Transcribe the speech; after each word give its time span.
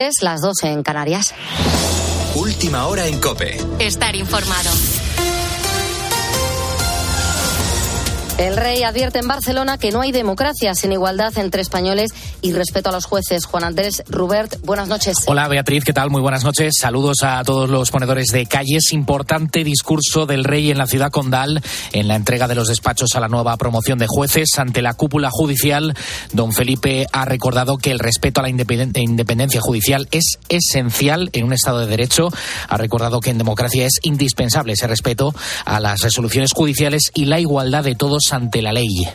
Es 0.00 0.22
las 0.22 0.42
12 0.42 0.68
en 0.70 0.84
Canarias. 0.84 1.34
Última 2.36 2.86
hora 2.86 3.08
en 3.08 3.18
Cope. 3.20 3.58
Estar 3.80 4.14
informado. 4.14 4.70
El 8.38 8.56
rey 8.56 8.84
advierte 8.84 9.18
en 9.18 9.26
Barcelona 9.26 9.76
que 9.76 9.90
no 9.90 10.00
hay 10.00 10.12
democracia 10.12 10.76
sin 10.76 10.92
igualdad 10.92 11.36
entre 11.36 11.62
españoles 11.62 12.12
y 12.42 12.52
respeto 12.52 12.90
a 12.90 12.92
los 12.92 13.04
jueces. 13.04 13.44
Juan 13.46 13.64
Andrés 13.64 14.02
Rubert, 14.08 14.60
buenas 14.64 14.88
noches. 14.88 15.16
Hola 15.26 15.48
Beatriz, 15.48 15.84
¿qué 15.84 15.92
tal? 15.92 16.10
Muy 16.10 16.20
buenas 16.20 16.44
noches. 16.44 16.74
Saludos 16.78 17.18
a 17.22 17.42
todos 17.44 17.68
los 17.68 17.90
ponedores 17.90 18.26
de 18.28 18.46
calles. 18.46 18.92
Importante 18.92 19.64
discurso 19.64 20.26
del 20.26 20.44
rey 20.44 20.70
en 20.70 20.78
la 20.78 20.86
ciudad 20.86 21.10
condal 21.10 21.62
en 21.92 22.08
la 22.08 22.16
entrega 22.16 22.48
de 22.48 22.54
los 22.54 22.68
despachos 22.68 23.14
a 23.14 23.20
la 23.20 23.28
nueva 23.28 23.56
promoción 23.56 23.98
de 23.98 24.06
jueces 24.08 24.58
ante 24.58 24.82
la 24.82 24.94
cúpula 24.94 25.30
judicial. 25.30 25.94
Don 26.32 26.52
Felipe 26.52 27.06
ha 27.12 27.24
recordado 27.24 27.76
que 27.76 27.90
el 27.90 27.98
respeto 27.98 28.40
a 28.40 28.44
la 28.44 28.50
independencia 28.50 29.60
judicial 29.60 30.08
es 30.10 30.38
esencial 30.48 31.30
en 31.32 31.44
un 31.44 31.52
Estado 31.52 31.80
de 31.80 31.86
Derecho. 31.86 32.28
Ha 32.68 32.76
recordado 32.76 33.20
que 33.20 33.30
en 33.30 33.38
democracia 33.38 33.86
es 33.86 33.98
indispensable 34.02 34.72
ese 34.72 34.86
respeto 34.86 35.34
a 35.64 35.80
las 35.80 36.00
resoluciones 36.00 36.52
judiciales 36.52 37.10
y 37.14 37.24
la 37.24 37.40
igualdad 37.40 37.84
de 37.84 37.94
todos 37.94 38.32
ante 38.32 38.62
la 38.62 38.72
ley. 38.72 39.06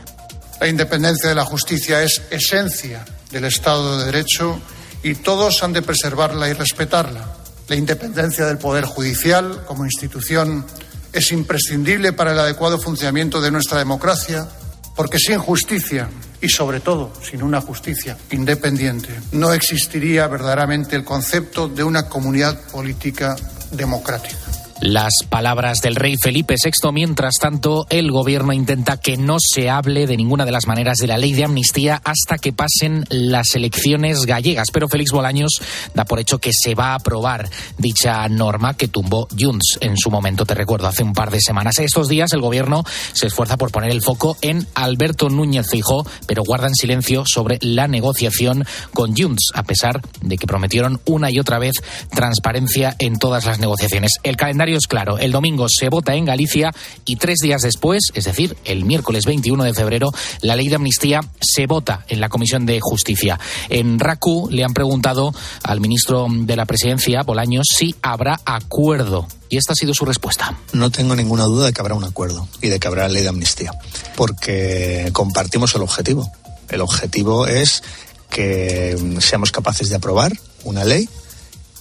La 0.59 0.67
independencia 0.67 1.29
de 1.29 1.35
la 1.35 1.45
justicia 1.45 2.03
es 2.03 2.21
esencia 2.29 3.03
del 3.31 3.45
Estado 3.45 3.99
de 3.99 4.05
Derecho 4.05 4.61
y 5.01 5.15
todos 5.15 5.61
han 5.63 5.73
de 5.73 5.81
preservarla 5.81 6.49
y 6.49 6.53
respetarla. 6.53 7.35
La 7.67 7.75
independencia 7.75 8.45
del 8.45 8.57
Poder 8.57 8.85
Judicial 8.85 9.63
como 9.65 9.85
institución 9.85 10.65
es 11.11 11.31
imprescindible 11.31 12.13
para 12.13 12.31
el 12.31 12.39
adecuado 12.39 12.79
funcionamiento 12.79 13.41
de 13.41 13.51
nuestra 13.51 13.77
democracia, 13.77 14.47
porque 14.95 15.19
sin 15.19 15.39
justicia 15.39 16.09
y 16.41 16.49
sobre 16.49 16.79
todo 16.79 17.13
sin 17.29 17.41
una 17.41 17.61
justicia 17.61 18.17
independiente 18.31 19.09
no 19.31 19.53
existiría 19.53 20.27
verdaderamente 20.27 20.95
el 20.95 21.03
concepto 21.03 21.67
de 21.67 21.83
una 21.83 22.09
comunidad 22.09 22.59
política 22.71 23.35
democrática 23.71 24.42
las 24.83 25.13
palabras 25.29 25.79
del 25.81 25.95
rey 25.95 26.17
Felipe 26.21 26.55
VI. 26.61 26.91
Mientras 26.91 27.35
tanto, 27.39 27.87
el 27.89 28.11
gobierno 28.11 28.51
intenta 28.51 28.97
que 28.97 29.15
no 29.15 29.37
se 29.39 29.69
hable 29.69 30.07
de 30.07 30.17
ninguna 30.17 30.43
de 30.43 30.51
las 30.51 30.67
maneras 30.67 30.97
de 30.97 31.07
la 31.07 31.17
ley 31.17 31.31
de 31.31 31.45
amnistía 31.45 32.01
hasta 32.03 32.37
que 32.37 32.51
pasen 32.51 33.05
las 33.09 33.55
elecciones 33.55 34.25
gallegas. 34.25 34.67
Pero 34.73 34.89
Félix 34.89 35.11
Bolaños 35.11 35.61
da 35.93 36.03
por 36.03 36.19
hecho 36.19 36.39
que 36.39 36.51
se 36.51 36.75
va 36.75 36.91
a 36.91 36.95
aprobar 36.95 37.49
dicha 37.77 38.27
norma 38.27 38.73
que 38.73 38.89
tumbó 38.89 39.29
Junts 39.39 39.77
en 39.79 39.95
su 39.95 40.11
momento, 40.11 40.45
te 40.45 40.53
recuerdo, 40.53 40.87
hace 40.87 41.03
un 41.03 41.13
par 41.13 41.31
de 41.31 41.39
semanas. 41.39 41.79
Estos 41.79 42.09
días 42.09 42.33
el 42.33 42.41
gobierno 42.41 42.83
se 43.13 43.27
esfuerza 43.27 43.55
por 43.55 43.71
poner 43.71 43.89
el 43.89 44.01
foco 44.01 44.37
en 44.41 44.67
Alberto 44.75 45.29
Núñez 45.29 45.69
Fijó, 45.69 46.05
pero 46.27 46.43
guardan 46.43 46.75
silencio 46.75 47.23
sobre 47.25 47.57
la 47.61 47.87
negociación 47.87 48.65
con 48.93 49.15
Junts, 49.15 49.51
a 49.53 49.63
pesar 49.63 50.01
de 50.21 50.37
que 50.37 50.45
prometieron 50.45 50.99
una 51.05 51.31
y 51.31 51.39
otra 51.39 51.57
vez 51.57 51.75
transparencia 52.13 52.97
en 52.99 53.17
todas 53.17 53.45
las 53.45 53.59
negociaciones. 53.59 54.17
El 54.23 54.35
calendario 54.35 54.72
es 54.77 54.87
claro. 54.87 55.17
El 55.17 55.31
domingo 55.31 55.67
se 55.69 55.89
vota 55.89 56.15
en 56.15 56.25
Galicia 56.25 56.71
y 57.05 57.15
tres 57.15 57.37
días 57.41 57.61
después, 57.61 58.01
es 58.13 58.25
decir, 58.25 58.57
el 58.65 58.85
miércoles 58.85 59.25
21 59.25 59.63
de 59.63 59.73
febrero, 59.73 60.11
la 60.41 60.55
ley 60.55 60.69
de 60.69 60.75
amnistía 60.75 61.21
se 61.39 61.67
vota 61.67 62.05
en 62.07 62.19
la 62.19 62.29
Comisión 62.29 62.65
de 62.65 62.79
Justicia. 62.81 63.39
En 63.69 63.99
RACU 63.99 64.49
le 64.49 64.63
han 64.63 64.73
preguntado 64.73 65.33
al 65.63 65.81
ministro 65.81 66.27
de 66.29 66.55
la 66.55 66.65
Presidencia, 66.65 67.23
Bolaños, 67.23 67.67
si 67.75 67.95
habrá 68.01 68.39
acuerdo. 68.45 69.27
Y 69.49 69.57
esta 69.57 69.73
ha 69.73 69.75
sido 69.75 69.93
su 69.93 70.05
respuesta. 70.05 70.57
No 70.71 70.89
tengo 70.89 71.15
ninguna 71.15 71.43
duda 71.43 71.67
de 71.67 71.73
que 71.73 71.81
habrá 71.81 71.95
un 71.95 72.03
acuerdo 72.03 72.47
y 72.61 72.69
de 72.69 72.79
que 72.79 72.87
habrá 72.87 73.07
ley 73.07 73.21
de 73.21 73.29
amnistía, 73.29 73.71
porque 74.15 75.09
compartimos 75.13 75.75
el 75.75 75.83
objetivo. 75.83 76.31
El 76.69 76.81
objetivo 76.81 77.45
es 77.45 77.83
que 78.29 78.97
seamos 79.19 79.51
capaces 79.51 79.89
de 79.89 79.95
aprobar 79.95 80.33
una 80.63 80.83
ley 80.83 81.07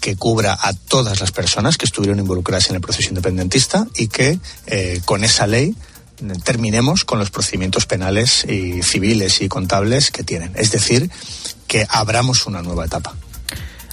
que 0.03 0.17
cubra 0.17 0.59
a 0.61 0.73
todas 0.73 1.21
las 1.21 1.31
personas 1.31 1.79
que 1.79 1.85
estuvieron 1.87 2.19
involucradas 2.19 2.69
en 2.69 2.75
el 2.75 2.83
proceso 2.83 3.09
independentista 3.11 3.87
y 3.95 4.09
que 4.09 4.41
eh, 4.67 5.01
con 5.05 5.23
esa 5.23 5.47
ley 5.47 5.77
terminemos 6.43 7.05
con 7.05 7.21
los 7.21 7.31
procedimientos 7.31 7.87
penales 7.87 8.45
y 8.45 8.83
civiles 8.83 9.41
y 9.41 9.49
contables 9.49 10.11
que 10.11 10.25
tienen. 10.25 10.53
Es 10.57 10.73
decir, 10.73 11.09
que 11.69 11.87
abramos 11.89 12.47
una 12.47 12.63
nueva 12.63 12.85
etapa. 12.85 13.15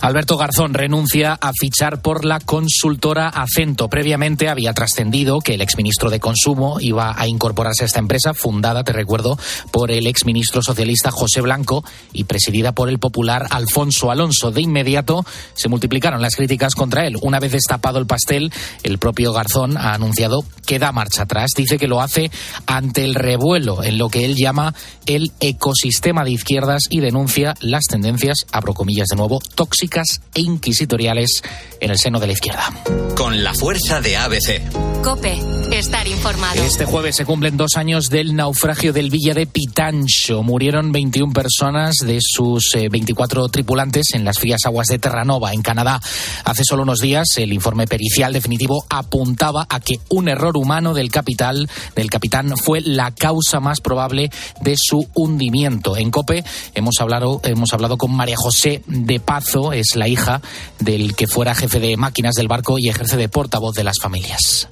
Alberto 0.01 0.37
Garzón 0.37 0.73
renuncia 0.73 1.33
a 1.33 1.51
fichar 1.51 2.01
por 2.01 2.23
la 2.23 2.39
consultora 2.39 3.27
Acento. 3.27 3.89
Previamente 3.89 4.47
había 4.47 4.71
trascendido 4.71 5.39
que 5.39 5.55
el 5.55 5.61
exministro 5.61 6.09
de 6.09 6.21
Consumo 6.21 6.79
iba 6.79 7.13
a 7.17 7.27
incorporarse 7.27 7.83
a 7.83 7.87
esta 7.87 7.99
empresa, 7.99 8.33
fundada, 8.33 8.85
te 8.85 8.93
recuerdo, 8.93 9.37
por 9.71 9.91
el 9.91 10.07
exministro 10.07 10.61
socialista 10.61 11.11
José 11.11 11.41
Blanco 11.41 11.83
y 12.13 12.23
presidida 12.23 12.71
por 12.71 12.87
el 12.87 12.97
popular 12.97 13.47
Alfonso 13.49 14.09
Alonso. 14.09 14.51
De 14.51 14.61
inmediato 14.61 15.25
se 15.53 15.67
multiplicaron 15.67 16.21
las 16.21 16.37
críticas 16.37 16.75
contra 16.75 17.05
él. 17.05 17.17
Una 17.21 17.41
vez 17.41 17.51
destapado 17.51 17.99
el 17.99 18.07
pastel, 18.07 18.53
el 18.83 18.99
propio 18.99 19.33
Garzón 19.33 19.75
ha 19.75 19.93
anunciado 19.93 20.45
que 20.65 20.79
da 20.79 20.93
marcha 20.93 21.23
atrás. 21.23 21.51
Dice 21.57 21.77
que 21.77 21.87
lo 21.87 22.01
hace 22.01 22.31
ante 22.67 23.03
el 23.03 23.15
revuelo 23.15 23.83
en 23.83 23.97
lo 23.97 24.07
que 24.07 24.23
él 24.23 24.35
llama 24.37 24.73
el 25.07 25.33
ecosistema 25.41 26.23
de 26.23 26.31
izquierdas 26.31 26.83
y 26.89 27.01
denuncia 27.01 27.53
las 27.59 27.83
tendencias, 27.83 28.45
abro 28.53 28.73
comillas 28.73 29.07
de 29.09 29.17
nuevo, 29.17 29.41
tóxicas 29.55 29.88
e 30.33 30.41
inquisitoriales 30.41 31.43
en 31.79 31.91
el 31.91 31.97
seno 31.97 32.19
de 32.19 32.27
la 32.27 32.33
izquierda. 32.33 32.69
Con 33.15 33.43
la 33.43 33.53
fuerza 33.53 34.01
de 34.01 34.17
ABC. 34.17 34.61
Cope, 35.03 35.39
estar 35.71 36.07
informado. 36.07 36.61
Este 36.61 36.85
jueves 36.85 37.15
se 37.15 37.25
cumplen 37.25 37.55
dos 37.55 37.77
años 37.77 38.09
del 38.09 38.35
naufragio 38.35 38.91
del 38.91 39.09
Villa 39.09 39.33
de 39.33 39.47
Pitancho. 39.47 40.43
Murieron 40.43 40.91
21 40.91 41.31
personas 41.31 41.95
de 41.97 42.19
sus 42.21 42.73
24 42.73 43.45
eh, 43.45 43.49
tripulantes 43.49 44.13
en 44.13 44.25
las 44.25 44.39
frías 44.39 44.65
aguas 44.65 44.87
de 44.87 44.99
Terranova, 44.99 45.53
en 45.53 45.61
Canadá. 45.61 46.01
Hace 46.43 46.63
solo 46.65 46.83
unos 46.83 46.99
días, 46.99 47.27
el 47.37 47.53
informe 47.53 47.87
pericial 47.87 48.33
definitivo 48.33 48.85
apuntaba 48.89 49.65
a 49.69 49.79
que 49.79 49.99
un 50.09 50.27
error 50.27 50.57
humano 50.57 50.93
del 50.93 51.11
capital, 51.11 51.69
del 51.95 52.09
capitán, 52.09 52.57
fue 52.57 52.81
la 52.81 53.11
causa 53.11 53.59
más 53.59 53.79
probable 53.79 54.29
de 54.61 54.75
su 54.77 55.07
hundimiento. 55.13 55.95
En 55.95 56.11
COPE 56.11 56.43
hemos 56.75 56.95
hablado, 56.99 57.39
hemos 57.43 57.73
hablado 57.73 57.97
con 57.97 58.11
María 58.11 58.35
José 58.37 58.83
de 58.87 59.19
Pazo, 59.19 59.71
es 59.79 59.95
la 59.95 60.07
hija 60.07 60.41
del 60.79 61.15
que 61.15 61.27
fuera 61.27 61.55
jefe 61.55 61.79
de 61.79 61.97
máquinas 61.97 62.35
del 62.35 62.47
barco 62.47 62.77
y 62.77 62.89
ejerce 62.89 63.17
de 63.17 63.29
portavoz 63.29 63.75
de 63.75 63.83
las 63.83 63.99
familias. 63.99 64.67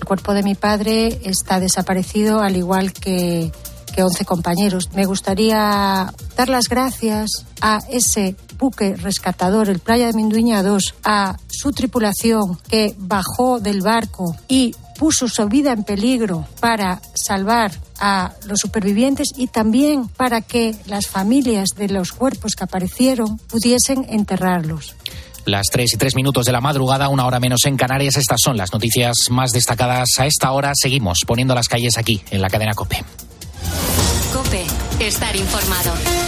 El 0.00 0.04
cuerpo 0.04 0.32
de 0.32 0.42
mi 0.42 0.54
padre 0.54 1.20
está 1.24 1.60
desaparecido, 1.60 2.40
al 2.40 2.56
igual 2.56 2.92
que, 2.92 3.50
que 3.94 4.02
11 4.02 4.24
compañeros. 4.24 4.90
Me 4.94 5.04
gustaría 5.04 6.12
dar 6.36 6.48
las 6.48 6.68
gracias 6.68 7.30
a 7.60 7.80
ese 7.90 8.36
buque 8.58 8.96
rescatador, 8.96 9.68
el 9.68 9.78
Playa 9.78 10.06
de 10.06 10.14
Minduña 10.14 10.62
2, 10.62 10.94
a 11.04 11.36
su 11.48 11.72
tripulación 11.72 12.58
que 12.68 12.94
bajó 12.98 13.60
del 13.60 13.82
barco 13.82 14.36
y 14.48 14.74
puso 14.98 15.28
su 15.28 15.46
vida 15.48 15.72
en 15.72 15.84
peligro 15.84 16.46
para 16.60 17.00
salvar 17.14 17.72
a 18.00 18.32
los 18.46 18.58
supervivientes 18.60 19.28
y 19.36 19.46
también 19.46 20.08
para 20.08 20.40
que 20.42 20.74
las 20.86 21.06
familias 21.06 21.70
de 21.76 21.88
los 21.88 22.12
cuerpos 22.12 22.54
que 22.54 22.64
aparecieron 22.64 23.38
pudiesen 23.38 24.04
enterrarlos. 24.08 24.94
Las 25.44 25.66
tres 25.72 25.94
y 25.94 25.96
tres 25.96 26.14
minutos 26.14 26.44
de 26.44 26.52
la 26.52 26.60
madrugada, 26.60 27.08
una 27.08 27.24
hora 27.24 27.40
menos 27.40 27.60
en 27.64 27.76
Canarias. 27.76 28.16
Estas 28.16 28.40
son 28.42 28.58
las 28.58 28.72
noticias 28.72 29.14
más 29.30 29.52
destacadas 29.52 30.08
a 30.18 30.26
esta 30.26 30.52
hora. 30.52 30.72
Seguimos 30.74 31.20
poniendo 31.26 31.54
las 31.54 31.68
calles 31.68 31.96
aquí, 31.96 32.20
en 32.30 32.42
la 32.42 32.50
cadena 32.50 32.74
COPE. 32.74 33.02
COPE, 34.34 34.66
estar 35.00 35.34
informado. 35.34 36.27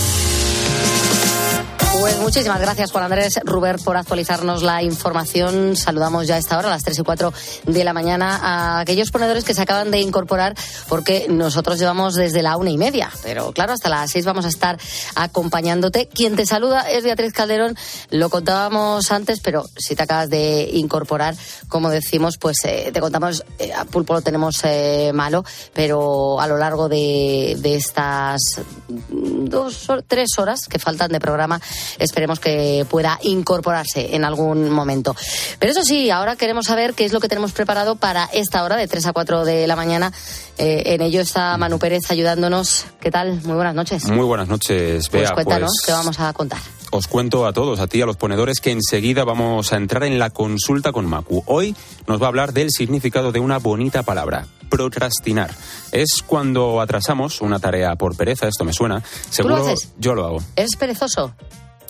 Pues 2.01 2.17
muchísimas 2.17 2.59
gracias, 2.59 2.91
Juan 2.91 3.03
Andrés 3.03 3.39
Rubert, 3.43 3.83
por 3.83 3.95
actualizarnos 3.95 4.63
la 4.63 4.81
información. 4.81 5.75
Saludamos 5.75 6.25
ya 6.25 6.33
a 6.33 6.37
esta 6.39 6.57
hora, 6.57 6.69
a 6.69 6.71
las 6.71 6.83
3 6.83 6.97
y 6.97 7.03
4 7.03 7.31
de 7.67 7.83
la 7.83 7.93
mañana, 7.93 8.39
a 8.41 8.79
aquellos 8.79 9.11
ponedores 9.11 9.43
que 9.43 9.53
se 9.53 9.61
acaban 9.61 9.91
de 9.91 9.99
incorporar, 9.99 10.55
porque 10.89 11.27
nosotros 11.29 11.77
llevamos 11.77 12.15
desde 12.15 12.41
la 12.41 12.57
una 12.57 12.71
y 12.71 12.77
media. 12.79 13.11
Pero 13.21 13.51
claro, 13.51 13.73
hasta 13.73 13.87
las 13.87 14.09
6 14.09 14.25
vamos 14.25 14.45
a 14.45 14.47
estar 14.47 14.79
acompañándote. 15.13 16.07
Quien 16.07 16.35
te 16.35 16.47
saluda 16.47 16.89
es 16.89 17.03
Beatriz 17.03 17.33
Calderón. 17.33 17.77
Lo 18.09 18.31
contábamos 18.31 19.11
antes, 19.11 19.39
pero 19.39 19.65
si 19.77 19.95
te 19.95 20.01
acabas 20.01 20.31
de 20.31 20.71
incorporar, 20.73 21.35
como 21.69 21.91
decimos, 21.91 22.39
pues 22.39 22.65
eh, 22.65 22.89
te 22.91 22.99
contamos, 22.99 23.45
eh, 23.59 23.73
a 23.73 23.85
Pulpo 23.85 24.15
lo 24.15 24.21
tenemos 24.23 24.59
eh, 24.63 25.11
malo, 25.13 25.45
pero 25.71 26.41
a 26.41 26.47
lo 26.47 26.57
largo 26.57 26.89
de, 26.89 27.57
de 27.59 27.75
estas 27.75 28.41
dos, 28.87 29.87
tres 30.07 30.39
horas 30.39 30.61
que 30.67 30.79
faltan 30.79 31.11
de 31.11 31.19
programa, 31.19 31.61
esperemos 31.99 32.39
que 32.39 32.85
pueda 32.89 33.19
incorporarse 33.23 34.15
en 34.15 34.23
algún 34.25 34.69
momento. 34.69 35.15
Pero 35.59 35.71
eso 35.71 35.83
sí, 35.83 36.09
ahora 36.09 36.35
queremos 36.35 36.65
saber 36.65 36.93
qué 36.93 37.05
es 37.05 37.13
lo 37.13 37.19
que 37.19 37.27
tenemos 37.27 37.51
preparado 37.51 37.95
para 37.95 38.25
esta 38.33 38.63
hora 38.63 38.75
de 38.77 38.87
3 38.87 39.07
a 39.07 39.13
4 39.13 39.45
de 39.45 39.67
la 39.67 39.75
mañana. 39.75 40.11
Eh, 40.57 40.83
en 40.93 41.01
ello 41.01 41.21
está 41.21 41.57
Manu 41.57 41.79
Pérez 41.79 42.09
ayudándonos. 42.09 42.85
¿Qué 42.99 43.11
tal? 43.11 43.41
Muy 43.43 43.55
buenas 43.55 43.75
noches. 43.75 44.05
Muy 44.05 44.25
buenas 44.25 44.47
noches, 44.47 45.09
Pues 45.09 45.23
Bea. 45.23 45.33
cuéntanos 45.33 45.71
pues 45.77 45.85
qué 45.85 45.91
vamos 45.91 46.19
a 46.19 46.33
contar. 46.33 46.59
Os 46.91 47.07
cuento 47.07 47.45
a 47.47 47.53
todos, 47.53 47.79
a 47.79 47.87
ti, 47.87 48.01
a 48.01 48.05
los 48.05 48.17
ponedores, 48.17 48.59
que 48.59 48.71
enseguida 48.71 49.23
vamos 49.23 49.71
a 49.71 49.77
entrar 49.77 50.03
en 50.03 50.19
la 50.19 50.29
consulta 50.29 50.91
con 50.91 51.05
Macu. 51.05 51.41
Hoy 51.45 51.73
nos 52.05 52.21
va 52.21 52.25
a 52.25 52.27
hablar 52.27 52.51
del 52.51 52.69
significado 52.69 53.31
de 53.31 53.39
una 53.39 53.59
bonita 53.59 54.03
palabra, 54.03 54.45
procrastinar. 54.69 55.51
Es 55.93 56.21
cuando 56.25 56.81
atrasamos 56.81 57.39
una 57.39 57.59
tarea 57.59 57.95
por 57.95 58.17
pereza, 58.17 58.47
esto 58.49 58.65
me 58.65 58.73
suena. 58.73 59.01
Seguro 59.29 59.55
lo 59.57 59.65
haces? 59.67 59.93
yo 59.99 60.13
lo 60.15 60.25
hago, 60.25 60.43
¿Eres 60.57 60.75
perezoso? 60.77 61.33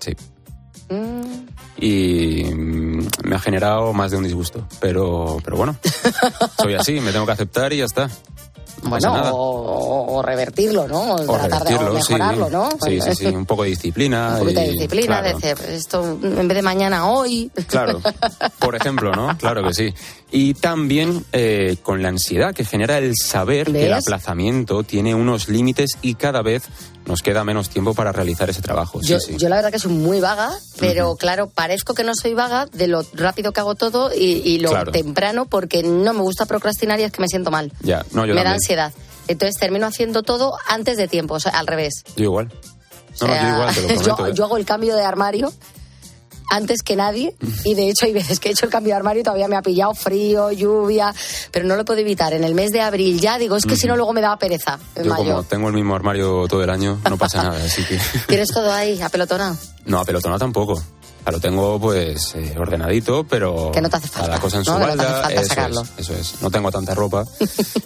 Sí. 0.01 0.15
Mm, 0.89 1.48
Y 1.77 2.44
mm, 2.53 3.07
me 3.24 3.36
ha 3.36 3.39
generado 3.39 3.94
más 3.94 4.12
de 4.12 4.18
un 4.18 4.24
disgusto. 4.24 4.68
Pero, 4.81 5.38
pero 5.44 5.56
bueno, 5.56 5.77
soy 6.62 6.74
así, 6.75 7.00
me 7.00 7.12
tengo 7.13 7.25
que 7.25 7.31
aceptar 7.31 7.71
y 7.71 7.77
ya 7.77 7.86
está. 7.86 8.09
No 8.83 8.89
bueno, 8.89 9.13
o, 9.36 10.18
o 10.18 10.22
revertirlo, 10.22 10.88
¿no? 10.88 11.16
O 11.16 11.25
tratar 11.38 11.63
de 11.63 11.75
o 11.75 12.01
sí. 12.01 12.13
mejorarlo, 12.13 12.50
¿no? 12.50 12.69
Sí, 12.83 13.00
sí, 13.01 13.16
sí, 13.16 13.25
un 13.28 13.45
poco 13.45 13.63
de 13.63 13.69
disciplina. 13.69 14.30
Un 14.36 14.39
poquito 14.39 14.62
de 14.62 14.72
disciplina, 14.72 15.22
claro. 15.22 15.38
decir, 15.39 15.66
esto 15.69 16.18
en 16.24 16.48
vez 16.48 16.56
de 16.56 16.62
mañana, 16.62 17.10
hoy. 17.10 17.51
Claro, 17.68 18.01
por 18.60 18.75
ejemplo, 18.75 19.12
¿no? 19.13 19.38
Claro 19.38 19.63
que 19.68 19.74
sí. 19.74 19.94
Y 20.31 20.54
también 20.54 21.25
eh, 21.33 21.78
con 21.83 22.01
la 22.01 22.10
ansiedad 22.10 22.54
que 22.56 22.63
genera 22.66 22.98
el 22.98 23.13
saber 23.16 23.72
que 23.72 23.88
el 23.88 23.94
aplazamiento 23.94 24.84
tiene 24.84 25.13
unos 25.13 25.50
límites 25.50 25.92
y 26.01 26.16
cada 26.16 26.42
vez 26.42 26.63
nos 27.06 27.22
queda 27.22 27.44
menos 27.44 27.69
tiempo 27.69 27.94
para 27.95 28.12
realizar 28.12 28.50
ese 28.50 28.62
trabajo. 28.62 29.01
Sí, 29.01 29.10
Yo, 29.10 29.19
sí. 29.19 29.36
yo 29.38 29.50
la 29.50 29.56
verdad 29.57 29.72
que 29.72 29.80
soy 29.80 29.92
muy 29.92 30.22
vaga, 30.22 30.51
pero 30.80 31.16
claro, 31.16 31.50
parezco 31.50 31.94
que 31.95 32.04
no 32.04 32.13
soy 32.16 32.34
vaga 32.36 32.68
de 32.72 32.88
lo 32.88 33.04
rápido 33.13 33.51
que 33.51 33.60
hago 33.60 33.75
todo 33.75 34.12
y, 34.16 34.42
y 34.45 34.60
lo 34.60 34.69
Claro. 34.69 34.92
temprano 34.92 35.45
porque 35.45 35.84
no 35.84 36.13
me 36.13 36.22
gusta 36.22 36.45
procrastinar 36.45 37.00
y 37.00 37.04
es 37.04 37.12
que 37.12 37.19
me 37.22 37.27
siento 37.27 37.51
mal. 37.51 37.74
Ya, 37.81 38.06
no, 38.13 38.25
yo 38.25 38.34
me 38.36 38.44
da 38.44 38.51
también. 38.51 38.60
Ansiedad. 38.71 38.94
Entonces 39.27 39.56
termino 39.59 39.88
haciendo 39.88 40.23
todo 40.23 40.53
antes 40.68 40.97
de 40.97 41.07
tiempo, 41.07 41.35
o 41.35 41.39
sea, 41.39 41.51
al 41.57 41.68
revés. 41.68 42.03
Yo 42.15 42.23
igual. 42.25 42.51
O 43.21 43.27
No, 43.27 43.27
no, 43.27 43.33
sea, 43.33 43.41
yo 43.44 43.53
igual, 43.56 43.75
te 43.75 43.81
lo 43.81 43.88
yo- 43.89 44.03
prometo. 44.15 44.27
¿eh? 44.27 44.31
yo 44.35 44.45
hago 44.45 44.57
el 44.57 44.65
cambio 44.65 44.95
de 44.95 45.03
armario 45.03 45.53
antes 46.50 46.81
que 46.83 46.95
nadie 46.97 47.33
y 47.63 47.75
de 47.75 47.89
hecho 47.89 48.06
hay 48.06 48.13
veces 48.13 48.39
que 48.39 48.50
he 48.50 48.51
hecho 48.51 48.65
el 48.65 48.71
cambio 48.71 48.94
de 48.94 48.97
armario 48.97 49.21
y 49.21 49.23
todavía 49.23 49.47
me 49.47 49.56
ha 49.56 49.62
pillado 49.62 49.94
frío, 49.94 50.51
lluvia, 50.51 51.13
pero 51.51 51.65
no 51.65 51.75
lo 51.75 51.85
puedo 51.85 52.00
evitar. 52.01 52.33
En 52.33 52.44
el 52.44 52.56
mes 52.56 52.71
de 52.71 52.81
abril 52.81 53.19
ya 53.21 53.38
digo, 53.38 53.56
es 53.56 53.65
que 53.65 53.75
si 53.77 53.88
no 53.88 53.95
luego 53.95 54.12
me 54.13 54.21
daba 54.21 54.38
pereza 54.38 54.79
en 54.95 55.03
Yo 55.06 55.09
mayo. 55.12 55.24
como 55.31 55.44
tengo 55.44 55.67
el 55.69 55.74
mismo 55.74 55.95
armario 55.95 56.47
todo 56.50 56.63
el 56.63 56.69
año, 56.69 57.00
no 57.09 57.17
pasa 57.17 57.44
nada, 57.44 57.63
así 57.63 57.83
que... 57.85 58.00
Tienes 58.27 58.50
todo 58.50 58.71
ahí, 58.71 59.01
apelotona. 59.01 59.56
No, 59.85 60.00
apelotonado 60.00 60.39
tampoco. 60.39 60.74
O 60.74 61.24
sea, 61.24 61.31
lo 61.33 61.39
tengo 61.39 61.79
pues 61.79 62.33
eh, 62.33 62.56
ordenadito, 62.57 63.24
pero 63.25 63.71
Que 63.71 63.79
no 63.79 63.89
te 63.91 63.97
hace 63.97 64.07
falta, 64.07 64.27
cada 64.29 64.39
cosa 64.41 64.57
en 64.57 64.65
su 64.65 64.71
¿no? 64.71 64.79
Que 64.79 64.85
no 64.88 64.94
te 64.95 65.01
hace 65.03 65.03
balda, 65.12 65.21
falta 65.21 65.39
eso 65.41 65.50
sacarlo. 65.50 65.81
es, 65.81 65.89
eso 66.00 66.13
es. 66.15 66.41
No 66.41 66.50
tengo 66.50 66.71
tanta 66.71 66.95
ropa 66.95 67.24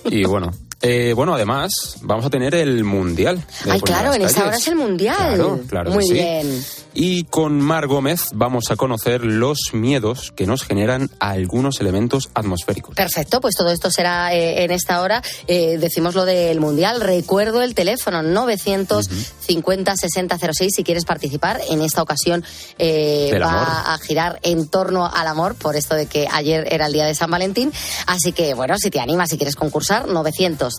y 0.05 0.23
bueno, 0.23 0.51
eh, 0.87 1.13
bueno 1.13 1.33
además 1.33 1.71
vamos 2.01 2.25
a 2.25 2.29
tener 2.29 2.53
el 2.53 2.83
mundial. 2.83 3.43
Ay, 3.69 3.81
claro, 3.81 4.13
en 4.13 4.21
esta 4.21 4.45
hora 4.45 4.57
es 4.57 4.67
el 4.67 4.75
mundial. 4.75 5.15
Claro, 5.17 5.59
claro 5.67 5.89
que 5.89 5.95
Muy 5.95 6.05
sí. 6.05 6.13
bien. 6.13 6.63
Y 6.97 7.25
con 7.25 7.59
Mar 7.59 7.87
Gómez 7.87 8.29
vamos 8.33 8.71
a 8.71 8.77
conocer 8.77 9.25
los 9.25 9.73
miedos 9.73 10.31
que 10.31 10.47
nos 10.47 10.63
generan 10.63 11.09
algunos 11.19 11.81
elementos 11.81 12.29
atmosféricos. 12.33 12.95
Perfecto, 12.95 13.41
pues 13.41 13.53
todo 13.57 13.69
esto 13.69 13.91
será 13.91 14.33
eh, 14.33 14.63
en 14.63 14.71
esta 14.71 15.01
hora. 15.01 15.21
Eh, 15.47 15.77
decimos 15.77 16.15
lo 16.15 16.23
del 16.23 16.61
Mundial. 16.61 17.01
Recuerdo 17.01 17.61
el 17.63 17.75
teléfono 17.75 18.21
950-6006 18.21 20.69
si 20.73 20.83
quieres 20.85 21.03
participar. 21.03 21.59
En 21.69 21.81
esta 21.81 22.01
ocasión 22.01 22.45
eh, 22.77 23.37
va 23.41 23.51
amor. 23.51 23.67
a 23.87 23.97
girar 23.97 24.39
en 24.43 24.69
torno 24.69 25.05
al 25.05 25.27
amor, 25.27 25.55
por 25.55 25.75
esto 25.75 25.95
de 25.95 26.05
que 26.05 26.29
ayer 26.31 26.65
era 26.71 26.85
el 26.85 26.93
día 26.93 27.03
de 27.05 27.13
San 27.15 27.29
Valentín. 27.29 27.73
Así 28.07 28.31
que, 28.31 28.53
bueno, 28.53 28.77
si 28.77 28.89
te 28.89 29.01
animas, 29.01 29.31
si 29.31 29.37
quieres 29.37 29.57
concursar, 29.57 30.07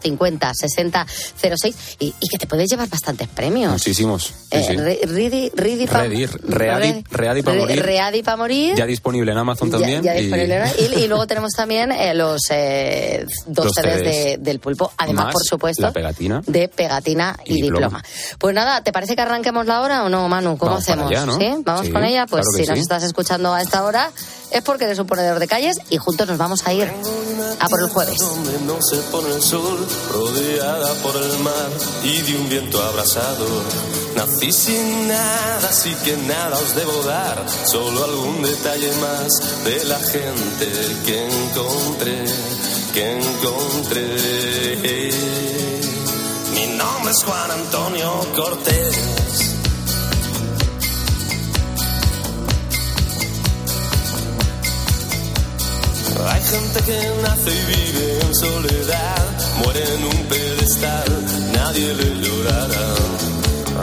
950-6006 0.03 1.75
y, 1.99 2.15
y 2.21 2.29
que 2.29 2.39
te 2.39 2.47
puedes 2.47 2.69
llevar 2.71 2.89
bastantes 2.89 3.29
premios. 3.29 3.73
Muchísimos. 3.73 4.25
Sí, 4.25 4.33
Eh, 4.53 4.65
sí. 4.69 4.77
Ready, 4.77 5.07
Ready, 5.07 5.51
Re- 5.53 5.53
Ready 5.57 5.87
pa' 5.87 5.99
Re- 7.53 7.59
morir. 7.59 7.83
Ready 7.83 8.23
pa' 8.23 8.37
morir. 8.37 8.75
Ya 8.77 8.87
disponible 8.87 9.33
en 9.33 9.39
Amazon 9.39 9.71
también. 9.71 10.03
ya 10.03 10.17
y- 10.17 10.23
disponible, 10.23 10.59
¿no? 10.61 10.67
y, 10.79 11.03
y 11.05 11.09
luego 11.09 11.27
tenemos 11.27 11.53
también 11.53 11.93
eh, 11.93 12.15
los 12.15 12.41
eh, 12.51 13.27
dos 13.47 13.67
Los 13.67 13.75
CDs 13.75 14.03
de- 14.03 14.37
del 14.41 14.61
pulpo. 14.61 14.93
Además, 14.97 15.27
Más 15.27 15.33
por 15.35 15.45
supuesto, 15.45 15.83
la 15.83 15.93
pegatina. 15.93 16.43
de 16.47 16.69
pegatina 16.69 17.37
y, 17.45 17.59
Y 17.59 17.63
diploma. 17.63 17.87
diploma. 18.03 18.05
Pues 18.39 18.55
nada, 18.55 18.83
¿te 18.83 18.93
parece 18.93 19.17
que 19.17 19.23
arranquemos 19.23 19.67
la 19.67 19.81
hora 19.81 20.05
o 20.05 20.09
no, 20.09 20.29
Manu? 20.29 20.57
¿Cómo 20.59 20.73
Vamos 20.73 20.87
para 20.87 21.05
hacemos? 21.05 21.11
allá, 21.13 21.27
¿no? 21.27 21.37
¿Sí? 21.39 21.63
¿Vamos 21.65 21.87
Sí, 21.87 21.93
con 21.93 22.05
ella? 22.05 22.27
Pues 22.27 22.45
claro 22.47 22.65
si 22.65 22.71
nos 22.71 22.79
estás 22.79 23.03
escuchando 23.03 23.53
a 23.53 23.61
esta 23.63 23.85
hora 23.85 24.11
es 24.51 24.63
porque 24.63 24.85
eres 24.85 24.99
un 24.99 25.07
ponedor 25.07 25.39
de 25.41 25.49
calles 25.49 25.79
y 25.91 25.97
juntos 25.97 26.27
nos 26.29 26.39
vamos 26.39 26.67
a 26.67 26.73
ir 26.73 26.91
a 27.61 27.69
por 27.69 27.81
el 27.81 27.89
jueves. 27.89 28.19
Donde 28.19 28.59
no 28.61 28.79
se 28.81 28.97
pone 29.11 29.35
el 29.35 29.43
sol, 29.43 29.76
rodeada 30.13 30.95
por 31.03 31.17
el 31.17 31.39
mar 31.41 31.71
y 32.05 32.21
de 32.23 32.37
un 32.37 32.49
viento 32.49 32.83
abrasador. 32.83 33.63
Nací 34.17 34.51
sin 34.53 35.09
nada, 35.09 35.69
así 35.69 35.95
que 36.05 36.17
nada 36.17 36.57
os 36.59 36.75
debo 36.75 37.03
dar, 37.03 37.45
solo 37.67 38.05
algún 38.05 38.43
detalle 38.43 38.91
más 39.01 39.29
de 39.65 39.85
la 39.85 39.99
gente 39.99 40.69
que 41.05 41.27
encontré, 41.27 42.25
que 42.95 43.19
encontré. 43.19 44.07
Mi 46.55 46.67
nombre 46.77 47.13
es 47.13 47.25
Juan 47.25 47.51
Antonio 47.51 48.21
Cortés. 48.35 49.56
Hay 56.29 56.43
gente 56.43 56.81
que 56.83 56.99
nace 57.23 57.51
y 57.51 57.65
vive 57.67 58.21
en 58.21 58.35
soledad, 58.35 59.25
muere 59.63 59.85
en 59.95 60.05
un 60.05 60.27
pedestal, 60.27 61.27
nadie 61.55 61.95
le 61.95 62.21
llorará. 62.23 62.95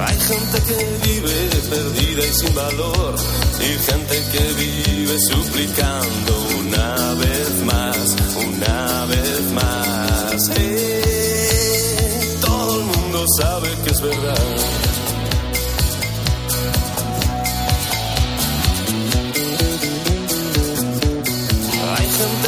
Hay 0.06 0.20
gente 0.20 0.58
que 0.68 1.08
vive 1.08 1.44
perdida 1.70 2.26
y 2.26 2.34
sin 2.34 2.56
valor, 2.56 3.16
y 3.60 3.92
gente 3.92 4.16
que 4.32 4.44
vive 4.64 5.20
suplicando 5.20 6.32
una 6.60 7.14
vez 7.16 7.50
más, 7.66 8.16
una 8.46 9.06
vez 9.06 9.52
más. 9.52 10.50
Eh, 10.58 12.38
todo 12.42 12.80
el 12.80 12.86
mundo 12.86 13.26
sabe 13.40 13.70
que 13.84 13.90
es 13.90 14.02
verdad. 14.02 14.93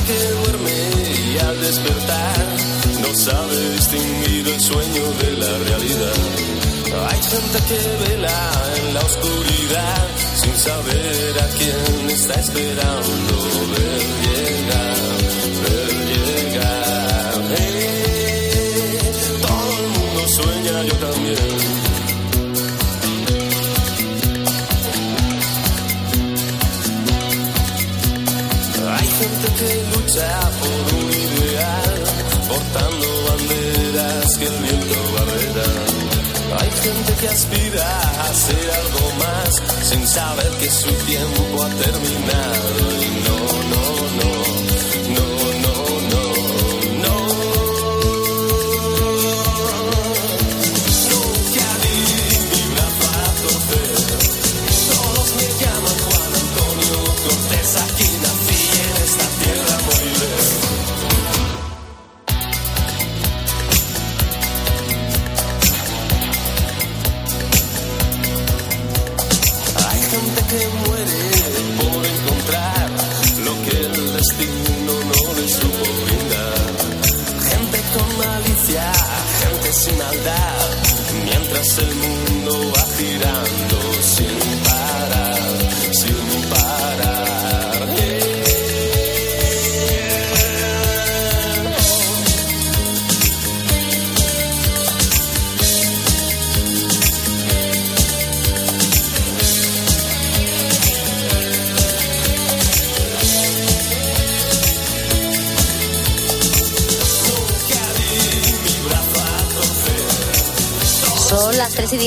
Que 0.08 0.32
duerme 0.32 0.78
y 1.34 1.38
al 1.40 1.60
despertar 1.62 2.46
no 3.02 3.16
sabe 3.16 3.70
distinguir 3.72 4.48
el 4.48 4.62
sueño 4.62 5.04
de 5.22 5.32
la 5.38 5.58
realidad. 5.58 6.18
Hay 7.10 7.22
gente 7.24 7.58
que 7.70 7.80
vela 8.10 8.52
en 8.78 8.94
la 8.94 9.02
oscuridad 9.02 10.08
sin 10.42 10.56
saber 10.58 11.40
a 11.40 11.48
quién 11.58 12.10
está 12.12 12.34
esperando 12.40 13.36
ver 13.74 14.02
llegar, 14.26 14.96
ver 15.64 15.92
llegar. 16.08 16.25
Lucha 30.16 30.50
por 30.60 30.96
un 30.96 31.12
ideal, 31.12 32.04
portando 32.48 33.08
banderas 33.28 34.38
que 34.38 34.46
el 34.46 34.58
viento 34.64 34.96
barrerá. 35.14 35.72
Hay 36.60 36.72
gente 36.84 37.14
que 37.20 37.28
aspira 37.28 38.00
a 38.22 38.34
ser 38.34 38.72
algo 38.72 39.12
más, 39.20 39.88
sin 39.88 40.08
saber 40.08 40.50
que 40.60 40.72
su 40.72 40.92
tiempo 41.06 41.64
ha 41.64 41.70
terminado. 41.70 42.80
Y 43.02 43.10
no, 43.28 43.45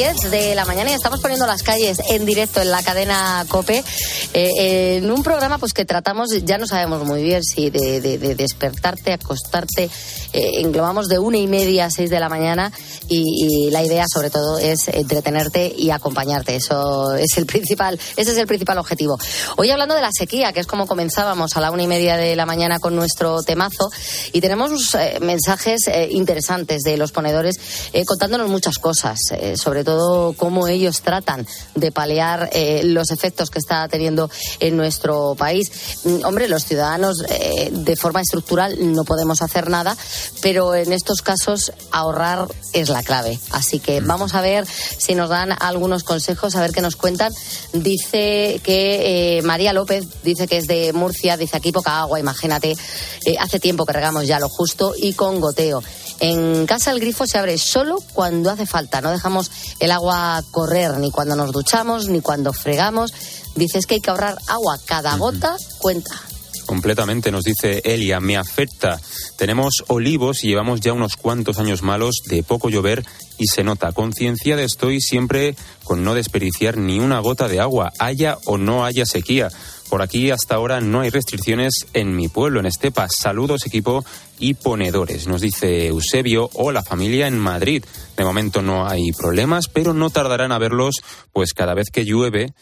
3 0.09 0.17
y 0.25 0.29
10 0.29 0.31
de 0.31 0.55
la 0.55 0.65
mañana 0.65 0.91
y 0.91 0.95
estamos 0.95 1.21
poniendo 1.21 1.47
las 1.47 1.63
calles 1.63 1.99
en 2.11 2.25
directo 2.25 2.61
en 2.63 2.71
la 2.71 2.83
cadena 2.83 3.45
COPE. 3.49 3.85
eh, 4.33 4.97
en 4.99 5.11
un 5.11 5.23
programa 5.23 5.59
pues 5.59 5.73
que 5.75 5.85
tratamos, 5.85 6.29
ya 6.45 6.57
no 6.59 6.67
sabemos 6.67 7.05
muy 7.05 7.23
bien 7.23 7.43
si 7.45 7.69
de, 7.71 8.01
de- 8.01 8.17
de 8.19 8.35
despertarte, 8.35 9.13
acostarte, 9.13 9.91
eh, 10.33 10.61
englobamos 10.61 11.09
de 11.09 11.19
una 11.19 11.39
y 11.39 11.47
media 11.47 11.87
a 11.87 11.91
6 11.91 12.11
de 12.11 12.21
la 12.21 12.29
mañana 12.29 12.73
y, 13.09 13.71
la 13.71 13.83
idea 13.83 14.05
sobre 14.13 14.31
todo 14.31 14.59
es 14.59 14.89
entretenerte 14.89 15.73
y 15.77 15.91
acompañarte. 15.91 16.57
Eso 16.57 17.15
es 17.15 17.37
el 17.37 17.47
principal, 17.47 17.99
ese 18.17 18.33
es 18.33 18.37
el 18.39 18.47
principal 18.47 18.79
objetivo. 18.79 19.19
Hoy 19.57 19.71
hablando 19.71 19.95
de 19.95 20.01
la 20.01 20.11
sequía, 20.13 20.53
que 20.53 20.61
es 20.61 20.67
como 20.67 20.87
comenzábamos 20.87 21.57
a 21.57 21.61
la 21.61 21.71
una 21.71 21.83
y 21.83 21.87
media 21.87 22.17
de 22.17 22.35
la 22.37 22.47
mañana 22.47 22.79
con 22.79 22.97
nuestro 22.97 23.43
temazo 23.43 23.91
y 24.33 24.41
tenemos 24.41 24.95
eh, 24.95 25.19
mensajes 25.21 25.89
eh, 25.89 26.09
interesantes 26.11 26.83
de 26.83 26.97
los 26.97 27.13
ponedores 27.13 27.57
eh, 27.93 28.05
contándonos 28.05 28.49
muchas 28.49 28.79
cosas, 28.79 29.19
sobre 29.55 29.85
todo 29.85 30.33
cómo 30.33 30.69
ellos 30.69 31.03
tratan 31.03 31.47
de 31.75 31.93
paliar 31.93 32.51
los 32.85 33.11
efectos 33.11 33.51
que 33.51 33.59
está 33.59 33.89
teniendo 33.89 34.31
en 34.61 34.77
nuestro 34.77 35.35
país. 35.37 35.71
Mm, 36.05 36.25
Hombre, 36.25 36.49
los 36.49 36.65
ciudadanos 36.65 37.19
de 37.19 37.97
forma 37.97 38.21
estructural 38.21 38.77
no 38.79 39.05
podemos 39.05 39.43
hacer 39.43 39.71
nada, 39.71 39.97
pero 40.41 40.75
en 40.75 40.93
estos 40.93 41.23
casos 41.23 41.73
ahorrar 41.91 42.49
es 42.73 42.89
la 42.89 43.03
clave. 43.03 43.39
Así 43.51 43.81
que 43.81 44.01
vamos 44.01 44.35
a 44.35 44.41
ver 44.41 44.67
si 44.67 45.15
nos 45.15 45.31
dan 45.31 45.57
algunos 45.61 46.05
consejos, 46.05 46.55
a 46.57 46.61
ver 46.61 46.73
qué 46.73 46.81
nos 46.81 46.97
cuentan. 46.97 47.33
Dice 47.73 48.61
que 48.63 49.39
eh, 49.39 49.43
María 49.43 49.73
López 49.73 50.05
dice 50.23 50.47
que 50.47 50.59
es 50.59 50.67
de 50.67 50.93
Murcia, 50.93 51.37
dice 51.37 51.57
aquí 51.57 51.73
poca 51.73 52.01
agua, 52.01 52.21
imagínate. 52.21 52.77
Eh, 53.25 53.37
hace 53.39 53.61
tiempo 53.61 53.87
que 53.87 53.93
regamos 53.93 54.27
ya 54.27 54.41
lo 54.41 54.49
justo 54.49 54.95
y 54.97 55.15
con 55.15 55.41
goteo. 55.41 55.83
En 56.21 56.67
casa 56.67 56.91
el 56.91 57.01
grifo 57.01 57.27
se 57.27 57.39
abre 57.39 57.59
solo 57.59 58.03
cuando 58.13 58.51
hace 58.51 58.67
falta. 58.67 59.01
No 59.01 59.11
dejamos 59.11 59.51
el 59.79 59.93
agua 59.93 60.43
correr 60.51 60.99
ni 60.99 61.11
cuando 61.11 61.37
nos 61.37 61.53
duchamos 61.53 62.09
ni 62.09 62.21
cuando 62.21 62.53
fregamos. 62.53 63.13
Dices 63.55 63.87
que 63.87 63.95
hay 63.95 64.01
que 64.01 64.11
ahorrar 64.11 64.39
agua. 64.49 64.79
Cada 64.85 65.17
gota 65.17 65.57
cuenta. 65.79 66.28
Completamente, 66.69 67.33
nos 67.33 67.45
dice 67.45 67.81
Elia, 67.83 68.21
me 68.21 68.37
afecta. 68.37 69.01
Tenemos 69.39 69.85
olivos 69.87 70.45
y 70.45 70.49
llevamos 70.49 70.81
ya 70.81 70.93
unos 70.93 71.17
cuantos 71.17 71.59
años 71.59 71.83
malos 71.83 72.17
de 72.27 72.43
poco 72.43 72.69
llover 72.69 73.07
y 73.39 73.47
se 73.47 73.65
nota. 73.65 73.93
Concienciada 73.93 74.61
estoy 74.63 75.01
siempre 75.01 75.57
con 75.83 76.05
no 76.05 76.13
desperdiciar 76.13 76.77
ni 76.77 77.01
una 77.01 77.21
gota 77.21 77.49
de 77.49 77.59
agua, 77.59 77.91
haya 77.99 78.37
o 78.45 78.59
no 78.59 78.85
haya 78.85 79.07
sequía. 79.07 79.49
Por 79.89 80.03
aquí 80.03 80.31
hasta 80.31 80.57
ahora 80.57 80.83
no 80.83 81.01
hay 81.01 81.09
restricciones 81.09 81.87
en 81.95 82.15
mi 82.15 82.29
pueblo, 82.29 82.61
en 82.61 82.67
Estepa. 82.67 83.09
Saludos 83.09 83.65
equipo 83.65 84.05
y 84.39 84.53
ponedores. 84.53 85.27
Nos 85.27 85.41
dice 85.41 85.87
Eusebio 85.87 86.51
o 86.53 86.71
la 86.71 86.83
familia 86.83 87.29
en 87.29 87.39
Madrid. 87.39 87.83
De 88.15 88.25
momento 88.25 88.61
no 88.61 88.87
hay 88.87 89.13
problemas, 89.13 89.69
pero 89.69 89.95
no 89.95 90.11
tardarán 90.11 90.53
a 90.53 90.59
verlos, 90.59 90.97
pues 91.33 91.55
cada 91.55 91.73
vez 91.73 91.87
que 91.91 92.05
llueve 92.05 92.53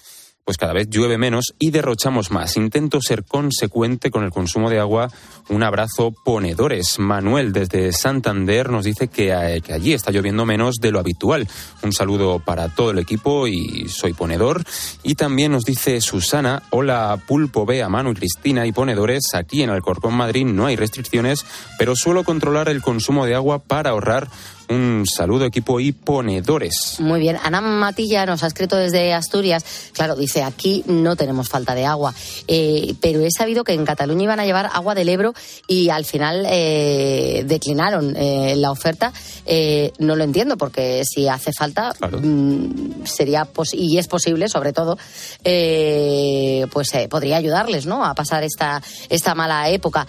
pues 0.47 0.59
cada 0.59 0.73
vez 0.73 0.89
llueve 0.89 1.19
menos 1.19 1.57
y 1.59 1.73
derrochamos 1.73 2.31
más. 2.31 2.57
Intento 2.57 3.01
ser 3.03 3.25
consecuente 3.25 4.13
con 4.13 4.23
el 4.23 4.31
consumo 4.31 4.71
de 4.71 4.79
agua. 4.79 5.11
Un 5.49 5.65
abrazo, 5.65 6.13
ponedores. 6.25 7.01
Manuel 7.01 7.53
desde 7.53 7.93
Santander 7.93 8.71
nos 8.71 8.85
dice 8.85 9.09
que, 9.09 9.33
eh, 9.33 9.61
que 9.61 9.73
allí 9.73 9.93
está 9.93 10.13
lloviendo 10.13 10.47
menos 10.47 10.77
de 10.77 10.93
lo 10.93 11.01
habitual. 11.01 11.49
Un 11.83 11.93
saludo 11.93 12.39
para 12.39 12.69
todo 12.69 12.93
el 12.93 13.01
equipo 13.01 13.49
y 13.49 13.89
soy 13.89 14.13
ponedor. 14.13 14.63
Y 15.03 15.17
también 15.17 15.51
nos 15.51 15.65
dice 15.65 16.01
Susana, 16.01 16.63
hola 16.71 17.21
Pulpo, 17.27 17.67
Bea, 17.67 17.89
Manu 17.89 18.13
y 18.13 18.15
Cristina 18.15 18.67
y 18.67 18.73
ponedores. 18.73 19.35
Aquí 19.35 19.65
en 19.65 19.71
Alcorcón, 19.71 20.15
Madrid 20.15 20.47
no 20.47 20.67
hay 20.67 20.77
restricciones, 20.77 21.45
pero 21.77 21.97
suelo 21.97 22.23
controlar 22.23 22.69
el 22.69 22.83
consumo 22.83 23.27
de 23.27 23.35
agua 23.35 23.59
para 23.59 23.91
ahorrar. 23.91 24.29
Un 24.69 25.05
saludo 25.07 25.45
equipo 25.45 25.79
y 25.81 25.93
ponedores. 25.93 26.97
Muy 26.99 27.21
bien. 27.21 27.37
Ana 27.43 27.61
Matilla 27.61 28.27
nos 28.27 28.43
ha 28.43 28.49
escrito 28.49 28.77
desde 28.77 29.13
Asturias. 29.15 29.65
Claro, 29.93 30.17
dice, 30.17 30.43
aquí 30.43 30.83
no 30.87 31.15
tenemos 31.17 31.49
falta 31.49 31.75
de 31.75 31.87
agua. 31.87 32.13
Eh, 32.49 32.95
pero 33.01 33.21
he 33.21 33.31
sabido 33.31 33.63
que 33.65 33.73
en 33.75 33.85
Cataluña 33.85 34.25
iban 34.25 34.41
a 34.41 34.45
llevar 34.47 34.69
agua 34.73 34.95
del 34.95 35.09
Ebro 35.09 35.35
y 35.69 35.91
al 35.91 36.05
final 36.05 36.45
eh, 36.49 37.45
declinaron 37.47 38.17
eh, 38.17 38.55
la 38.57 38.71
oferta. 38.73 39.13
Eh, 39.47 39.93
no 39.99 40.17
lo 40.17 40.25
entiendo 40.25 40.57
porque 40.57 41.03
si 41.05 41.29
hace 41.29 41.53
falta 41.53 41.95
mm, 42.01 43.05
sería 43.05 43.45
pos- 43.45 43.73
y 43.75 43.99
es 43.99 44.09
posible, 44.09 44.49
sobre 44.49 44.73
todo, 44.73 44.99
eh, 45.45 46.67
pues 46.73 46.93
eh, 46.95 47.09
podría 47.09 47.37
ayudarles, 47.37 47.87
¿no? 47.87 48.05
A 48.05 48.15
pasar 48.15 48.43
esta 48.45 48.83
esta 49.09 49.35
mala 49.35 49.69
época. 49.71 50.07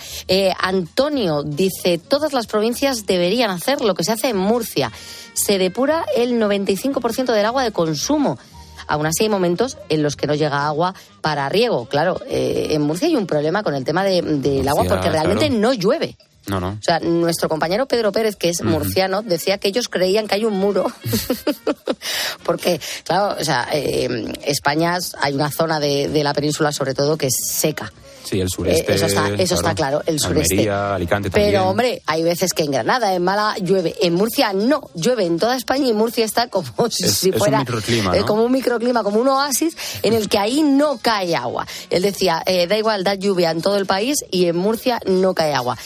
Antonio 0.60 1.44
dice, 1.44 1.98
todas 2.00 2.34
las 2.34 2.48
provincias 2.48 3.06
deberían 3.06 3.52
hacer 3.52 3.82
lo 3.82 3.94
que 3.94 4.04
se 4.04 4.12
hace 4.14 4.30
en 4.30 4.38
Murcia. 4.48 4.92
Se 5.34 5.58
depura 5.60 6.06
el 6.16 6.40
95% 6.42 7.34
del 7.34 7.46
agua 7.46 7.64
de 7.64 7.72
consumo. 7.72 8.40
Aún 8.88 9.06
así 9.06 9.24
hay 9.24 9.30
momentos 9.30 9.78
en 9.90 10.02
los 10.02 10.16
que 10.16 10.28
no 10.28 10.34
llega 10.36 10.66
agua 10.66 10.96
para 11.22 11.50
riego. 11.50 11.86
Claro, 11.88 12.22
eh, 12.30 12.68
en 12.72 12.82
Murcia 12.84 13.08
hay 13.08 13.16
un 13.18 13.28
problema 13.28 13.62
con 13.62 13.76
el 13.76 13.84
tema 13.84 14.04
de- 14.04 14.22
del 14.22 14.68
agua 14.68 14.84
Murcia, 14.84 14.96
porque 14.98 15.10
realmente 15.12 15.48
claro. 15.48 15.62
no 15.62 15.74
llueve. 15.74 16.16
No, 16.48 16.60
no. 16.60 16.70
O 16.70 16.82
sea, 16.82 17.00
nuestro 17.00 17.50
compañero 17.50 17.86
Pedro 17.88 18.12
Pérez, 18.12 18.36
que 18.36 18.50
es 18.50 18.62
murciano, 18.64 19.22
decía 19.22 19.58
que 19.58 19.68
ellos 19.68 19.90
creían 19.90 20.28
que 20.28 20.36
hay 20.36 20.46
un 20.46 20.54
muro. 20.58 20.88
Porque, 22.44 22.80
claro, 23.04 23.36
o 23.40 23.44
sea, 23.44 23.68
eh, 23.74 24.34
España 24.46 24.98
hay 25.22 25.34
una 25.34 25.52
zona 25.52 25.80
de, 25.80 26.08
de 26.08 26.24
la 26.24 26.34
península, 26.34 26.72
sobre 26.72 26.94
todo, 26.94 27.18
que 27.18 27.28
es 27.28 27.36
seca. 27.52 27.92
Sí, 28.24 28.42
el 28.42 28.50
sureste. 28.50 28.92
Eh, 28.92 28.96
eso 28.96 29.06
está, 29.06 29.30
eso 29.38 29.56
está 29.56 29.74
claro, 29.74 30.02
el 30.06 30.20
sureste. 30.20 30.56
Almería, 30.56 30.96
Alicante 30.96 31.30
también. 31.30 31.52
Pero, 31.54 31.70
hombre, 31.70 32.02
hay 32.06 32.24
veces 32.24 32.52
que 32.52 32.64
en 32.64 32.72
Granada, 32.72 33.14
en 33.14 33.24
Málaga, 33.24 33.56
llueve. 33.60 33.96
En 34.02 34.16
Murcia 34.16 34.52
no, 34.52 34.82
llueve 34.96 35.26
en 35.26 35.40
toda 35.40 35.56
España 35.56 35.88
y 35.88 35.94
Murcia 35.94 36.26
está 36.26 36.50
como 36.50 36.68
si, 36.90 37.06
Es- 37.06 37.14
si 37.18 37.30
es 37.30 37.40
un 37.42 37.58
microclima, 37.58 38.18
eh, 38.18 38.24
como 38.26 38.44
un 38.44 38.52
microclima, 38.52 39.02
como 39.04 39.20
un 39.22 39.30
oasis 39.30 39.78
en 40.04 40.12
el 40.14 40.28
que 40.28 40.40
ahí 40.40 40.62
no 40.62 40.98
cae 41.02 41.38
agua. 41.38 41.66
Él 41.90 42.02
decía, 42.04 42.44
da 42.46 42.78
igual, 42.78 43.06
da 43.06 43.16
lluvia 43.16 43.52
en 43.52 43.62
todo 43.62 43.78
el 43.78 43.86
país 43.86 44.18
y 44.30 44.48
en 44.48 44.58
Murcia 44.58 45.00
no 45.06 45.34
cae 45.34 45.54
agua. 45.54 45.78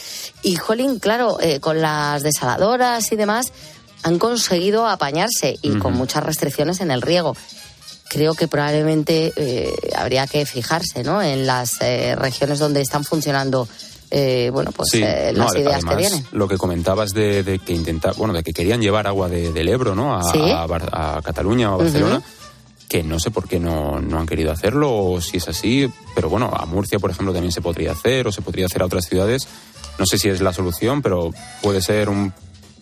Y, 0.44 0.51
jolín, 0.56 1.00
claro, 1.00 1.38
eh, 1.42 1.60
con 1.60 1.82
las 1.82 2.24
desaladoras 2.24 3.12
y 3.12 3.16
demás, 3.16 3.52
han 4.04 4.18
conseguido 4.20 4.88
apañarse 4.88 5.58
y 5.62 5.78
con 5.78 5.94
muchas 5.94 6.24
restricciones 6.24 6.82
en 6.82 6.90
el 6.92 7.02
riego 7.02 7.36
creo 8.10 8.34
que 8.34 8.48
probablemente 8.50 9.32
eh, 9.38 9.70
habría 9.96 10.28
que 10.28 10.46
fijarse 10.46 11.02
¿no? 11.04 11.22
en 11.22 11.46
las 11.48 11.80
eh, 11.82 12.14
regiones 12.18 12.60
donde 12.60 12.82
están 12.82 13.06
funcionando 13.06 13.68
eh, 14.10 14.50
bueno 14.52 14.72
pues 14.74 14.90
Sí, 14.92 15.02
eh, 15.02 15.32
las 15.34 15.56
ideas 15.56 15.76
además, 15.76 15.96
que 15.96 15.96
vienen. 16.02 16.26
Lo 16.34 16.48
que 16.50 16.58
comentabas 16.58 17.12
de, 17.12 17.44
de 17.44 17.60
que 17.60 17.72
intenta, 17.74 18.12
bueno, 18.14 18.34
de 18.34 18.44
que 18.44 18.52
querían 18.52 18.82
llevar 18.82 19.08
agua 19.08 19.30
de- 19.30 19.54
del 19.54 19.70
Ebro, 19.70 19.96
¿no? 19.96 20.14
A, 20.18 20.24
Sí. 20.30 20.42
a 20.52 20.66
Bar- 20.66 20.90
a 20.92 21.22
Cataluña 21.24 21.72
o 21.72 21.76
a 21.76 21.84
Barcelona. 21.84 22.22
Que 22.90 23.04
no 23.04 23.18
sé 23.22 23.32
por 23.32 23.48
qué 23.48 23.58
no, 23.58 24.02
no 24.02 24.20
han 24.20 24.28
querido 24.28 24.52
hacerlo 24.52 24.94
o 24.94 25.22
si 25.22 25.38
es 25.38 25.48
así, 25.48 25.90
pero 26.14 26.28
bueno, 26.30 26.52
a 26.54 26.66
Murcia, 26.66 27.00
por 27.00 27.12
ejemplo, 27.12 27.32
también 27.32 27.54
se 27.54 27.62
podría 27.62 27.94
hacer 27.94 28.28
o 28.28 28.34
se 28.34 28.42
podría 28.42 28.66
hacer 28.66 28.82
a 28.82 28.86
otras 28.88 29.06
ciudades. 29.06 29.48
No 29.98 30.06
sé 30.06 30.18
si 30.18 30.30
es 30.30 30.42
la 30.42 30.54
solución, 30.54 31.02
pero 31.02 31.32
puede 31.62 31.82
ser 31.82 32.10
un 32.10 32.34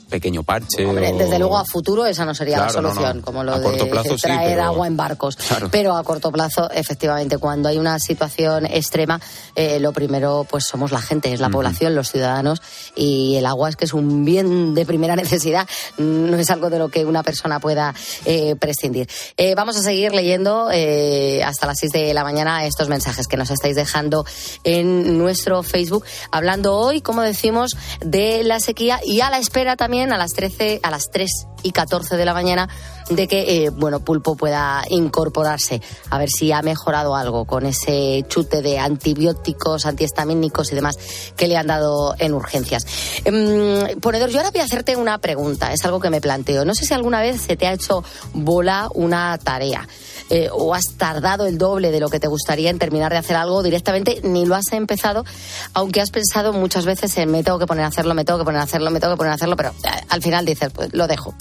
pequeño 0.10 0.44
parche. 0.44 0.86
Hombre, 0.86 1.12
o- 1.14 1.18
desde 1.18 1.40
luego 1.40 1.58
a 1.58 1.66
futuro 1.66 2.06
esa 2.06 2.26
no 2.26 2.34
sería 2.34 2.56
Claro, 2.58 2.82
la 2.82 2.90
solución, 2.90 3.18
no. 3.18 3.24
como 3.24 3.44
lo 3.44 3.54
A 3.54 3.60
de 3.60 3.70
sí, 3.80 4.16
traer 4.22 4.52
pero- 4.58 4.64
agua 4.64 4.88
en 4.88 4.98
barcos. 4.98 5.36
Claro. 5.36 5.70
Pero 5.72 5.96
a 5.96 6.04
corto 6.04 6.32
plazo, 6.32 6.70
efectivamente, 6.72 7.38
cuando 7.38 7.70
hay 7.70 7.78
una 7.78 8.00
situación 8.00 8.66
extrema, 8.66 9.20
eh, 9.56 9.80
lo 9.80 9.92
primero 9.94 10.46
pues 10.50 10.66
somos 10.66 10.92
la 10.92 11.02
gente, 11.02 11.32
es 11.32 11.40
la 11.40 11.50
población, 11.50 11.96
los 11.96 12.12
ciudadanos, 12.12 12.62
y 12.96 13.36
el 13.36 13.46
agua 13.46 13.70
es 13.70 13.76
que 13.76 13.86
es 13.86 13.94
un 13.94 14.26
bien 14.26 14.74
de 14.74 14.86
primera 14.86 15.16
necesidad, 15.46 15.68
no 15.98 16.38
es 16.38 16.50
algo 16.50 16.70
de 16.70 16.80
lo 16.80 16.90
que 16.90 17.06
una 17.06 17.24
persona 17.24 17.60
pueda 17.60 17.94
eh, 18.26 18.56
prescindir. 18.56 19.08
Eh, 19.38 19.54
vamos 19.56 19.78
a 19.78 19.82
seguir 19.82 20.14
leyendo 20.14 20.70
hasta 20.70 21.68
las 21.68 21.78
6 21.80 21.92
de 21.92 22.14
la 22.14 22.24
mañana 22.24 22.66
estos 22.66 22.88
mensajes 22.90 23.28
que 23.28 23.38
nos 23.38 23.52
estáis 23.52 23.76
dejando 23.76 24.26
en 24.64 25.18
nuestro 25.18 25.62
Facebook, 25.64 26.06
hablando 26.32 26.76
hoy, 26.78 27.02
como 27.02 27.22
decimos, 27.22 27.72
de 28.00 28.44
la 28.44 28.60
sequía 28.60 29.00
y 29.04 29.22
a 29.22 29.30
la 29.30 29.38
espera 29.40 29.76
también 29.76 29.99
a 30.04 30.18
las 30.18 30.32
13, 30.32 30.80
a 30.84 30.92
las 30.92 31.10
3 31.12 31.30
y 31.64 31.72
14 31.72 32.16
de 32.16 32.26
la 32.26 32.34
mañana 32.34 32.70
de 33.10 33.28
que, 33.28 33.66
eh, 33.66 33.70
bueno, 33.70 34.00
Pulpo 34.00 34.36
pueda 34.36 34.84
incorporarse, 34.90 35.82
a 36.10 36.18
ver 36.18 36.30
si 36.30 36.52
ha 36.52 36.62
mejorado 36.62 37.16
algo 37.16 37.46
con 37.46 37.66
ese 37.66 38.24
chute 38.28 38.62
de 38.62 38.80
antibióticos, 38.80 39.86
antihistamínicos 39.86 40.72
y 40.72 40.76
demás 40.76 40.98
que 41.36 41.48
le 41.48 41.58
han 41.58 41.68
dado 41.68 42.16
en 42.20 42.34
urgencias. 42.34 42.86
Em, 43.26 44.00
ponedor, 44.00 44.30
yo 44.30 44.38
ahora 44.38 44.52
voy 44.52 44.62
a 44.62 44.66
hacerte 44.66 44.96
una 44.96 45.18
pregunta, 45.18 45.74
es 45.74 45.84
algo 45.86 46.00
que 46.00 46.10
me 46.10 46.22
planteo. 46.22 46.64
No 46.66 46.76
sé 46.76 46.86
si 46.86 46.94
alguna 46.94 47.20
vez 47.20 47.42
se 47.42 47.58
te 47.58 47.68
ha 47.68 47.74
hecho 47.74 48.04
bola 48.34 48.88
una 48.94 49.38
tarea. 49.38 49.88
eh, 50.30 50.48
o 50.52 50.76
has 50.76 50.84
tardado 50.96 51.48
el 51.48 51.58
doble 51.58 51.90
de 51.92 52.00
lo 52.00 52.10
que 52.10 52.20
te 52.20 52.28
gustaría 52.28 52.70
en 52.70 52.78
terminar 52.78 53.12
de 53.12 53.18
hacer 53.18 53.36
algo 53.36 53.64
directamente, 53.64 54.20
ni 54.24 54.46
lo 54.46 54.54
has 54.54 54.72
empezado, 54.72 55.26
aunque 55.74 56.02
has 56.02 56.12
pensado 56.12 56.54
muchas 56.54 56.86
veces 56.86 57.18
en 57.18 57.32
me 57.32 57.44
tengo 57.44 57.58
que 57.58 57.66
poner 57.66 57.84
a 57.84 57.88
hacerlo, 57.88 58.14
me 58.14 58.26
tengo 58.26 58.38
que 58.38 58.46
poner 58.46 58.62
a 58.62 58.66
hacerlo, 58.66 58.92
me 58.92 59.00
tengo 59.00 59.14
que 59.14 59.18
poner 59.18 59.32
a 59.32 59.36
hacerlo, 59.36 59.56
pero 59.56 59.74
al 60.10 60.22
final 60.22 60.46
dices, 60.46 60.72
pues 60.74 60.94
lo 60.94 61.08
dejo. 61.08 61.34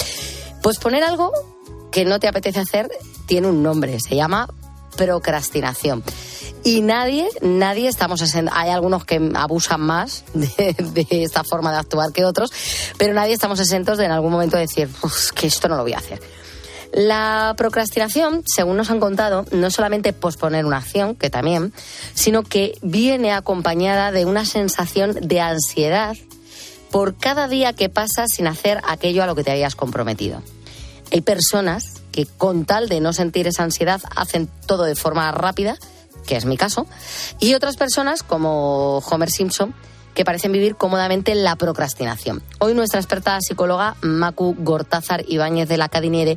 Pues 0.62 0.78
poner 0.78 1.04
algo 1.04 1.32
que 1.90 2.04
no 2.04 2.20
te 2.20 2.28
apetece 2.28 2.60
hacer 2.60 2.90
tiene 3.26 3.48
un 3.48 3.62
nombre, 3.62 3.98
se 4.00 4.16
llama 4.16 4.48
procrastinación. 4.96 6.02
Y 6.64 6.80
nadie, 6.82 7.28
nadie 7.40 7.88
estamos. 7.88 8.22
Hay 8.52 8.70
algunos 8.70 9.04
que 9.04 9.30
abusan 9.34 9.80
más 9.80 10.24
de, 10.34 10.74
de 10.78 11.22
esta 11.22 11.44
forma 11.44 11.70
de 11.70 11.78
actuar 11.78 12.12
que 12.12 12.24
otros, 12.24 12.52
pero 12.98 13.14
nadie 13.14 13.32
estamos 13.32 13.60
exentos 13.60 13.96
de 13.96 14.06
en 14.06 14.10
algún 14.10 14.32
momento 14.32 14.56
decir, 14.56 14.88
"Uf, 15.02 15.30
que 15.32 15.46
esto 15.46 15.68
no 15.68 15.76
lo 15.76 15.82
voy 15.82 15.92
a 15.92 15.98
hacer. 15.98 16.20
La 16.92 17.54
procrastinación, 17.56 18.42
según 18.46 18.76
nos 18.76 18.90
han 18.90 18.98
contado, 18.98 19.44
no 19.52 19.66
es 19.66 19.74
solamente 19.74 20.12
posponer 20.12 20.64
una 20.64 20.78
acción, 20.78 21.14
que 21.14 21.28
también, 21.28 21.72
sino 22.14 22.42
que 22.42 22.78
viene 22.80 23.32
acompañada 23.32 24.10
de 24.10 24.24
una 24.24 24.46
sensación 24.46 25.12
de 25.20 25.40
ansiedad 25.40 26.16
por 26.90 27.16
cada 27.16 27.48
día 27.48 27.72
que 27.72 27.88
pasa 27.88 28.26
sin 28.26 28.46
hacer 28.46 28.80
aquello 28.86 29.22
a 29.22 29.26
lo 29.26 29.34
que 29.34 29.44
te 29.44 29.50
habías 29.50 29.76
comprometido. 29.76 30.42
Hay 31.12 31.20
personas 31.20 32.02
que 32.12 32.26
con 32.26 32.64
tal 32.64 32.88
de 32.88 33.00
no 33.00 33.12
sentir 33.12 33.46
esa 33.46 33.62
ansiedad 33.62 34.00
hacen 34.16 34.48
todo 34.66 34.84
de 34.84 34.94
forma 34.94 35.30
rápida, 35.32 35.76
que 36.26 36.36
es 36.36 36.44
mi 36.44 36.56
caso, 36.56 36.86
y 37.40 37.54
otras 37.54 37.76
personas 37.76 38.22
como 38.22 38.98
Homer 38.98 39.30
Simpson 39.30 39.74
que 40.14 40.24
parecen 40.24 40.50
vivir 40.50 40.74
cómodamente 40.74 41.34
la 41.36 41.54
procrastinación. 41.56 42.42
Hoy 42.58 42.74
nuestra 42.74 42.98
experta 42.98 43.38
psicóloga 43.40 43.94
Macu 44.02 44.56
Gortázar 44.58 45.24
Ibáñez 45.28 45.68
de 45.68 45.76
la 45.76 45.88
Cadiniere 45.88 46.36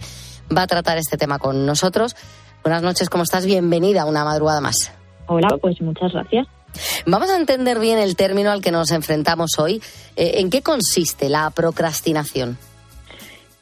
va 0.55 0.63
a 0.63 0.67
tratar 0.67 0.99
este 0.99 1.17
tema 1.17 1.39
con 1.39 1.65
nosotros. 1.65 2.15
Buenas 2.63 2.83
noches, 2.83 3.09
¿cómo 3.09 3.23
estás? 3.23 3.45
Bienvenida 3.47 4.03
a 4.03 4.05
una 4.05 4.23
madrugada 4.23 4.61
más. 4.61 4.91
Hola, 5.25 5.57
pues 5.59 5.81
muchas 5.81 6.11
gracias. 6.13 6.47
Vamos 7.05 7.29
a 7.29 7.37
entender 7.37 7.79
bien 7.79 7.99
el 7.99 8.15
término 8.15 8.51
al 8.51 8.61
que 8.61 8.71
nos 8.71 8.91
enfrentamos 8.91 9.59
hoy. 9.59 9.81
Eh, 10.15 10.33
¿En 10.35 10.49
qué 10.49 10.61
consiste 10.61 11.29
la 11.29 11.49
procrastinación? 11.49 12.57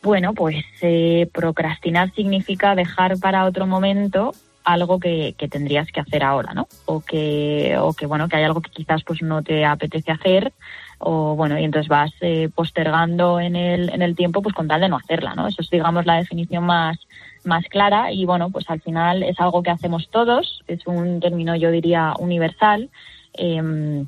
Bueno, 0.02 0.34
pues 0.34 0.64
eh, 0.82 1.30
procrastinar 1.34 2.14
significa 2.14 2.76
dejar 2.76 3.20
para 3.20 3.46
otro 3.46 3.68
momento 3.68 4.34
algo 4.64 5.00
que, 5.00 5.36
tendrías 5.50 5.88
que 5.92 6.00
hacer 6.00 6.24
ahora, 6.24 6.54
¿no? 6.54 6.68
O 6.86 7.02
que, 7.02 7.76
o 7.80 7.94
que, 7.94 8.06
bueno, 8.06 8.30
que 8.30 8.38
hay 8.38 8.44
algo 8.44 8.62
que 8.62 8.70
quizás 8.70 9.04
pues 9.04 9.22
no 9.22 9.42
te 9.42 9.66
apetece 9.66 10.12
hacer 10.12 10.54
o, 11.00 11.36
bueno, 11.36 11.58
y 11.58 11.64
entonces 11.64 11.88
vas 11.88 12.12
eh, 12.22 12.50
postergando 12.54 13.40
en 13.40 13.56
el, 13.56 13.90
en 13.90 14.02
el 14.02 14.16
tiempo 14.16 14.42
pues 14.42 14.54
con 14.54 14.68
tal 14.68 14.82
de 14.82 14.90
no 14.90 14.98
hacerla, 14.98 15.34
¿no? 15.34 15.48
Eso 15.48 15.62
es, 15.62 15.70
digamos, 15.70 16.06
la 16.06 16.18
definición 16.18 16.66
más, 16.66 16.98
más 17.44 17.66
clara 17.66 18.12
y, 18.12 18.26
bueno, 18.26 18.50
pues 18.50 18.70
al 18.70 18.82
final 18.82 19.24
es 19.24 19.40
algo 19.40 19.64
que 19.64 19.72
hacemos 19.72 20.10
todos, 20.10 20.64
es 20.68 20.86
un 20.88 21.20
término, 21.20 21.56
yo 21.56 21.72
diría, 21.72 22.14
universal. 22.20 22.90
Em, 23.34 24.06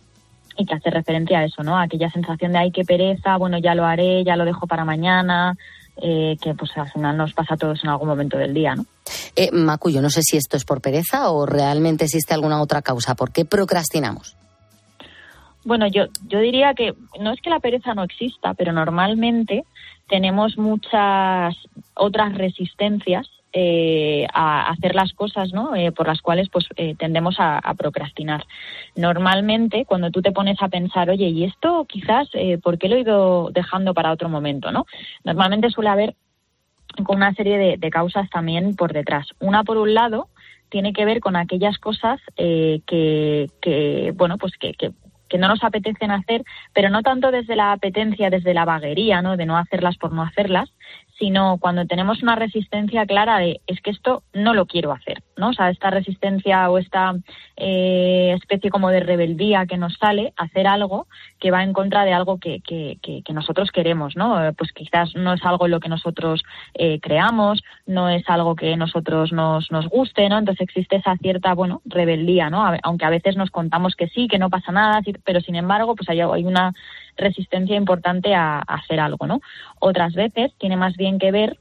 y 0.58 0.66
que 0.66 0.74
hace 0.74 0.90
referencia 0.90 1.40
a 1.40 1.46
eso, 1.46 1.64
¿no? 1.64 1.78
A 1.78 1.84
aquella 1.84 2.10
sensación 2.10 2.52
de 2.52 2.60
ay 2.60 2.72
qué 2.72 2.84
pereza, 2.84 3.38
bueno 3.38 3.58
ya 3.58 3.74
lo 3.74 3.86
haré, 3.86 4.24
ya 4.24 4.36
lo 4.36 4.46
dejo 4.46 4.68
para 4.68 4.86
mañana, 4.86 5.56
eh, 6.02 6.38
que 6.42 6.54
pues 6.54 6.72
al 6.78 6.92
final 6.92 7.18
nos 7.18 7.34
pasa 7.34 7.56
a 7.56 7.58
todos 7.58 7.84
en 7.84 7.90
algún 7.90 8.08
momento 8.08 8.38
del 8.38 8.54
día, 8.54 8.76
¿no? 8.76 8.86
Eh, 9.36 9.50
Macu, 9.52 9.90
no 9.90 10.10
sé 10.10 10.22
si 10.24 10.38
esto 10.38 10.58
es 10.58 10.66
por 10.66 10.82
pereza 10.82 11.30
o 11.32 11.46
realmente 11.46 12.06
existe 12.06 12.34
alguna 12.34 12.62
otra 12.62 12.82
causa. 12.82 13.16
¿Por 13.16 13.32
qué 13.32 13.46
procrastinamos? 13.46 14.36
Bueno, 15.63 15.88
yo, 15.88 16.06
yo 16.27 16.39
diría 16.39 16.74
que 16.74 16.94
no 17.20 17.32
es 17.32 17.41
que 17.41 17.50
la 17.50 17.60
pereza 17.60 17.94
no 17.94 18.03
exista, 18.03 18.53
pero 18.53 18.74
normalmente 18.74 19.63
tenemos 20.08 20.58
muchas 20.58 21.56
otras 21.94 22.36
resistencias 22.36 23.30
eh, 23.53 24.27
a 24.34 24.70
hacer 24.70 24.96
las 24.96 25.12
cosas 25.12 25.51
¿no? 25.51 25.75
Eh, 25.75 25.91
por 25.91 26.08
las 26.08 26.22
cuales 26.22 26.48
pues 26.48 26.68
eh, 26.77 26.96
tendemos 26.98 27.36
a, 27.38 27.60
procrastinar. 27.77 28.46
Normalmente, 28.96 29.86
cuando 29.86 30.10
tú 30.10 30.22
te 30.22 30.32
pones 30.32 30.62
a 30.62 30.70
pensar, 30.70 31.10
oye, 31.10 31.27
¿y 31.27 31.44
esto 31.44 31.86
quizás 31.88 32.30
por 32.63 32.77
qué 32.77 32.88
lo 32.88 32.96
he 32.96 33.01
ido 33.01 33.50
dejando 33.51 33.94
para 33.94 34.12
otro 34.12 34.30
momento? 34.30 34.72
¿no? 34.72 34.86
Normalmente 35.25 35.70
suele 35.70 35.89
haber 35.89 36.15
con 37.03 37.18
una 37.18 37.34
serie 37.34 37.77
de, 37.77 37.89
causas 37.89 38.30
también 38.30 38.75
por 38.75 38.94
detrás. 38.94 39.27
Una, 39.39 39.63
por 39.63 39.77
un 39.77 39.94
lado, 39.94 40.27
tiene 40.70 40.94
que 40.94 41.06
ver 41.06 41.20
con 41.20 41.36
aquellas 41.36 41.77
cosas 41.77 42.22
que, 42.38 43.50
que, 43.62 44.13
bueno, 44.15 44.38
pues 44.38 44.53
que, 44.58 44.74
que, 44.74 44.91
que 45.32 45.38
no 45.38 45.48
nos 45.48 45.64
apetecen 45.64 46.12
hacer, 46.12 46.44
pero 46.74 46.89
no 46.89 47.02
tanto 47.02 47.32
desde 47.32 47.56
la 47.56 47.72
apetencia, 47.72 48.30
desde 48.30 48.54
la 48.54 48.65
vaguería, 48.65 49.22
¿no? 49.22 49.38
De 49.38 49.46
no 49.46 49.58
hacerlas 49.58 49.98
por 49.98 50.12
no 50.12 50.24
hacerlas, 50.24 50.70
sino 51.21 51.60
cuando 51.60 51.86
tenemos 51.86 52.23
una 52.23 52.34
resistencia 52.34 53.05
clara 53.05 53.38
de 53.38 53.62
es 53.67 53.79
que 53.81 53.91
esto 53.91 54.23
no 54.34 54.55
lo 54.55 54.65
quiero 54.65 54.91
hacer, 54.91 55.21
¿no? 55.38 55.49
O 55.49 55.53
sea, 55.53 55.69
esta 55.69 55.91
resistencia 55.91 56.67
o 56.71 56.79
esta 56.79 57.13
eh, 57.57 58.34
especie 58.36 58.71
como 58.71 58.89
de 58.89 59.01
rebeldía 59.01 59.67
que 59.67 59.77
nos 59.77 59.93
sale, 59.99 60.34
hacer 60.36 60.65
algo 60.65 61.05
que 61.39 61.51
va 61.51 61.62
en 61.62 61.73
contra 61.73 62.05
de 62.05 62.13
algo 62.13 62.39
que, 62.39 62.62
que, 62.62 62.97
que, 63.03 63.34
nosotros 63.34 63.69
queremos, 63.71 64.15
¿no? 64.15 64.43
Eh, 64.43 64.51
pues 64.53 64.71
quizás 64.71 65.15
no 65.15 65.34
es 65.34 65.45
algo 65.45 65.65
en 65.65 65.71
lo 65.71 65.79
que 65.79 65.89
nosotros 65.89 66.41
eh, 66.73 66.99
creamos, 66.99 67.62
no 67.86 68.10
es 68.10 68.27
algo 68.27 68.55
que 68.55 68.75
nosotros 68.75 69.31
nos, 69.31 69.71
nos 69.71 69.88
guste, 69.89 70.27
¿no? 70.27 70.39
Entonces 70.39 70.62
existe 70.62 70.95
esa 70.95 71.15
cierta, 71.17 71.53
bueno, 71.53 71.84
rebeldía, 71.86 72.49
¿no? 72.49 72.65
Aunque 72.81 73.05
a 73.05 73.12
veces 73.12 73.38
nos 73.38 73.51
contamos 73.51 73.95
que 73.95 74.07
sí, 74.07 74.27
que 74.27 74.39
no 74.39 74.49
pasa 74.49 74.71
nada, 74.71 75.01
pero 75.23 75.39
sin 75.39 75.55
embargo, 75.55 75.95
pues 75.95 76.10
hay, 76.10 76.19
hay 76.19 76.45
una 76.45 76.73
resistencia 77.17 77.76
importante 77.76 78.34
a, 78.34 78.60
hacer 78.60 79.00
algo, 79.00 79.28
¿no? 79.28 79.41
Otras 79.80 80.13
veces 80.13 80.52
tiene 80.58 80.78
más 80.78 80.95
bien 80.95 81.19
que 81.19 81.32
ver 81.32 81.58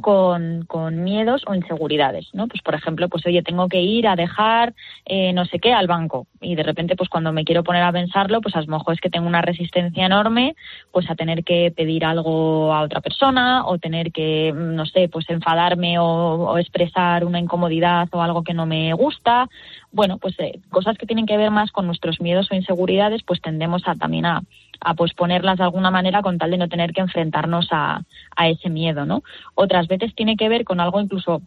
con, 0.00 0.64
con, 0.66 1.02
miedos 1.04 1.42
o 1.46 1.54
inseguridades, 1.54 2.28
¿no? 2.32 2.48
Pues 2.48 2.62
por 2.62 2.74
ejemplo, 2.74 3.08
pues 3.08 3.26
oye, 3.26 3.42
tengo 3.42 3.68
que 3.68 3.80
ir 3.80 4.06
a 4.08 4.16
dejar 4.16 4.74
eh, 5.04 5.32
no 5.32 5.44
sé 5.44 5.58
qué 5.58 5.72
al 5.72 5.86
banco 5.86 6.26
y 6.40 6.54
de 6.54 6.62
repente 6.62 6.96
pues 6.96 7.08
cuando 7.08 7.32
me 7.32 7.44
quiero 7.44 7.64
poner 7.64 7.82
a 7.82 7.92
pensarlo, 7.92 8.40
pues 8.40 8.54
a 8.56 8.60
lo 8.60 8.66
mejor 8.66 8.94
es 8.94 9.00
que 9.00 9.10
tengo 9.10 9.26
una 9.26 9.42
resistencia 9.42 10.06
enorme 10.06 10.54
pues 10.90 11.10
a 11.10 11.14
tener 11.14 11.44
que 11.44 11.72
pedir 11.76 12.04
algo 12.04 12.72
a 12.72 12.82
otra 12.82 13.00
persona 13.00 13.66
o 13.66 13.78
tener 13.78 14.12
que, 14.12 14.52
no 14.54 14.86
sé, 14.86 15.08
pues 15.08 15.28
enfadarme 15.28 15.98
o, 15.98 16.04
o 16.04 16.58
expresar 16.58 17.24
una 17.24 17.38
incomodidad 17.38 18.08
o 18.12 18.22
algo 18.22 18.42
que 18.42 18.54
no 18.54 18.66
me 18.66 18.92
gusta 18.94 19.48
bueno, 19.92 20.18
pues 20.18 20.34
eh, 20.38 20.58
cosas 20.70 20.96
que 20.96 21.06
tienen 21.06 21.26
que 21.26 21.36
ver 21.36 21.50
más 21.50 21.70
con 21.70 21.86
nuestros 21.86 22.20
miedos 22.20 22.50
o 22.50 22.54
inseguridades, 22.54 23.22
pues 23.22 23.40
tendemos 23.42 23.86
a 23.86 23.94
también 23.94 24.24
a, 24.24 24.42
a 24.84 24.94
posponerlas 24.94 25.58
de 25.58 25.64
alguna 25.64 25.90
manera 25.90 26.22
con 26.22 26.38
tal 26.38 26.50
de 26.50 26.58
no 26.58 26.68
tener 26.68 26.92
que 26.92 27.00
enfrentarnos 27.00 27.68
a, 27.70 28.02
a 28.36 28.48
ese 28.48 28.68
miedo, 28.68 29.06
¿no? 29.06 29.22
Otras 29.54 29.88
veces 29.88 30.14
tiene 30.14 30.36
que 30.36 30.48
ver 30.48 30.64
con 30.64 30.80
algo 30.80 31.00
incluso 31.00 31.42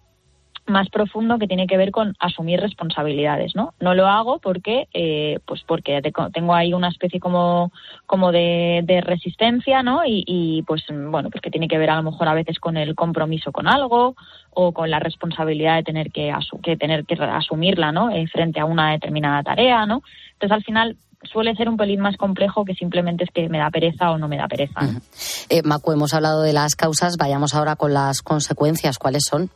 más 0.67 0.89
profundo 0.89 1.37
que 1.37 1.47
tiene 1.47 1.67
que 1.67 1.77
ver 1.77 1.91
con 1.91 2.15
asumir 2.19 2.59
responsabilidades, 2.59 3.55
¿no? 3.55 3.73
No 3.79 3.93
lo 3.93 4.07
hago 4.07 4.39
porque, 4.39 4.87
eh, 4.93 5.39
pues 5.45 5.63
porque 5.63 6.01
tengo 6.33 6.55
ahí 6.55 6.73
una 6.73 6.89
especie 6.89 7.19
como, 7.19 7.71
como 8.07 8.31
de, 8.31 8.81
de 8.83 9.01
resistencia, 9.01 9.83
¿no? 9.83 10.03
Y, 10.05 10.23
y, 10.25 10.63
pues 10.63 10.83
bueno, 10.89 11.29
pues 11.29 11.41
que 11.41 11.51
tiene 11.51 11.67
que 11.67 11.77
ver 11.77 11.91
a 11.91 11.97
lo 11.97 12.03
mejor 12.03 12.27
a 12.27 12.33
veces 12.33 12.59
con 12.59 12.77
el 12.77 12.95
compromiso 12.95 13.51
con 13.51 13.67
algo 13.67 14.15
o 14.51 14.71
con 14.73 14.89
la 14.89 14.99
responsabilidad 14.99 15.75
de 15.75 15.83
tener 15.83 16.11
que, 16.11 16.33
que 16.63 16.77
tener 16.77 17.05
que 17.05 17.15
asumirla, 17.15 17.91
¿no? 17.91 18.09
Eh, 18.09 18.25
frente 18.27 18.59
a 18.59 18.65
una 18.65 18.91
determinada 18.91 19.43
tarea, 19.43 19.85
¿no? 19.85 20.01
Entonces 20.33 20.51
al 20.51 20.63
final 20.63 20.97
suele 21.31 21.55
ser 21.55 21.69
un 21.69 21.77
pelín 21.77 21.99
más 21.99 22.17
complejo 22.17 22.65
que 22.65 22.73
simplemente 22.73 23.23
es 23.23 23.31
que 23.31 23.49
me 23.49 23.57
da 23.57 23.69
pereza 23.69 24.11
o 24.11 24.17
no 24.17 24.27
me 24.27 24.37
da 24.37 24.47
pereza. 24.47 24.81
eh, 25.49 25.61
Macu, 25.63 25.91
hemos 25.91 26.13
hablado 26.13 26.41
de 26.41 26.53
las 26.53 26.75
causas, 26.75 27.17
vayamos 27.17 27.53
ahora 27.53 27.75
con 27.75 27.93
las 27.93 28.21
consecuencias. 28.21 28.97
¿Cuáles 28.97 29.25
son? 29.25 29.49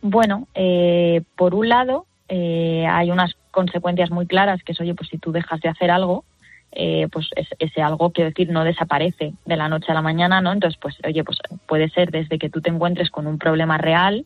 Bueno, 0.00 0.48
eh, 0.54 1.22
por 1.36 1.54
un 1.54 1.68
lado, 1.68 2.06
eh, 2.28 2.86
hay 2.90 3.10
unas 3.10 3.34
consecuencias 3.50 4.10
muy 4.10 4.26
claras, 4.26 4.62
que 4.64 4.72
es, 4.72 4.80
oye, 4.80 4.94
pues 4.94 5.08
si 5.08 5.18
tú 5.18 5.30
dejas 5.30 5.60
de 5.60 5.68
hacer 5.68 5.90
algo, 5.90 6.24
eh, 6.72 7.06
pues 7.12 7.28
ese 7.58 7.82
algo, 7.82 8.10
quiero 8.10 8.30
decir, 8.30 8.50
no 8.50 8.64
desaparece 8.64 9.34
de 9.44 9.56
la 9.56 9.68
noche 9.68 9.92
a 9.92 9.94
la 9.94 10.02
mañana, 10.02 10.40
¿no? 10.40 10.52
Entonces, 10.52 10.78
pues, 10.80 10.96
oye, 11.06 11.22
pues 11.22 11.38
puede 11.66 11.90
ser 11.90 12.10
desde 12.10 12.38
que 12.38 12.48
tú 12.48 12.60
te 12.60 12.70
encuentres 12.70 13.10
con 13.10 13.26
un 13.26 13.38
problema 13.38 13.76
real, 13.78 14.24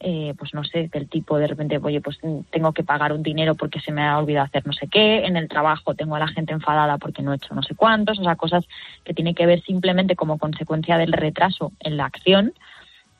eh, 0.00 0.34
pues 0.38 0.54
no 0.54 0.64
sé, 0.64 0.88
del 0.92 1.08
tipo 1.08 1.38
de 1.38 1.46
repente, 1.46 1.78
oye, 1.82 2.00
pues 2.00 2.18
tengo 2.50 2.72
que 2.72 2.84
pagar 2.84 3.12
un 3.12 3.22
dinero 3.22 3.54
porque 3.54 3.80
se 3.80 3.92
me 3.92 4.02
ha 4.02 4.18
olvidado 4.18 4.46
hacer 4.46 4.66
no 4.66 4.72
sé 4.72 4.86
qué, 4.88 5.24
en 5.24 5.36
el 5.36 5.48
trabajo 5.48 5.94
tengo 5.94 6.14
a 6.14 6.20
la 6.20 6.28
gente 6.28 6.52
enfadada 6.52 6.98
porque 6.98 7.22
no 7.22 7.32
he 7.32 7.36
hecho 7.36 7.54
no 7.54 7.62
sé 7.62 7.74
cuántos, 7.74 8.18
o 8.18 8.24
sea, 8.24 8.36
cosas 8.36 8.64
que 9.04 9.14
tienen 9.14 9.34
que 9.34 9.46
ver 9.46 9.62
simplemente 9.62 10.16
como 10.16 10.38
consecuencia 10.38 10.98
del 10.98 11.12
retraso 11.12 11.72
en 11.80 11.96
la 11.96 12.04
acción, 12.04 12.52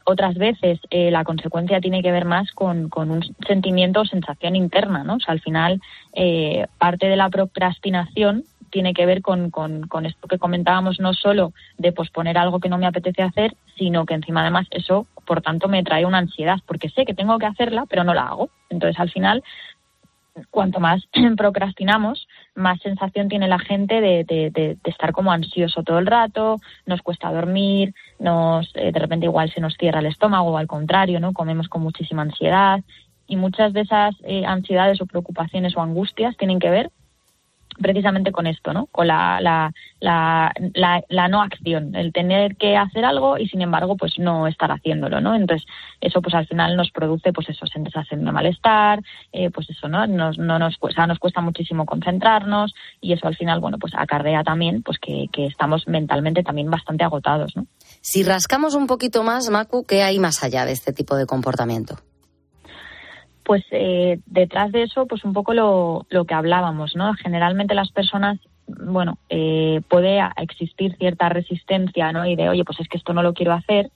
otras 0.05 0.37
veces 0.37 0.81
eh, 0.88 1.11
la 1.11 1.23
consecuencia 1.23 1.81
tiene 1.81 2.03
que 2.03 2.12
ver 2.12 2.25
más 2.25 2.53
con, 2.53 2.88
un 2.95 3.37
sentimiento 3.47 4.01
o 4.01 4.07
sensación 4.07 4.57
interna, 4.57 5.05
¿no? 5.05 5.17
O 5.17 5.21
sea, 5.21 5.33
al 5.33 5.41
final, 5.41 5.83
eh, 6.14 6.67
parte 6.79 7.09
de 7.09 7.17
la 7.17 7.29
procrastinación 7.29 8.45
tiene 8.71 8.95
que 8.95 9.07
ver 9.07 9.23
con, 9.23 9.51
con, 9.51 10.07
esto 10.07 10.29
que 10.29 10.39
comentábamos, 10.39 11.01
no 11.01 11.13
solo 11.15 11.53
de 11.77 11.93
posponer 11.93 12.39
algo 12.39 12.61
que 12.61 12.69
no 12.69 12.79
me 12.79 12.87
apetece 12.87 13.23
hacer, 13.23 13.55
sino 13.77 14.07
que 14.07 14.15
encima 14.15 14.43
además 14.43 14.67
eso, 14.71 15.07
por 15.27 15.43
tanto, 15.43 15.69
me 15.69 15.83
trae 15.83 16.05
una 16.05 16.19
ansiedad, 16.19 16.59
porque 16.67 16.89
sé 16.91 17.05
que 17.05 17.15
tengo 17.15 17.39
que 17.39 17.47
hacerla, 17.47 17.85
pero 17.89 18.05
no 18.05 18.15
la 18.15 18.29
hago. 18.29 18.51
Entonces, 18.71 18.99
al 19.01 19.11
final, 19.11 19.43
cuanto 20.51 20.81
más 20.81 21.09
procrastinamos, 21.37 22.29
más 22.55 22.81
sensación 22.81 23.29
tiene 23.29 23.49
la 23.49 23.59
gente 23.59 24.01
de, 24.01 24.79
estar 24.85 25.13
como 25.13 25.33
ansioso 25.33 25.83
todo 25.83 25.99
el 25.99 26.07
rato, 26.07 26.57
nos 26.87 27.03
cuesta 27.03 27.33
dormir, 27.33 27.95
nos 28.19 28.71
eh, 28.75 28.93
de 28.93 28.99
repente 28.99 29.27
igual 29.27 29.51
se 29.53 29.61
nos 29.61 29.75
cierra 29.77 30.01
el 30.01 30.07
estómago 30.07 30.51
o 30.51 30.59
al 30.59 30.67
contrario, 30.67 31.21
¿no? 31.21 31.33
Comemos 31.33 31.69
con 31.69 31.83
muchísima 31.83 32.23
ansiedad 32.23 32.81
y 33.27 33.37
muchas 33.37 33.73
de 33.73 33.83
esas 33.83 34.15
eh, 34.25 34.45
ansiedades 34.47 35.01
o 35.01 35.07
preocupaciones 35.07 35.77
o 35.77 35.83
angustias 35.83 36.37
tienen 36.37 36.59
que 36.59 36.71
ver 36.71 36.91
precisamente 37.81 38.33
con 38.33 38.47
esto, 38.47 38.73
¿no? 38.73 38.87
Con 38.87 39.07
la, 39.07 39.41
la, 39.41 40.53
la, 41.09 41.29
no 41.29 41.43
acción, 41.43 41.95
el 41.95 42.12
tener 42.12 42.57
que 42.57 42.77
hacer 42.77 43.05
algo 43.05 43.38
y 43.38 43.49
sin 43.49 43.62
embargo 43.62 43.97
pues 43.97 44.19
no 44.19 44.47
estar 44.47 44.71
haciéndolo, 44.71 45.21
¿no? 45.21 45.35
Entonces 45.35 45.67
eso 46.01 46.21
pues 46.23 46.35
al 46.35 46.47
final 46.47 46.77
nos 46.77 46.91
produce 46.91 47.33
pues 47.33 47.49
eso, 47.49 47.67
sensación 47.67 48.25
de 48.25 48.33
malestar, 48.33 49.01
eh, 49.33 49.51
pues 49.51 49.71
eso, 49.71 49.88
¿no? 49.88 50.07
Nos, 50.07 50.38
no 50.38 50.59
nos, 50.59 50.77
cuesta, 50.79 51.07
nos 51.07 51.19
cuesta 51.19 51.41
muchísimo 51.41 51.87
concentrarnos 51.87 52.75
y 53.01 53.12
eso 53.12 53.27
al 53.27 53.37
final, 53.37 53.61
bueno, 53.61 53.79
pues 53.79 53.93
acarrea 53.97 54.43
también 54.43 54.83
pues 54.83 54.99
que, 54.99 55.27
que 55.33 55.47
estamos 55.47 55.87
mentalmente 55.87 56.43
también 56.43 56.71
bastante 56.71 57.05
agotados, 57.05 57.57
¿no? 57.57 57.67
Si 58.01 58.23
rascamos 58.23 58.75
un 58.75 58.87
poquito 58.87 59.23
más, 59.23 59.51
Macu, 59.51 59.85
¿qué 59.85 60.03
hay 60.03 60.19
más 60.19 60.43
allá 60.43 60.64
de 60.64 60.73
este 60.73 60.93
tipo 60.93 61.17
de 61.17 61.27
comportamiento? 61.27 61.97
Pues 63.49 63.65
eh, 63.71 64.21
detrás 64.27 64.73
de 64.73 64.83
eso, 64.83 65.07
pues 65.07 65.25
un 65.25 65.33
poco 65.33 65.55
lo, 65.55 66.05
lo 66.11 66.27
que 66.27 66.35
hablábamos, 66.35 66.95
¿no? 66.95 67.15
Generalmente 67.15 67.75
las 67.75 67.91
personas 67.91 68.39
bueno, 68.67 69.17
eh, 69.31 69.81
puede 69.89 70.21
existir 70.37 70.95
cierta 70.99 71.31
resistencia, 71.31 72.13
¿no? 72.13 72.27
Y 72.27 72.37
de, 72.37 72.51
oye, 72.51 72.63
pues 72.63 72.79
es 72.81 72.89
que 72.89 72.99
esto 72.99 73.15
no 73.15 73.23
lo 73.23 73.33
quiero 73.33 73.55
hacer, 73.55 73.91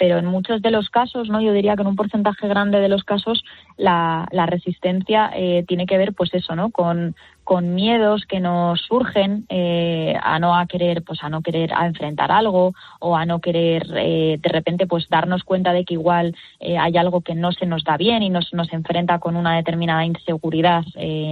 pero 0.00 0.16
en 0.16 0.24
muchos 0.24 0.62
de 0.62 0.70
los 0.70 0.88
casos, 0.88 1.28
¿no? 1.28 1.42
Yo 1.42 1.52
diría 1.52 1.76
que 1.76 1.82
en 1.82 1.88
un 1.88 1.94
porcentaje 1.94 2.48
grande 2.48 2.80
de 2.80 2.88
los 2.88 3.04
casos 3.04 3.44
la, 3.76 4.26
resistencia 4.46 5.30
eh, 5.34 5.62
tiene 5.68 5.84
que 5.84 5.98
ver, 5.98 6.14
pues 6.14 6.32
eso, 6.32 6.56
¿no? 6.56 6.70
Con, 6.70 7.14
con 7.44 7.74
miedos 7.74 8.24
que 8.24 8.40
nos 8.40 8.80
surgen 8.80 9.44
eh, 9.50 10.14
a 10.22 10.38
no 10.38 10.56
a 10.56 10.64
querer, 10.64 11.02
pues 11.02 11.22
a 11.22 11.28
no 11.28 11.42
querer 11.42 11.74
a 11.74 11.86
enfrentar 11.86 12.32
algo 12.32 12.72
o 12.98 13.14
a 13.14 13.26
no 13.26 13.40
querer 13.40 13.86
eh, 13.94 14.38
de 14.40 14.48
repente, 14.48 14.86
pues 14.86 15.06
darnos 15.10 15.44
cuenta 15.44 15.74
de 15.74 15.84
que 15.84 15.92
igual 15.92 16.34
hay 16.78 16.96
algo 16.96 17.20
que 17.20 17.34
no 17.34 17.52
se 17.52 17.66
nos 17.66 17.84
da 17.84 17.98
bien 17.98 18.22
y 18.22 18.30
nos, 18.30 18.54
nos 18.54 18.72
enfrenta 18.72 19.18
con 19.18 19.36
una 19.36 19.54
determinada 19.56 20.06
inseguridad 20.06 20.82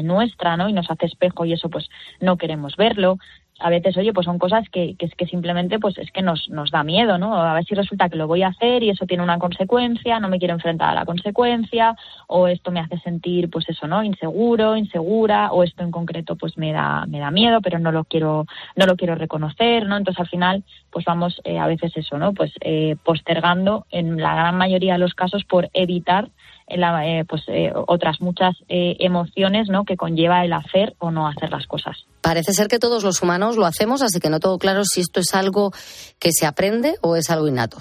nuestra, 0.02 0.59
¿no? 0.59 0.68
Y 0.68 0.74
nos 0.74 0.90
hace 0.90 1.07
espejo 1.07 1.46
y 1.46 1.54
eso, 1.54 1.70
pues 1.70 1.88
no 2.20 2.37
queremos 2.37 2.76
verlo 2.76 3.16
a 3.58 3.70
veces, 3.70 3.96
oye, 3.96 4.12
pues 4.12 4.24
son 4.24 4.38
cosas 4.38 4.68
que, 4.70 4.94
que, 4.96 5.08
que 5.08 5.26
simplemente 5.26 5.78
pues 5.78 5.98
es 5.98 6.10
que 6.12 6.22
nos, 6.22 6.48
nos 6.48 6.70
da 6.70 6.84
miedo, 6.84 7.18
¿no? 7.18 7.34
A 7.40 7.54
ver 7.54 7.64
si 7.64 7.74
resulta 7.74 8.08
que 8.08 8.16
lo 8.16 8.26
voy 8.26 8.42
a 8.42 8.48
hacer 8.48 8.82
y 8.82 8.90
eso 8.90 9.06
tiene 9.06 9.22
una 9.22 9.38
consecuencia, 9.38 10.20
no 10.20 10.28
me 10.28 10.38
quiero 10.38 10.54
enfrentar 10.54 10.90
a 10.90 10.94
la 10.94 11.04
consecuencia, 11.04 11.96
o 12.26 12.46
esto 12.46 12.70
me 12.70 12.80
hace 12.80 12.98
sentir, 12.98 13.50
pues 13.50 13.68
eso, 13.68 13.86
¿no? 13.86 14.02
Inseguro, 14.02 14.76
insegura, 14.76 15.52
o 15.52 15.64
esto 15.64 15.82
en 15.82 15.90
concreto 15.90 16.36
pues 16.36 16.56
me 16.56 16.72
da, 16.72 17.06
me 17.06 17.18
da 17.18 17.30
miedo, 17.30 17.60
pero 17.60 17.78
no 17.78 17.92
lo 17.92 18.04
quiero, 18.04 18.46
no 18.76 18.86
lo 18.86 18.96
quiero 18.96 19.14
reconocer, 19.14 19.86
¿no? 19.86 19.96
Entonces 19.96 20.20
al 20.20 20.28
final, 20.28 20.64
pues 20.90 21.04
vamos 21.04 21.40
eh, 21.44 21.58
a 21.58 21.66
veces 21.66 21.96
eso, 21.96 22.18
¿no? 22.18 22.32
Pues 22.34 22.52
eh, 22.60 22.96
postergando 23.04 23.86
en 23.90 24.20
la 24.20 24.34
gran 24.34 24.56
mayoría 24.56 24.94
de 24.94 24.98
los 25.00 25.14
casos 25.14 25.44
por 25.44 25.68
evitar 25.72 26.28
eh, 26.68 27.24
pues 27.28 27.42
eh, 27.48 27.72
otras 27.74 28.20
muchas 28.20 28.57
eh, 28.68 28.96
emociones 29.00 29.68
¿no? 29.68 29.85
que 29.85 29.96
conlleva 29.96 30.44
el 30.44 30.52
hacer 30.52 30.94
o 30.98 31.11
no 31.11 31.26
hacer 31.26 31.50
las 31.50 31.66
cosas. 31.66 32.07
Parece 32.20 32.52
ser 32.52 32.68
que 32.68 32.78
todos 32.78 33.04
los 33.04 33.22
humanos 33.22 33.57
lo 33.57 33.66
hacemos, 33.66 34.02
así 34.02 34.20
que 34.20 34.31
no 34.31 34.40
todo 34.40 34.59
claro 34.59 34.85
si 34.85 35.00
esto 35.00 35.20
es 35.20 35.35
algo 35.35 35.72
que 36.18 36.31
se 36.33 36.46
aprende 36.46 36.94
o 37.00 37.16
es 37.16 37.31
algo 37.31 37.48
innato. 37.48 37.78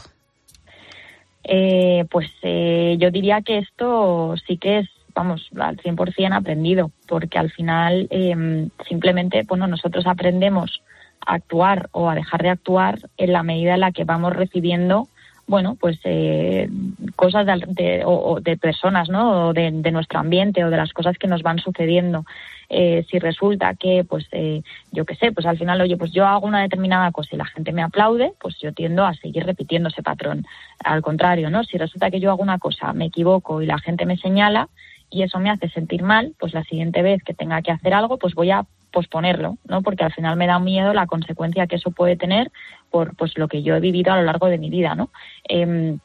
pues 2.10 2.30
yo 2.42 3.12
diría 3.12 3.42
que 3.42 3.60
esto 3.60 4.36
sí 4.48 4.58
que 4.58 4.80
es 4.80 4.90
vamos, 5.18 5.50
al 5.60 5.78
100% 5.78 6.36
aprendido, 6.36 6.92
porque 7.08 7.40
al 7.40 7.50
final 7.50 8.08
em, 8.12 8.70
simplemente, 8.88 9.42
bueno, 9.48 9.66
nosotros 9.66 10.06
aprendemos 10.06 10.84
a 11.26 11.34
actuar 11.34 11.90
o 11.92 12.08
a 12.08 12.14
dejar 12.14 12.44
de 12.44 12.50
actuar 12.50 13.00
en 13.18 13.34
la 13.34 13.42
medida 13.42 13.74
en 13.74 13.80
la 13.80 13.92
que 13.92 14.04
vamos 14.04 14.36
recibiendo 14.36 15.08
bueno, 15.48 15.78
pues 15.80 15.98
eh, 16.04 16.70
cosas 17.16 17.46
de, 17.46 18.04
o, 18.06 18.40
de 18.42 18.58
personas, 18.58 19.08
¿no? 19.10 19.48
O 19.48 19.54
de, 19.54 19.72
nuestro 19.72 20.20
ambiente 20.20 20.64
o 20.66 20.70
de 20.70 20.76
las 20.76 20.92
cosas 20.92 21.18
que 21.18 21.28
nos 21.28 21.42
van 21.42 21.60
sucediendo. 21.60 22.26
Eh, 22.70 23.06
si 23.10 23.18
resulta 23.18 23.74
que, 23.76 24.04
pues, 24.04 24.28
eh, 24.34 24.62
yo 24.92 25.06
qué 25.06 25.16
sé, 25.16 25.32
pues 25.32 25.46
al 25.46 25.58
final, 25.58 25.80
oye, 25.80 25.96
pues 25.96 26.12
yo 26.12 26.28
hago 26.28 26.46
una 26.46 26.62
determinada 26.62 27.12
cosa 27.12 27.30
y 27.34 27.38
la 27.38 27.46
gente 27.46 27.72
me 27.72 27.82
aplaude, 27.82 28.34
pues 28.42 28.60
yo 28.60 28.74
tiendo 28.74 29.06
a 29.06 29.14
seguir 29.14 29.46
repitiendo 29.46 29.88
ese 29.88 30.04
patrón. 30.04 30.46
Al 30.84 31.02
contrario, 31.02 31.50
¿no? 31.50 31.64
Si 31.64 31.78
resulta 31.78 32.12
que 32.12 32.20
yo 32.20 32.30
hago 32.30 32.44
una 32.44 32.60
cosa, 32.60 32.92
me 32.92 33.06
equivoco 33.06 33.62
y 33.62 33.66
la 33.66 33.80
gente 33.80 34.06
me 34.06 34.18
señala 34.18 34.68
y 35.10 35.24
eso 35.24 35.40
me 35.40 35.50
hace 35.50 35.70
sentir 35.70 36.04
mal, 36.04 36.34
pues 36.38 36.54
la 36.54 36.66
siguiente 36.66 37.02
vez 37.02 37.24
que 37.24 37.34
tenga 37.34 37.62
que 37.62 37.72
hacer 37.72 37.94
algo, 37.94 38.18
pues 38.18 38.36
voy 38.36 38.52
a 38.52 38.66
posponerlo, 38.92 39.58
¿no? 39.66 39.82
Porque 39.82 40.04
al 40.04 40.14
final 40.14 40.36
me 40.38 40.48
da 40.48 40.60
miedo 40.60 40.94
la 40.94 41.08
consecuencia 41.08 41.68
que 41.68 41.76
eso 41.76 41.92
puede 41.92 42.16
tener 42.16 42.52
por 42.90 43.16
pues 43.16 43.38
lo 43.38 43.48
que 43.48 43.64
yo 43.64 43.76
he 43.76 43.80
vivido 43.80 44.14
a 44.14 44.18
lo 44.18 44.24
largo 44.24 44.48
de 44.48 44.58
mi 44.58 44.70
vida, 44.70 44.96
¿no? 44.96 45.10
Em, 45.48 46.00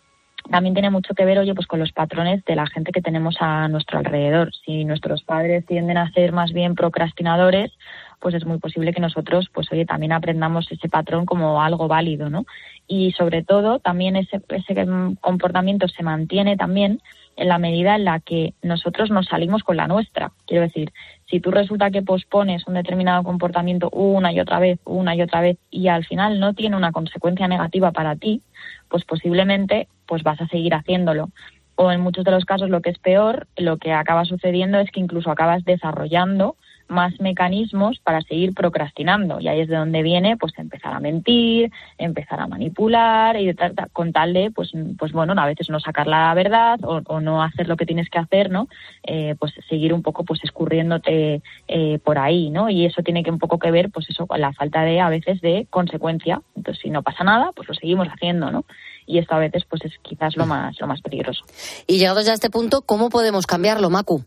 también 0.51 0.75
tiene 0.75 0.91
mucho 0.91 1.15
que 1.15 1.25
ver, 1.25 1.39
oye, 1.39 1.55
pues 1.55 1.67
con 1.67 1.79
los 1.79 1.93
patrones 1.93 2.45
de 2.45 2.57
la 2.57 2.67
gente 2.67 2.93
que 2.93 3.01
tenemos 3.01 3.37
a 3.41 3.69
nuestro 3.69 3.99
alrededor. 3.99 4.51
Si 4.65 4.85
nuestros 4.85 5.23
padres 5.23 5.65
tienden 5.67 5.97
a 5.97 6.11
ser 6.13 6.33
más 6.33 6.53
bien 6.53 6.75
procrastinadores, 6.75 7.71
pues 8.19 8.35
es 8.35 8.45
muy 8.45 8.59
posible 8.59 8.93
que 8.93 9.01
nosotros, 9.01 9.49
pues 9.53 9.71
oye, 9.73 9.85
también 9.85 10.13
aprendamos 10.13 10.71
ese 10.71 10.89
patrón 10.89 11.27
como 11.27 11.63
algo 11.63 11.89
válido, 11.89 12.29
¿no? 12.29 12.45
Y 12.89 13.13
sobre 13.13 13.43
todo, 13.43 13.79
también 13.79 14.17
ese, 14.17 14.41
ese 14.49 14.87
comportamiento 15.21 15.87
se 15.89 16.03
mantiene 16.03 16.57
también 16.57 17.01
en 17.37 17.49
la 17.49 17.59
medida 17.59 17.97
en 17.97 18.05
la 18.05 18.21
que 18.21 18.55
nosotros 18.63 19.11
nos 19.11 19.27
salimos 19.27 19.63
con 19.63 19.77
la 19.77 19.87
nuestra. 19.87 20.33
Quiero 20.47 20.63
decir, 20.63 20.93
si 21.27 21.41
tú 21.41 21.51
resulta 21.51 21.91
que 21.91 22.03
pospones 22.03 22.67
un 22.67 22.75
determinado 22.75 23.23
comportamiento 23.23 23.89
una 23.91 24.33
y 24.33 24.41
otra 24.41 24.59
vez, 24.59 24.79
una 24.85 25.15
y 25.15 25.23
otra 25.23 25.41
vez, 25.41 25.59
y 25.71 25.89
al 25.89 26.05
final 26.05 26.41
no 26.41 26.55
tiene 26.55 26.77
una 26.77 26.93
consecuencia 26.93 27.49
negativa 27.49 27.91
para 27.93 28.17
ti, 28.17 28.43
pues 28.89 29.05
posiblemente 29.05 29.89
pues 30.07 30.23
vas 30.23 30.41
a 30.41 30.49
seguir 30.49 30.75
haciéndolo. 30.75 31.31
O 31.75 31.91
en 31.91 32.01
muchos 32.01 32.25
de 32.25 32.31
los 32.31 32.45
casos 32.45 32.69
lo 32.69 32.83
que 32.83 32.91
es 32.91 32.99
peor, 32.99 33.47
lo 33.57 33.79
que 33.79 33.93
acaba 33.93 34.25
sucediendo 34.25 34.79
es 34.79 34.91
que 34.91 35.01
incluso 35.01 35.31
acabas 35.31 35.65
desarrollando 35.65 36.57
más 36.93 37.19
mecanismos 37.21 37.99
para 38.01 38.21
seguir 38.23 38.55
procrastinando. 38.55 39.41
Y 39.41 39.49
ahí 39.49 39.61
es 39.61 39.69
de 39.69 39.77
donde 39.77 40.03
viene, 40.03 40.37
pues, 40.37 40.53
empezar 40.59 40.93
a 40.95 41.01
mentir, 41.01 41.71
empezar 41.99 42.41
a 42.41 42.47
manipular 42.47 43.37
y 43.41 43.55
con 43.93 44.13
tal 44.13 44.33
de, 44.33 44.51
pues, 44.51 44.73
pues 44.99 45.13
bueno, 45.13 45.35
a 45.37 45.47
veces 45.47 45.69
no 45.71 45.81
sacar 45.81 46.07
la 46.07 46.33
verdad 46.35 46.79
o, 46.85 47.21
no 47.21 47.43
hacer 47.43 47.69
lo 47.69 47.77
que 47.77 47.87
tienes 47.87 48.09
que 48.09 48.19
hacer, 48.19 48.51
¿no? 48.51 48.69
Eh, 49.05 49.35
pues 49.39 49.53
seguir 49.69 49.93
un 49.93 50.03
poco, 50.03 50.25
pues, 50.25 50.41
escurriéndote 50.45 51.43
eh, 51.69 51.99
por 52.05 52.19
ahí, 52.19 52.51
¿no? 52.51 52.69
Y 52.69 52.87
eso 52.87 53.03
tiene 53.03 53.23
que 53.23 53.31
un 53.31 53.39
poco 53.39 53.59
que 53.59 53.71
ver, 53.71 53.91
pues, 53.91 54.09
eso 54.11 54.27
con 54.27 54.41
la 54.41 54.53
falta 54.53 54.83
de, 54.83 55.01
a 55.01 55.09
veces, 55.09 55.41
de 55.41 55.67
consecuencia. 55.71 56.43
Entonces, 56.57 56.83
si 56.83 56.91
no 56.91 57.03
pasa 57.03 57.25
nada, 57.25 57.51
pues 57.55 57.69
lo 57.69 57.75
seguimos 57.75 58.09
haciendo, 58.09 58.51
¿no? 58.51 58.65
Y 59.07 59.19
esto 59.19 59.35
a 59.35 59.39
veces, 59.39 59.65
pues, 59.69 59.85
es 59.85 59.93
quizás 60.03 60.37
lo 60.37 60.47
más, 60.47 60.79
lo 60.81 60.87
más 60.87 61.01
peligroso. 61.01 61.45
Y 61.87 61.99
llegados 61.99 62.25
ya 62.25 62.33
a 62.33 62.35
este 62.35 62.51
punto, 62.51 62.83
¿cómo 62.83 63.09
podemos 63.09 63.47
cambiarlo, 63.47 63.91
Macu? 63.91 64.25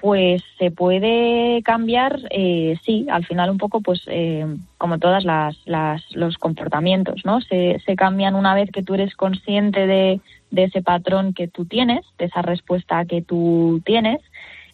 Pues 0.00 0.42
se 0.58 0.70
puede 0.70 1.62
cambiar, 1.62 2.20
eh, 2.30 2.76
sí, 2.84 3.06
al 3.10 3.24
final 3.24 3.50
un 3.50 3.58
poco, 3.58 3.80
pues 3.80 4.02
eh, 4.06 4.46
como 4.76 4.98
todas 4.98 5.24
las, 5.24 5.56
los 6.10 6.36
comportamientos, 6.36 7.22
¿no? 7.24 7.40
Se, 7.40 7.80
se 7.86 7.96
cambian 7.96 8.34
una 8.34 8.54
vez 8.54 8.70
que 8.70 8.82
tú 8.82 8.94
eres 8.94 9.14
consciente 9.14 9.86
de, 9.86 10.20
de 10.50 10.64
ese 10.64 10.82
patrón 10.82 11.32
que 11.32 11.48
tú 11.48 11.64
tienes, 11.64 12.04
de 12.18 12.26
esa 12.26 12.42
respuesta 12.42 13.04
que 13.04 13.22
tú 13.22 13.80
tienes. 13.84 14.20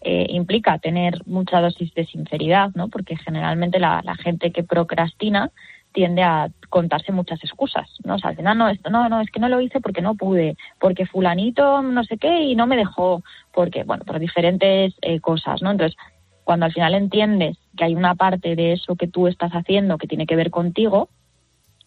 Eh, 0.03 0.29
implica 0.31 0.79
tener 0.79 1.21
mucha 1.27 1.61
dosis 1.61 1.93
de 1.93 2.07
sinceridad, 2.07 2.71
¿no? 2.75 2.89
Porque 2.89 3.17
generalmente 3.17 3.79
la, 3.79 4.01
la 4.03 4.15
gente 4.15 4.51
que 4.51 4.63
procrastina 4.63 5.51
tiende 5.93 6.23
a 6.23 6.49
contarse 6.69 7.13
muchas 7.13 7.43
excusas, 7.43 7.89
¿no? 8.05 8.15
O 8.15 8.19
sea, 8.19 8.31
al 8.31 8.59
no, 8.59 8.69
esto, 8.69 8.91
no, 8.91 9.09
no, 9.09 9.21
es 9.21 9.31
que 9.31 9.41
no 9.41 9.49
lo 9.49 9.61
hice 9.61 9.81
porque 9.81 10.03
no 10.03 10.15
pude, 10.15 10.57
porque 10.79 11.07
fulanito 11.07 11.83
no 11.83 12.05
sé 12.05 12.17
qué 12.17 12.43
y 12.43 12.55
no 12.55 12.67
me 12.67 12.77
dejó, 12.77 13.23
porque, 13.53 13.83
bueno, 13.85 14.05
por 14.05 14.19
diferentes 14.19 14.95
eh, 15.03 15.21
cosas, 15.21 15.63
¿no? 15.63 15.71
Entonces, 15.73 15.97
cuando 16.45 16.67
al 16.67 16.73
final 16.73 16.95
entiendes 16.95 17.59
que 17.77 17.85
hay 17.85 17.95
una 17.95 18.15
parte 18.15 18.57
de 18.57 18.73
eso 18.73 18.97
que 18.97 19.09
tú 19.09 19.27
estás 19.27 19.53
haciendo 19.53 19.99
que 19.99 20.07
tiene 20.07 20.27
que 20.27 20.37
ver 20.37 20.51
contigo, 20.51 21.09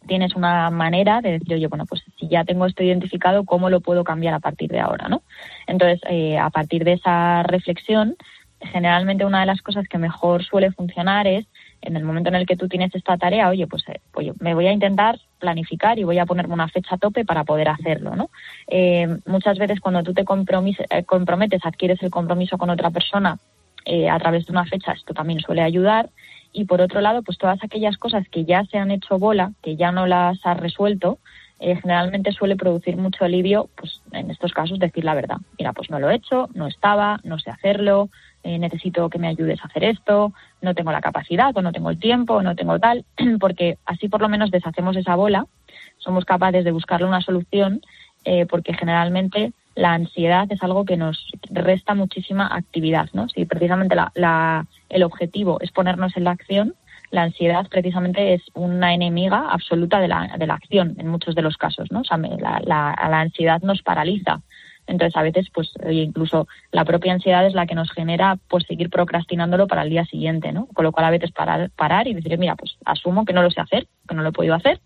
tienes 0.07 0.35
una 0.35 0.69
manera 0.69 1.21
de 1.21 1.33
decir, 1.33 1.53
oye, 1.53 1.67
bueno, 1.67 1.85
pues 1.85 2.03
si 2.19 2.27
ya 2.27 2.43
tengo 2.43 2.65
esto 2.65 2.83
identificado, 2.83 3.45
¿cómo 3.45 3.69
lo 3.69 3.81
puedo 3.81 4.03
cambiar 4.03 4.33
a 4.33 4.39
partir 4.39 4.69
de 4.69 4.79
ahora, 4.79 5.07
no? 5.07 5.23
Entonces, 5.67 6.01
eh, 6.09 6.37
a 6.37 6.49
partir 6.49 6.83
de 6.83 6.93
esa 6.93 7.43
reflexión, 7.43 8.15
generalmente 8.59 9.25
una 9.25 9.41
de 9.41 9.45
las 9.45 9.61
cosas 9.61 9.87
que 9.87 9.97
mejor 9.97 10.43
suele 10.43 10.71
funcionar 10.71 11.27
es 11.27 11.45
en 11.85 11.97
el 11.97 12.03
momento 12.03 12.29
en 12.29 12.35
el 12.35 12.45
que 12.45 12.55
tú 12.55 12.67
tienes 12.67 12.95
esta 12.95 13.17
tarea, 13.17 13.49
oye, 13.49 13.67
pues 13.67 13.83
eh, 13.89 13.99
me 14.39 14.53
voy 14.53 14.67
a 14.67 14.71
intentar 14.71 15.19
planificar 15.37 15.99
y 15.99 16.03
voy 16.03 16.17
a 16.17 16.25
ponerme 16.25 16.53
una 16.53 16.69
fecha 16.69 16.95
a 16.95 16.97
tope 16.97 17.25
para 17.25 17.43
poder 17.43 17.67
hacerlo, 17.67 18.15
¿no? 18.15 18.29
Eh, 18.67 19.17
muchas 19.25 19.57
veces 19.57 19.81
cuando 19.81 20.01
tú 20.01 20.13
te 20.13 20.21
eh, 20.21 21.03
comprometes, 21.03 21.65
adquieres 21.65 22.01
el 22.01 22.09
compromiso 22.09 22.57
con 22.57 22.69
otra 22.69 22.89
persona 22.89 23.37
a 24.09 24.17
través 24.17 24.45
de 24.45 24.53
una 24.53 24.63
fecha, 24.63 24.93
esto 24.93 25.13
también 25.13 25.41
suele 25.41 25.61
ayudar. 25.61 26.09
Y 26.53 26.63
por 26.63 26.79
otro 26.79 27.01
lado, 27.01 27.21
pues 27.21 27.37
todas 27.37 27.61
aquellas 27.61 27.97
cosas 27.97 28.25
que 28.29 28.45
ya 28.45 28.63
se 28.63 28.77
han 28.77 28.91
hecho 28.91 29.19
bola, 29.19 29.51
que 29.61 29.75
ya 29.75 29.91
no 29.91 30.07
las 30.07 30.39
has 30.45 30.57
resuelto, 30.57 31.19
generalmente 31.59 32.31
suele 32.31 32.55
producir 32.55 32.95
mucho 32.95 33.25
alivio, 33.25 33.69
pues 33.75 34.01
en 34.13 34.31
estos 34.31 34.53
casos 34.53 34.79
decir 34.79 35.03
la 35.03 35.15
verdad. 35.15 35.35
Mira, 35.59 35.73
pues 35.73 35.89
no 35.89 35.99
lo 35.99 36.09
he 36.09 36.15
hecho, 36.15 36.47
no 36.53 36.67
estaba, 36.67 37.19
no 37.25 37.39
sé 37.39 37.49
hacerlo, 37.49 38.09
eh, 38.43 38.59
necesito 38.59 39.09
que 39.09 39.19
me 39.19 39.27
ayudes 39.27 39.61
a 39.61 39.67
hacer 39.67 39.85
esto, 39.85 40.33
no 40.61 40.75
tengo 40.75 40.91
la 40.91 41.01
capacidad 41.01 41.55
o 41.55 41.61
no 41.61 41.71
tengo 41.71 41.89
el 41.89 41.99
tiempo 41.99 42.41
no 42.41 42.55
tengo 42.55 42.77
tal, 42.79 43.05
porque 43.39 43.77
así 43.85 44.09
por 44.09 44.21
lo 44.21 44.29
menos 44.29 44.51
deshacemos 44.51 44.95
esa 44.95 45.15
bola, 45.15 45.45
somos 45.97 46.25
capaces 46.25 46.63
de 46.65 46.71
buscarle 46.71 47.07
una 47.07 47.21
solución, 47.21 47.81
eh, 48.25 48.45
porque 48.45 48.73
generalmente 48.73 49.53
la 49.75 49.93
ansiedad 49.93 50.47
es 50.51 50.61
algo 50.61 50.85
que 50.85 50.97
nos 50.97 51.31
resta 51.49 51.95
muchísima 51.95 52.47
actividad, 52.53 53.09
¿no? 53.13 53.27
Si 53.29 53.45
precisamente 53.45 53.95
la, 53.95 54.65
el 54.89 55.03
objetivo 55.03 55.57
es 55.61 55.71
ponernos 55.71 56.15
en 56.15 56.25
la 56.25 56.31
acción, 56.31 56.75
la 57.11 57.23
ansiedad 57.23 57.67
precisamente 57.69 58.33
es 58.33 58.43
una 58.53 58.93
enemiga 58.93 59.49
absoluta 59.51 59.99
de 59.99 60.07
la, 60.07 60.35
de 60.37 60.47
la 60.47 60.55
acción 60.55 60.95
en 60.99 61.07
muchos 61.07 61.35
de 61.35 61.41
los 61.41 61.57
casos, 61.57 61.91
¿no? 61.91 62.01
O 62.01 62.03
sea, 62.03 62.17
la, 62.17 62.61
la 62.65 63.19
ansiedad 63.19 63.61
nos 63.61 63.81
paraliza 63.81 64.41
entonces, 64.87 65.15
a 65.15 65.21
veces, 65.21 65.47
pues, 65.53 65.71
incluso 65.89 66.47
la 66.71 66.85
propia 66.85 67.13
ansiedad 67.13 67.45
es 67.45 67.53
la 67.53 67.65
que 67.65 67.75
nos 67.75 67.91
genera, 67.91 68.37
pues, 68.49 68.65
seguir 68.67 68.89
procrastinándolo 68.89 69.67
para 69.67 69.83
el 69.83 69.89
día 69.89 70.05
siguiente, 70.05 70.51
¿no? 70.51 70.67
Con 70.73 70.83
lo 70.83 70.91
cual, 70.91 71.05
a 71.05 71.11
veces 71.11 71.31
parar, 71.31 71.71
parar 71.75 72.07
y 72.07 72.13
decir, 72.13 72.37
mira, 72.37 72.55
pues, 72.55 72.75
asumo 72.85 73.25
que 73.25 73.33
no 73.33 73.41
lo 73.41 73.51
sé 73.51 73.61
hacer, 73.61 73.87
que 74.07 74.15
no 74.15 74.21
lo 74.21 74.29
he 74.29 74.33
podido 74.33 74.55
hacer, 74.55 74.81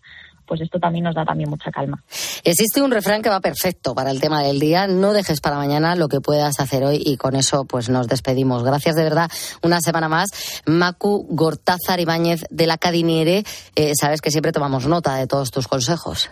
pues 0.48 0.62
esto 0.62 0.80
también 0.80 1.04
nos 1.04 1.14
da 1.14 1.24
también 1.24 1.50
mucha 1.50 1.70
calma. 1.70 2.02
Existe 2.42 2.82
un 2.82 2.90
refrán 2.90 3.22
que 3.22 3.28
va 3.28 3.40
perfecto 3.40 3.94
para 3.94 4.10
el 4.10 4.20
tema 4.20 4.42
del 4.42 4.58
día. 4.58 4.86
No 4.86 5.12
dejes 5.12 5.40
para 5.40 5.56
mañana 5.56 5.94
lo 5.94 6.08
que 6.08 6.20
puedas 6.20 6.58
hacer 6.58 6.84
hoy 6.84 7.00
y 7.04 7.18
con 7.18 7.36
eso 7.36 7.66
pues 7.66 7.90
nos 7.90 8.08
despedimos. 8.08 8.64
Gracias 8.64 8.96
de 8.96 9.04
verdad 9.04 9.30
una 9.62 9.80
semana 9.80 10.08
más. 10.08 10.62
Macu 10.64 11.26
Gortázar 11.28 12.00
Ibáñez 12.00 12.46
de 12.50 12.66
la 12.66 12.78
Cadiniere. 12.78 13.44
Eh, 13.76 13.92
sabes 14.00 14.22
que 14.22 14.30
siempre 14.30 14.52
tomamos 14.52 14.86
nota 14.86 15.16
de 15.16 15.26
todos 15.26 15.50
tus 15.50 15.68
consejos. 15.68 16.30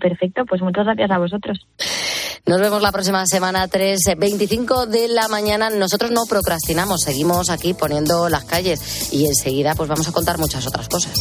Perfecto, 0.00 0.44
pues 0.46 0.62
muchas 0.62 0.84
gracias 0.84 1.10
a 1.10 1.18
vosotros. 1.18 1.66
Nos 2.44 2.60
vemos 2.60 2.82
la 2.82 2.90
próxima 2.90 3.24
semana, 3.26 3.68
3.25 3.68 4.86
de 4.86 5.08
la 5.08 5.28
mañana. 5.28 5.70
Nosotros 5.70 6.10
no 6.10 6.22
procrastinamos, 6.28 7.02
seguimos 7.02 7.50
aquí 7.50 7.72
poniendo 7.72 8.28
las 8.28 8.44
calles 8.44 9.12
y 9.12 9.26
enseguida 9.26 9.74
pues 9.74 9.88
vamos 9.88 10.08
a 10.08 10.12
contar 10.12 10.38
muchas 10.38 10.66
otras 10.66 10.88
cosas. 10.88 11.12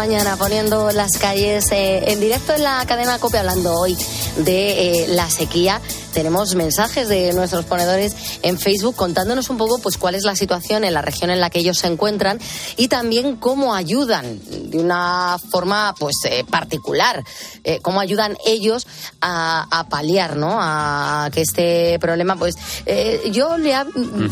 Mañana 0.00 0.34
poniendo 0.38 0.90
las 0.92 1.18
calles 1.18 1.70
eh, 1.72 2.10
en 2.10 2.20
directo 2.20 2.54
en 2.54 2.62
la 2.62 2.82
cadena 2.86 3.18
COPE 3.18 3.36
hablando 3.36 3.74
hoy 3.74 3.94
de 4.38 5.02
eh, 5.02 5.08
la 5.08 5.28
sequía. 5.28 5.78
Tenemos 6.14 6.54
mensajes 6.54 7.06
de 7.06 7.34
nuestros 7.34 7.66
ponedores 7.66 8.16
en 8.40 8.58
Facebook 8.58 8.96
contándonos 8.96 9.50
un 9.50 9.58
poco 9.58 9.78
pues 9.78 9.98
cuál 9.98 10.14
es 10.14 10.24
la 10.24 10.34
situación 10.36 10.84
en 10.84 10.94
la 10.94 11.02
región 11.02 11.28
en 11.28 11.38
la 11.38 11.50
que 11.50 11.58
ellos 11.58 11.76
se 11.76 11.86
encuentran 11.86 12.40
y 12.80 12.88
también 12.88 13.36
cómo 13.36 13.74
ayudan 13.74 14.40
de 14.70 14.78
una 14.78 15.36
forma 15.50 15.94
pues 15.98 16.16
eh, 16.24 16.44
particular, 16.48 17.22
eh, 17.62 17.80
cómo 17.82 18.00
ayudan 18.00 18.38
ellos 18.46 18.86
a, 19.20 19.86
paliar, 19.90 20.36
¿no? 20.36 20.56
A 20.58 21.28
que 21.30 21.42
este 21.42 21.98
problema 21.98 22.36
pues 22.36 22.54
eh, 22.86 23.20
yo 23.32 23.58
le 23.58 23.74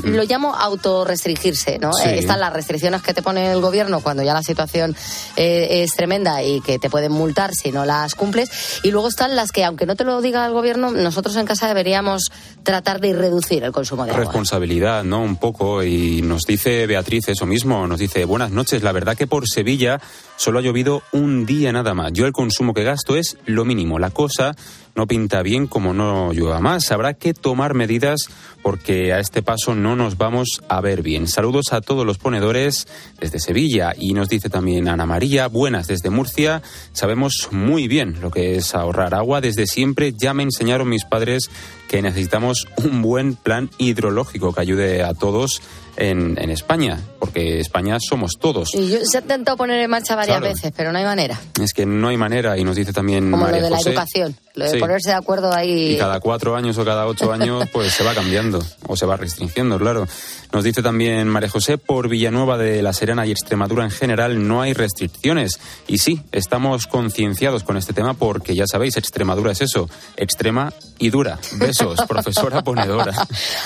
lo 0.05 0.23
llamo 0.25 0.55
autorrestringirse, 0.55 1.79
¿no? 1.79 1.91
están 2.07 2.41
las 2.41 2.53
restricciones 2.53 3.03
que 3.03 3.13
te 3.13 3.21
pone 3.21 3.53
el 3.53 3.61
gobierno 3.61 4.01
cuando 4.01 4.23
ya 4.23 4.33
la 4.33 4.43
situación 4.43 4.97
es 5.37 5.91
tremenda 5.91 6.43
y 6.43 6.63
que 6.63 6.79
te 6.79 6.89
pueden 6.89 7.13
multar 7.13 7.53
si 7.55 7.71
no 7.71 7.85
las 7.85 8.15
cumples 8.15 8.81
y 8.83 8.91
luego 8.91 9.09
están 9.09 9.37
las 9.37 9.53
que 9.53 9.65
aunque 9.65 9.85
no 9.85 9.95
te 9.95 10.05
lo 10.05 10.23
diga 10.23 10.47
el 10.47 10.53
gobierno 10.53 10.91
nosotros 10.91 11.37
en 11.37 11.45
casa 11.45 11.69
deberíamos 11.69 12.31
tratar 12.69 13.01
de 13.01 13.15
reducir 13.15 13.65
el 13.65 13.73
consumo 13.73 14.05
de 14.05 14.11
agua. 14.11 14.25
Responsabilidad, 14.25 15.03
¿no? 15.03 15.23
Un 15.23 15.37
poco. 15.37 15.83
Y 15.83 16.21
nos 16.21 16.43
dice 16.43 16.87
Beatriz 16.87 17.29
eso 17.29 17.47
mismo. 17.47 17.87
Nos 17.87 17.99
dice, 17.99 18.27
buenas 18.39 18.55
noches. 18.55 18.85
La 18.85 18.93
verdad 18.93 19.17
que 19.17 19.27
por 19.27 19.49
Sevilla 19.49 20.01
solo 20.39 20.61
ha 20.61 20.63
llovido 20.63 21.03
un 21.13 21.45
día 21.45 21.73
nada 21.73 21.93
más. 21.93 22.13
Yo 22.15 22.25
el 22.25 22.33
consumo 22.33 22.73
que 22.73 22.85
gasto 22.85 23.17
es 23.17 23.37
lo 23.45 23.67
mínimo. 23.67 23.99
La 23.99 24.11
cosa 24.11 24.57
no 24.95 25.07
pinta 25.07 25.43
bien 25.43 25.67
como 25.67 25.93
no 25.93 26.33
llueva 26.33 26.61
más. 26.61 26.91
Habrá 26.91 27.15
que 27.15 27.35
tomar 27.35 27.75
medidas 27.75 28.29
porque 28.63 29.13
a 29.13 29.21
este 29.21 29.43
paso 29.43 29.75
no 29.75 29.95
nos 29.95 30.17
vamos 30.17 30.63
a 30.69 30.81
ver 30.81 31.03
bien. 31.03 31.29
Saludos 31.29 31.73
a 31.73 31.81
todos 31.81 32.07
los 32.07 32.19
ponedores 32.19 32.89
desde 33.21 33.39
Sevilla 33.39 33.95
y 33.97 34.15
nos 34.15 34.29
dice 34.29 34.49
también 34.49 34.89
Ana 34.89 35.07
María, 35.07 35.47
buenas 35.49 35.87
desde 35.87 36.11
Murcia. 36.11 36.63
Sabemos 36.93 37.49
muy 37.51 37.87
bien 37.87 38.21
lo 38.21 38.31
que 38.31 38.57
es 38.57 38.75
ahorrar 38.75 39.15
agua. 39.15 39.41
Desde 39.41 39.67
siempre 39.67 40.15
ya 40.17 40.35
me 40.35 40.45
enseñaron 40.45 40.89
mis 40.89 41.05
padres 41.05 41.51
que 41.89 42.03
necesitamos 42.03 42.67
un 42.77 43.03
buen 43.03 43.35
plan 43.35 43.71
hidrológico 43.79 44.53
que 44.53 44.61
ayude 44.61 45.03
a 45.03 45.15
todos 45.15 45.61
en, 45.99 46.51
España, 46.51 47.01
porque 47.19 47.59
España 47.61 47.99
somos 48.01 48.33
todos. 48.39 48.71
Se 48.71 49.19
ha 49.19 49.21
intentado 49.21 49.57
poner 49.57 49.81
en 49.81 49.91
marcha 49.91 50.15
varias 50.15 50.28
Claro. 50.37 50.47
veces, 50.55 50.73
pero 50.77 50.93
no 50.93 50.99
hay 50.99 51.05
manera. 51.05 51.39
Es 51.63 51.73
que 51.73 51.87
no 51.87 52.09
hay 52.09 52.17
manera, 52.17 52.57
y 52.59 52.65
nos 52.65 52.77
dice 52.77 52.93
también 52.93 53.31
Como 53.31 53.45
María 53.45 53.59
lo 53.61 53.65
de 53.65 53.71
la 53.71 53.77
José. 53.79 53.91
educación, 53.91 54.35
lo 54.45 54.48
de 54.48 54.48
Sí. 54.55 54.79
ponerse 54.79 55.11
de 55.11 55.17
acuerdo 55.17 55.53
ahí. 55.53 55.95
Y 55.95 55.99
cada 55.99 56.21
cuatro 56.21 56.57
años 56.57 56.77
o 56.79 56.85
cada 56.85 57.07
ocho 57.07 57.33
años, 57.33 57.69
pues 57.73 57.93
se 57.93 58.03
va 58.03 58.15
cambiando 58.15 58.65
o 58.87 58.97
se 58.97 59.07
va 59.07 59.17
restringiendo, 59.17 59.79
claro. 59.79 60.07
Nos 60.53 60.65
dice 60.65 60.83
también 60.83 61.29
María 61.29 61.49
José, 61.49 61.79
por 61.79 62.09
Villanueva 62.09 62.57
de 62.57 62.83
la 62.83 62.93
Serena 62.93 63.27
y 63.27 63.31
Extremadura 63.31 63.85
en 63.85 63.91
general 63.91 64.47
no 64.49 64.63
hay 64.63 64.73
restricciones. 64.73 65.61
Y 65.87 65.99
sí, 65.99 66.23
estamos 66.33 66.87
concienciados 66.87 67.65
con 67.65 67.77
este 67.77 67.93
tema 67.93 68.15
porque 68.15 68.55
ya 68.55 68.67
sabéis, 68.67 68.97
Extremadura 68.97 69.53
es 69.53 69.61
eso, 69.61 69.89
extrema 70.17 70.73
y 70.99 71.11
dura. 71.11 71.39
Besos, 71.57 72.01
profesora 72.09 72.63
ponedora. 72.63 73.13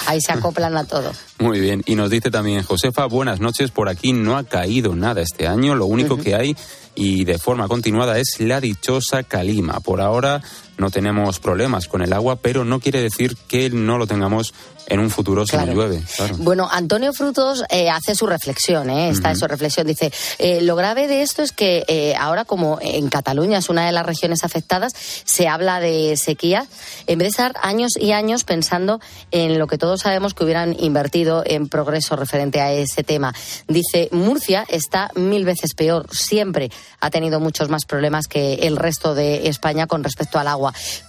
Ahí 0.07 0.21
se 0.21 0.33
acoplan 0.33 0.77
a 0.77 0.85
todo. 0.85 1.13
Muy 1.39 1.61
bien. 1.61 1.83
Y 1.87 1.95
nos 1.95 2.11
dice 2.11 2.31
también 2.31 2.63
Josefa, 2.63 3.07
buenas 3.07 3.41
noches. 3.41 3.71
Por 3.71 3.89
aquí 3.89 4.13
no 4.13 4.37
ha 4.37 4.45
caído 4.45 4.95
nada 4.95 5.23
este 5.23 5.47
año. 5.47 5.75
Lo 5.75 5.87
único 5.87 6.17
que 6.17 6.35
hay 6.35 6.57
y 6.95 7.25
de 7.25 7.39
forma 7.39 7.69
continuada 7.69 8.19
es 8.19 8.41
la 8.41 8.61
dichosa 8.61 9.23
calima. 9.23 9.81
Por 9.81 10.01
ahora 10.01 10.43
no 10.79 10.91
tenemos 10.91 11.39
problemas 11.39 11.89
con 11.89 12.03
el 12.03 12.13
agua, 12.13 12.37
pero 12.37 12.65
no 12.65 12.81
quiere 12.81 13.01
decir 13.01 13.37
que 13.49 13.71
no 13.71 13.99
lo 13.99 14.07
tengamos 14.07 14.55
en 14.87 15.01
un 15.01 15.11
futuro 15.11 15.47
si 15.47 15.57
no 15.57 15.67
llueve. 15.67 16.03
Claro. 16.17 16.37
Bueno, 16.39 16.69
Antonio 16.71 17.13
Frutos 17.13 17.65
eh, 17.71 17.89
hace 17.89 18.15
su 18.15 18.27
reflexión, 18.27 18.91
¿eh? 18.91 19.09
está 19.09 19.31
en 19.31 19.37
su 19.37 19.47
reflexión. 19.47 19.87
Dice, 19.87 20.13
eh, 20.39 20.61
lo 20.63 20.77
grave 20.77 21.09
de 21.09 21.23
esto 21.23 21.43
es 21.43 21.53
que 21.53 21.85
eh, 21.89 22.15
ahora 22.19 22.45
como 22.45 22.79
en 22.81 23.09
Cataluña 23.09 23.59
es 23.59 23.69
una 23.69 23.87
de 23.87 23.93
las 23.93 24.05
regiones 24.05 24.45
afectadas, 24.45 24.93
se 25.25 25.49
habla 25.49 25.81
de 25.81 26.17
sequía, 26.17 26.67
en 27.07 27.19
vez 27.19 27.27
de 27.27 27.31
estar 27.31 27.55
años 27.63 27.93
y 27.99 28.13
años 28.13 28.45
pensando 28.45 29.01
en 29.31 29.59
lo 29.59 29.67
que 29.67 29.79
todos 29.79 30.01
sabemos 30.01 30.35
que 30.35 30.45
hubieran 30.45 30.77
invertido 30.79 31.43
en 31.47 31.69
progreso 31.69 32.17
referente 32.17 32.61
a 32.61 32.73
ese 32.73 33.03
tema. 33.03 33.35
Dice, 33.69 34.09
Murcia 34.13 34.65
está 34.69 35.11
mil 35.15 35.45
veces 35.45 35.75
peor, 35.75 36.07
siempre 36.13 36.71
ha 37.01 37.11
tenido 37.11 37.41
muchos 37.41 37.69
más 37.69 37.85
problemas 37.85 38.27
que 38.29 38.55
el 38.55 38.77
resto 38.77 39.15
de 39.15 39.49
España 39.49 39.87
con 39.87 40.05
respecto 40.05 40.39
al 40.39 40.49
agua, 40.49 40.62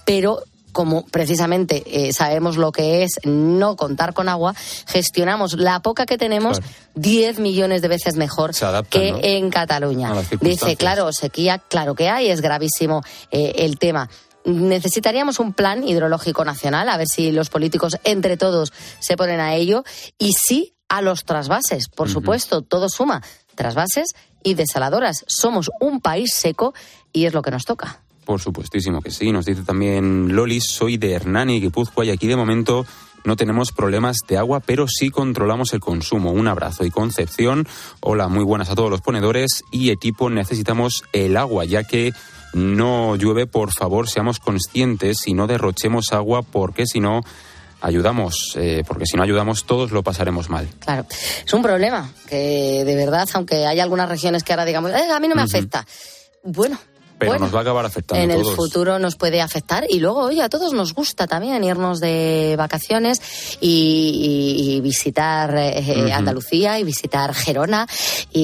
pero 0.04 0.42
como 0.74 1.06
precisamente 1.06 1.84
eh, 1.86 2.12
sabemos 2.12 2.56
lo 2.58 2.72
que 2.72 3.04
es 3.04 3.20
no 3.24 3.76
contar 3.76 4.12
con 4.12 4.28
agua, 4.28 4.54
gestionamos 4.86 5.54
la 5.54 5.80
poca 5.80 6.04
que 6.04 6.18
tenemos 6.18 6.58
Claro. 6.58 6.74
10 6.96 7.38
millones 7.38 7.80
de 7.80 7.88
veces 7.88 8.16
mejor 8.16 8.50
adaptan, 8.60 9.00
que 9.00 9.12
¿no? 9.12 9.18
en 9.22 9.50
Cataluña. 9.50 10.12
Dice, 10.40 10.76
claro, 10.76 11.12
sequía, 11.12 11.58
claro 11.58 11.94
que 11.94 12.08
hay, 12.08 12.28
es 12.28 12.40
gravísimo 12.40 13.02
eh, 13.30 13.54
el 13.58 13.78
tema. 13.78 14.10
Necesitaríamos 14.44 15.38
un 15.38 15.54
plan 15.54 15.86
hidrológico 15.86 16.44
nacional, 16.44 16.88
a 16.88 16.96
ver 16.98 17.06
si 17.06 17.30
los 17.32 17.48
políticos 17.48 17.96
entre 18.04 18.36
todos 18.36 18.72
se 18.98 19.16
ponen 19.16 19.40
a 19.40 19.54
ello, 19.54 19.84
y 20.18 20.32
sí 20.32 20.74
a 20.88 21.00
los 21.02 21.24
trasvases, 21.24 21.88
por 21.88 22.10
supuesto, 22.10 22.62
todo 22.62 22.88
suma, 22.88 23.22
trasvases 23.54 24.08
y 24.42 24.54
desaladoras. 24.54 25.24
Somos 25.28 25.70
un 25.80 26.00
país 26.00 26.34
seco 26.34 26.74
y 27.12 27.26
es 27.26 27.32
lo 27.32 27.42
que 27.42 27.50
nos 27.50 27.64
toca. 27.64 28.03
Por 28.24 28.40
supuestísimo 28.40 29.00
que 29.02 29.10
sí. 29.10 29.32
Nos 29.32 29.44
dice 29.46 29.62
también 29.62 30.34
Lolis, 30.34 30.64
soy 30.64 30.96
de 30.96 31.12
Hernani, 31.12 31.60
Guipúzcoa, 31.60 32.04
y 32.04 32.10
aquí 32.10 32.26
de 32.26 32.36
momento 32.36 32.86
no 33.24 33.36
tenemos 33.36 33.72
problemas 33.72 34.18
de 34.28 34.36
agua, 34.36 34.60
pero 34.60 34.86
sí 34.88 35.10
controlamos 35.10 35.72
el 35.72 35.80
consumo. 35.80 36.30
Un 36.32 36.48
abrazo 36.48 36.84
y 36.84 36.90
Concepción. 36.90 37.66
Hola, 38.00 38.28
muy 38.28 38.44
buenas 38.44 38.70
a 38.70 38.74
todos 38.74 38.90
los 38.90 39.00
ponedores 39.00 39.62
y 39.70 39.90
equipo. 39.90 40.28
Necesitamos 40.30 41.04
el 41.12 41.36
agua, 41.36 41.64
ya 41.64 41.84
que 41.84 42.12
no 42.52 43.16
llueve. 43.16 43.46
Por 43.46 43.72
favor, 43.72 44.08
seamos 44.08 44.38
conscientes 44.38 45.26
y 45.26 45.34
no 45.34 45.46
derrochemos 45.46 46.12
agua, 46.12 46.42
porque 46.42 46.86
si 46.86 47.00
no 47.00 47.22
ayudamos, 47.80 48.54
eh, 48.56 48.82
porque 48.86 49.04
si 49.06 49.16
no 49.16 49.22
ayudamos 49.22 49.64
todos 49.64 49.90
lo 49.90 50.02
pasaremos 50.02 50.48
mal. 50.48 50.68
Claro, 50.78 51.06
es 51.44 51.52
un 51.52 51.62
problema 51.62 52.10
que 52.28 52.82
de 52.84 52.96
verdad, 52.96 53.28
aunque 53.34 53.66
hay 53.66 53.80
algunas 53.80 54.08
regiones 54.08 54.42
que 54.42 54.52
ahora 54.52 54.64
digamos, 54.64 54.90
"Eh, 54.92 55.10
a 55.12 55.20
mí 55.20 55.28
no 55.28 55.34
me 55.34 55.42
afecta. 55.42 55.86
Bueno. 56.42 56.78
Pero 57.24 57.32
bueno, 57.32 57.46
nos 57.46 57.54
va 57.54 57.58
a 57.58 57.62
acabar 57.62 57.84
afectando 57.86 58.22
En 58.24 58.30
a 58.30 58.34
el 58.34 58.44
futuro 58.44 58.98
nos 58.98 59.16
puede 59.16 59.40
afectar 59.40 59.84
y 59.88 59.98
luego, 60.00 60.20
oye, 60.24 60.42
a 60.42 60.48
todos 60.48 60.72
nos 60.72 60.94
gusta 60.94 61.26
también 61.26 61.62
irnos 61.64 62.00
de 62.00 62.54
vacaciones 62.56 63.20
y, 63.60 63.68
y- 63.68 64.74
y 64.76 64.80
visitar 64.80 65.54
eh, 65.56 65.84
Ujú. 66.04 66.12
Andalucía 66.12 66.78
y 66.78 66.84
visitar 66.84 67.34
Gerona 67.34 67.86
y, 68.32 68.40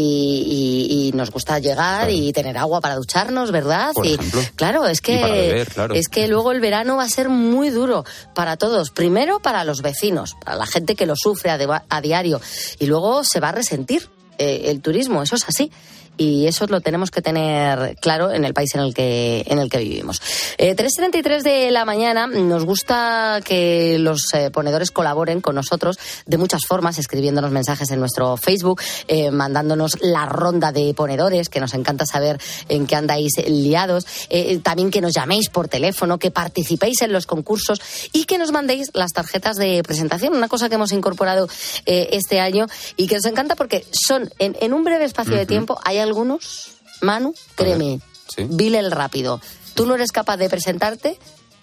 y- 0.91 1.09
y 1.09 1.13
nos 1.13 1.31
gusta 1.31 1.59
llegar 1.59 2.07
Claro. 2.07 2.13
y 2.13 2.33
tener 2.33 2.57
agua 2.59 2.81
para 2.81 2.97
ducharnos, 2.97 3.51
¿verdad? 3.51 3.93
Por 3.93 4.07
y 4.07 4.15
ejemplo. 4.15 4.41
claro, 4.57 4.87
es 4.87 5.01
que 5.01 5.17
beber, 5.23 5.69
claro. 5.69 5.95
es 5.95 6.09
que 6.09 6.29
luego 6.29 6.53
el 6.53 6.61
verano 6.61 6.97
va 6.97 7.05
a 7.05 7.09
ser 7.09 7.29
muy 7.29 7.71
duro 7.71 8.05
para 8.35 8.57
todos. 8.57 8.91
Primero 8.91 9.41
para 9.41 9.65
los 9.65 9.83
vecinos, 9.83 10.37
para 10.45 10.57
la 10.57 10.67
gente 10.67 10.95
que 10.95 11.07
lo 11.07 11.15
sufre 11.17 11.51
a, 11.51 11.59
deba- 11.59 11.85
a 11.89 12.01
diario. 12.01 12.41
Y 12.79 12.87
luego 12.87 13.25
se 13.25 13.41
va 13.41 13.51
a 13.51 13.53
resentir 13.53 14.09
eh, 14.39 14.65
el 14.67 14.81
turismo, 14.81 15.23
eso 15.23 15.37
es 15.37 15.45
así. 15.49 15.71
Y 16.17 16.47
eso 16.47 16.67
lo 16.67 16.81
tenemos 16.81 17.11
que 17.11 17.23
tener 17.23 17.97
claro 18.01 18.31
en 18.31 18.45
el 18.45 18.53
país 18.53 18.75
en 18.75 18.83
el 18.83 18.93
que, 18.93 19.43
en 19.47 19.59
el 19.59 19.71
que 19.71 19.79
vivimos. 19.79 20.21
Eh, 20.59 20.77
3.33 20.77 21.43
de 21.43 21.71
la 21.71 21.85
mañana, 21.85 22.27
nos 22.27 22.65
gusta 22.65 23.41
que 23.45 23.99
los 23.99 24.23
eh, 24.35 24.51
ponedores 24.51 24.91
colaboren 24.91 25.41
con 25.41 25.55
nosotros 25.55 25.99
de 26.27 26.37
muchas 26.37 26.63
formas, 26.67 26.99
escribiéndonos 26.99 27.51
mensajes 27.51 27.91
en 27.91 28.01
nuestro 28.01 28.37
Facebook, 28.37 28.83
eh, 29.09 29.31
mandándonos 29.31 29.99
la 30.03 30.27
ronda 30.27 30.73
de 30.73 30.93
ponedores, 30.95 31.49
que 31.49 31.61
nos 31.61 31.73
encanta 31.73 32.05
saber 32.05 32.39
en 32.69 32.87
qué 32.87 32.97
andáis 32.97 33.33
liados. 33.49 34.07
Eh, 34.29 34.59
también 34.59 34.91
que 34.91 35.01
nos 35.01 35.15
llaméis 35.15 35.49
por 35.49 35.69
teléfono, 35.69 36.19
que 36.19 36.31
participéis 36.31 37.01
en 37.03 37.13
los 37.13 37.27
concursos 37.27 37.81
y 38.13 38.25
que 38.25 38.37
nos 38.37 38.53
mandéis 38.53 38.91
las 38.93 39.13
tarjetas 39.13 39.57
de 39.57 39.83
presentación, 39.83 40.35
una 40.35 40.49
cosa 40.49 40.69
que 40.69 40.75
hemos 40.75 40.93
incorporado 40.93 41.49
este 41.87 42.41
año 42.41 42.67
y 42.97 43.07
que 43.07 43.15
nos 43.15 43.25
encanta 43.25 43.57
porque 43.57 43.87
son 43.93 44.31
en, 44.39 44.57
en 44.61 44.73
un 44.73 44.85
breve 44.85 45.05
espacio 45.05 45.37
de 45.37 45.47
tiempo, 45.47 45.79
hay 45.85 45.99
algunos, 46.11 46.73
Manu, 47.01 47.35
créeme, 47.55 48.01
sí. 48.35 48.45
vile 48.49 48.79
el 48.79 48.91
rápido. 48.91 49.41
Tú 49.75 49.87
no 49.87 49.95
eres 49.95 50.11
capaz 50.13 50.37
de 50.37 50.49
presentarte 50.51 51.19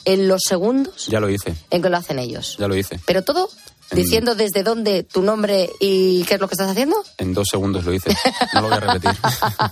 en 0.05 0.27
los 0.29 0.41
segundos 0.47 1.07
Ya 1.07 1.19
lo 1.19 1.29
hice, 1.29 1.53
en 1.69 1.81
que 1.81 1.89
lo 1.89 1.97
hacen 1.97 2.17
ellos. 2.19 2.55
ya 2.57 2.67
lo 2.67 2.75
hice. 2.75 2.99
Pero 3.05 3.21
todo 3.23 3.49
diciendo 3.91 4.35
desde 4.35 4.63
dónde, 4.63 5.03
tu 5.03 5.21
nombre 5.21 5.69
y 5.79 6.23
qué 6.25 6.35
es 6.35 6.39
lo 6.39 6.47
que 6.47 6.53
estás 6.55 6.69
haciendo. 6.69 6.95
En 7.17 7.33
dos 7.33 7.47
segundos 7.49 7.85
lo 7.85 7.93
hice. 7.93 8.15
No 8.53 8.61
lo 8.61 8.67
voy 8.69 8.77
a 8.77 8.79
repetir. 8.79 9.11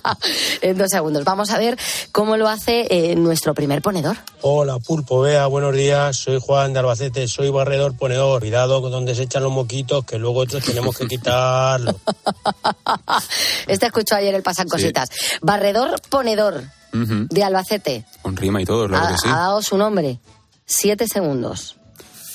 en 0.61 0.77
dos 0.77 0.89
segundos. 0.89 1.23
Vamos 1.23 1.49
a 1.51 1.57
ver 1.57 1.77
cómo 2.11 2.37
lo 2.37 2.47
hace 2.47 2.87
eh, 2.89 3.15
nuestro 3.15 3.53
primer 3.53 3.81
ponedor. 3.81 4.17
Hola, 4.41 4.79
Pulpo, 4.79 5.21
vea, 5.21 5.47
buenos 5.47 5.73
días. 5.75 6.15
Soy 6.17 6.39
Juan 6.41 6.73
de 6.73 6.79
Albacete, 6.79 7.27
soy 7.27 7.49
barredor 7.49 7.97
ponedor. 7.97 8.39
Cuidado 8.41 8.81
con 8.81 8.91
donde 8.91 9.15
se 9.15 9.23
echan 9.23 9.43
los 9.43 9.51
moquitos, 9.51 10.05
que 10.05 10.17
luego 10.17 10.39
otros 10.39 10.63
tenemos 10.63 10.97
que 10.97 11.07
quitarlos. 11.09 11.95
Este 13.67 13.87
escuchó 13.87 14.15
ayer 14.15 14.33
el 14.35 14.43
Pasan 14.43 14.65
Sí. 14.67 14.71
Cositas. 14.71 15.09
Barredor 15.41 15.99
ponedor 16.09 16.63
de 16.93 17.43
Albacete. 17.43 18.05
Con 18.21 18.37
rima 18.37 18.61
y 18.61 18.65
todo, 18.65 18.85
ha, 18.95 19.09
que 19.09 19.17
sí. 19.17 19.27
ha 19.27 19.37
dado 19.37 19.61
su 19.61 19.77
nombre. 19.77 20.19
Siete 20.65 21.07
segundos. 21.07 21.75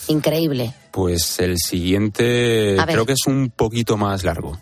Increíble. 0.09 0.75
Pues 0.90 1.38
el 1.38 1.57
siguiente 1.59 2.77
creo 2.87 3.06
que 3.06 3.12
es 3.12 3.27
un 3.27 3.50
poquito 3.50 3.96
más 3.96 4.25
largo. 4.25 4.58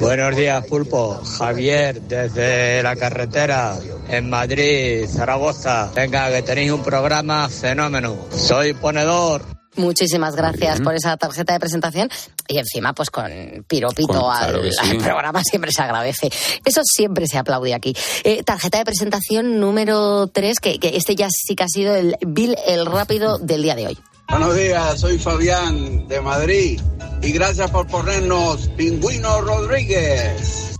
buenos 0.00 0.36
días, 0.36 0.64
Pulpo. 0.66 1.20
Javier, 1.38 2.00
desde 2.02 2.82
la 2.82 2.96
carretera 2.96 3.76
en 4.08 4.30
Madrid, 4.30 5.06
Zaragoza. 5.06 5.90
Venga, 5.94 6.30
que 6.30 6.42
tenéis 6.42 6.72
un 6.72 6.82
programa 6.82 7.48
fenómeno. 7.48 8.16
Soy 8.30 8.72
ponedor. 8.72 9.57
Muchísimas 9.78 10.34
gracias 10.36 10.80
por 10.80 10.94
esa 10.94 11.16
tarjeta 11.16 11.52
de 11.54 11.60
presentación 11.60 12.10
y 12.48 12.58
encima 12.58 12.92
pues 12.92 13.10
con 13.10 13.30
piropito 13.66 14.08
Con- 14.20 14.30
al, 14.32 14.44
claro 14.50 14.62
que 14.62 14.72
sí. 14.72 14.90
al 14.90 14.96
programa 14.98 15.42
siempre 15.44 15.72
se 15.72 15.82
agradece. 15.82 16.30
Eso 16.64 16.82
siempre 16.84 17.26
se 17.26 17.38
aplaude 17.38 17.74
aquí. 17.74 17.94
Eh, 18.24 18.42
tarjeta 18.42 18.78
de 18.78 18.84
presentación 18.84 19.60
número 19.60 20.26
3, 20.26 20.58
que, 20.60 20.78
que 20.78 20.96
este 20.96 21.14
ya 21.14 21.28
sí 21.30 21.54
que 21.54 21.64
ha 21.64 21.68
sido 21.68 21.94
el 21.94 22.16
Bill 22.26 22.56
el 22.66 22.86
rápido 22.86 23.38
del 23.38 23.62
día 23.62 23.74
de 23.74 23.86
hoy. 23.88 23.98
Buenos 24.28 24.54
días, 24.56 25.00
soy 25.00 25.18
Fabián 25.18 26.06
de 26.06 26.20
Madrid 26.20 26.80
y 27.22 27.32
gracias 27.32 27.70
por 27.70 27.86
ponernos 27.86 28.68
Pingüino 28.76 29.40
Rodríguez. 29.40 30.76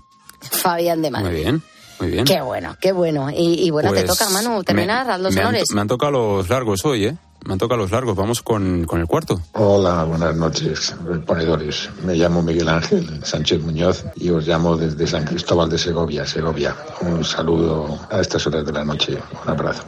Fabián 0.50 1.00
de 1.02 1.10
Madrid. 1.10 1.28
Muy 1.30 1.40
bien, 1.42 1.62
muy 2.00 2.10
bien. 2.10 2.24
Qué 2.24 2.40
bueno, 2.42 2.76
qué 2.80 2.92
bueno. 2.92 3.30
Y, 3.30 3.64
y 3.66 3.70
bueno, 3.70 3.90
te 3.92 4.02
Pues 4.02 4.06
toca, 4.18 4.24
hermano, 4.26 4.62
terminar, 4.64 5.06
me- 5.06 5.12
haz 5.14 5.20
los 5.20 5.34
me 5.34 5.40
honores. 5.40 5.64
me 5.72 5.80
han 5.80 5.88
tocado 5.88 6.12
los 6.12 6.48
largos 6.48 6.84
hoy, 6.84 7.06
¿eh? 7.06 7.16
Me 7.48 7.54
han 7.54 7.58
tocado 7.58 7.80
los 7.80 7.90
largos. 7.90 8.14
Vamos 8.14 8.42
con, 8.42 8.84
con 8.84 9.00
el 9.00 9.06
cuarto. 9.06 9.40
Hola, 9.54 10.04
buenas 10.04 10.36
noches, 10.36 10.94
ponedores. 11.24 11.88
Me 12.04 12.14
llamo 12.14 12.42
Miguel 12.42 12.68
Ángel 12.68 13.24
Sánchez 13.24 13.62
Muñoz 13.62 14.04
y 14.16 14.28
os 14.28 14.46
llamo 14.46 14.76
desde 14.76 15.06
San 15.06 15.24
Cristóbal 15.24 15.70
de 15.70 15.78
Segovia, 15.78 16.26
Segovia. 16.26 16.76
Un 17.00 17.24
saludo 17.24 17.98
a 18.10 18.20
estas 18.20 18.46
horas 18.46 18.66
de 18.66 18.72
la 18.72 18.84
noche. 18.84 19.16
Un 19.42 19.50
abrazo. 19.50 19.82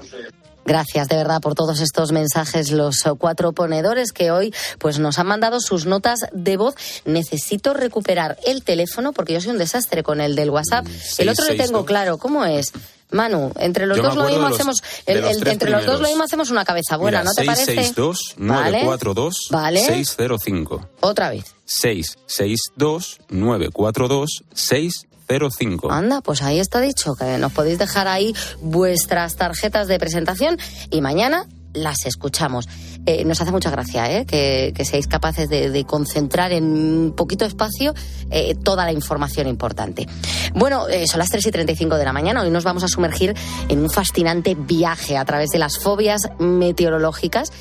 Gracias 0.65 1.09
de 1.09 1.17
verdad 1.17 1.43
por 1.43 1.55
todos 1.55 1.81
estos 1.81 2.13
mensajes, 2.13 2.71
los 2.71 3.05
cuatro 3.19 3.53
ponedores 3.53 4.13
que 4.13 4.31
hoy 4.31 4.55
pues 4.79 4.99
nos 4.99 5.19
han 5.19 5.27
mandado 5.27 5.61
sus 5.61 5.85
notas 5.85 6.21
de 6.33 6.57
voz. 6.57 6.77
Necesito 7.05 7.75
recuperar 7.75 8.39
el 8.47 8.65
teléfono 8.65 9.13
porque 9.13 9.35
yo 9.35 9.41
soy 9.43 9.51
un 9.51 9.59
desastre 9.59 10.03
con 10.03 10.23
el 10.23 10.35
del 10.35 10.49
WhatsApp. 10.49 10.87
el 11.19 11.29
otro 11.29 11.45
le 11.45 11.57
tengo 11.57 11.85
claro, 11.85 12.17
¿cómo 12.17 12.47
es? 12.47 12.73
Manu, 13.13 13.53
entre 13.57 13.87
los 13.87 13.99
dos 13.99 14.15
lo 14.15 14.25
mismo 14.25 14.47
hacemos 14.47 14.77
entre 15.07 15.71
los 15.71 15.85
dos 15.87 16.01
lo 16.01 16.09
mismo 16.09 16.25
hacemos 16.25 16.51
una 16.51 16.65
cabeza 16.65 16.97
buena, 16.97 17.25
¿no 17.25 17.33
te 17.33 17.45
parece? 17.45 17.67
662 17.67 18.35
942 18.39 19.49
vale. 19.51 19.81
605. 19.81 20.89
Otra 21.01 21.31
vez. 21.31 21.45
662 21.65 23.19
942 23.29 24.45
605. 24.55 25.93
Anda, 25.93 26.21
pues 26.21 26.43
ahí 26.43 26.59
está 26.59 26.81
dicho 26.81 27.15
que 27.15 27.39
nos 27.39 27.53
podéis 27.53 27.79
dejar 27.79 28.09
ahí 28.09 28.35
vuestras 28.61 29.37
tarjetas 29.37 29.89
de 29.89 29.99
presentación 29.99 30.59
y 30.91 31.01
mañana 31.01 31.47
las 31.73 32.07
escuchamos. 32.07 32.69
Eh, 33.07 33.25
nos 33.25 33.41
hace 33.41 33.53
mucha 33.53 33.71
gracia 33.71 34.11
¿eh? 34.11 34.27
que, 34.27 34.85
seáis 34.85 35.07
capaces 35.07 35.49
de, 35.49 35.85
concentrar 35.85 36.53
en 36.53 36.65
un 36.65 37.15
poquito 37.17 37.45
espacio 37.45 37.95
eh, 38.31 38.55
toda 38.55 38.85
la 38.85 38.93
información 38.93 39.47
importante. 39.47 40.07
Bueno, 40.55 40.85
son 41.07 41.19
las 41.19 41.31
3 41.31 41.47
y 41.47 41.51
35 41.51 41.97
de 41.97 42.05
la 42.05 42.13
mañana. 42.13 42.43
Hoy 42.43 42.51
nos 42.51 42.65
vamos 42.65 42.85
a 42.85 42.89
sumergir 42.89 43.35
en 43.69 43.81
un 43.81 43.91
fascinante 43.91 44.55
viaje 44.55 45.17
a 45.17 45.25
través 45.25 45.51
de 45.51 45.59
las 45.59 45.79
fobias 45.79 46.23
meteorológicas, 46.39 47.53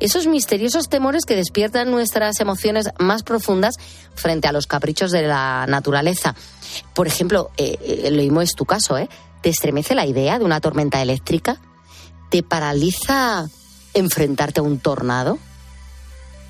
esos 0.00 0.26
misteriosos 0.26 0.88
temores 0.88 1.24
que 1.24 1.36
despiertan 1.36 1.90
nuestras 1.90 2.40
emociones 2.40 2.90
más 2.98 3.22
profundas 3.22 3.76
frente 4.14 4.48
a 4.48 4.52
los 4.52 4.66
caprichos 4.66 5.10
de 5.10 5.22
la 5.22 5.66
naturaleza. 5.68 6.34
Por 6.94 7.06
ejemplo, 7.06 7.50
lo 7.58 8.22
mismo 8.22 8.42
es 8.42 8.52
tu 8.52 8.64
caso, 8.64 8.98
¿eh? 8.98 9.08
¿Te 9.42 9.50
estremece 9.50 9.94
la 9.94 10.06
idea 10.06 10.38
de 10.38 10.44
una 10.44 10.60
tormenta 10.60 11.00
eléctrica? 11.00 11.60
¿Te 12.30 12.42
paraliza 12.42 13.48
enfrentarte 13.94 14.60
a 14.60 14.62
un 14.62 14.78
tornado? 14.78 15.38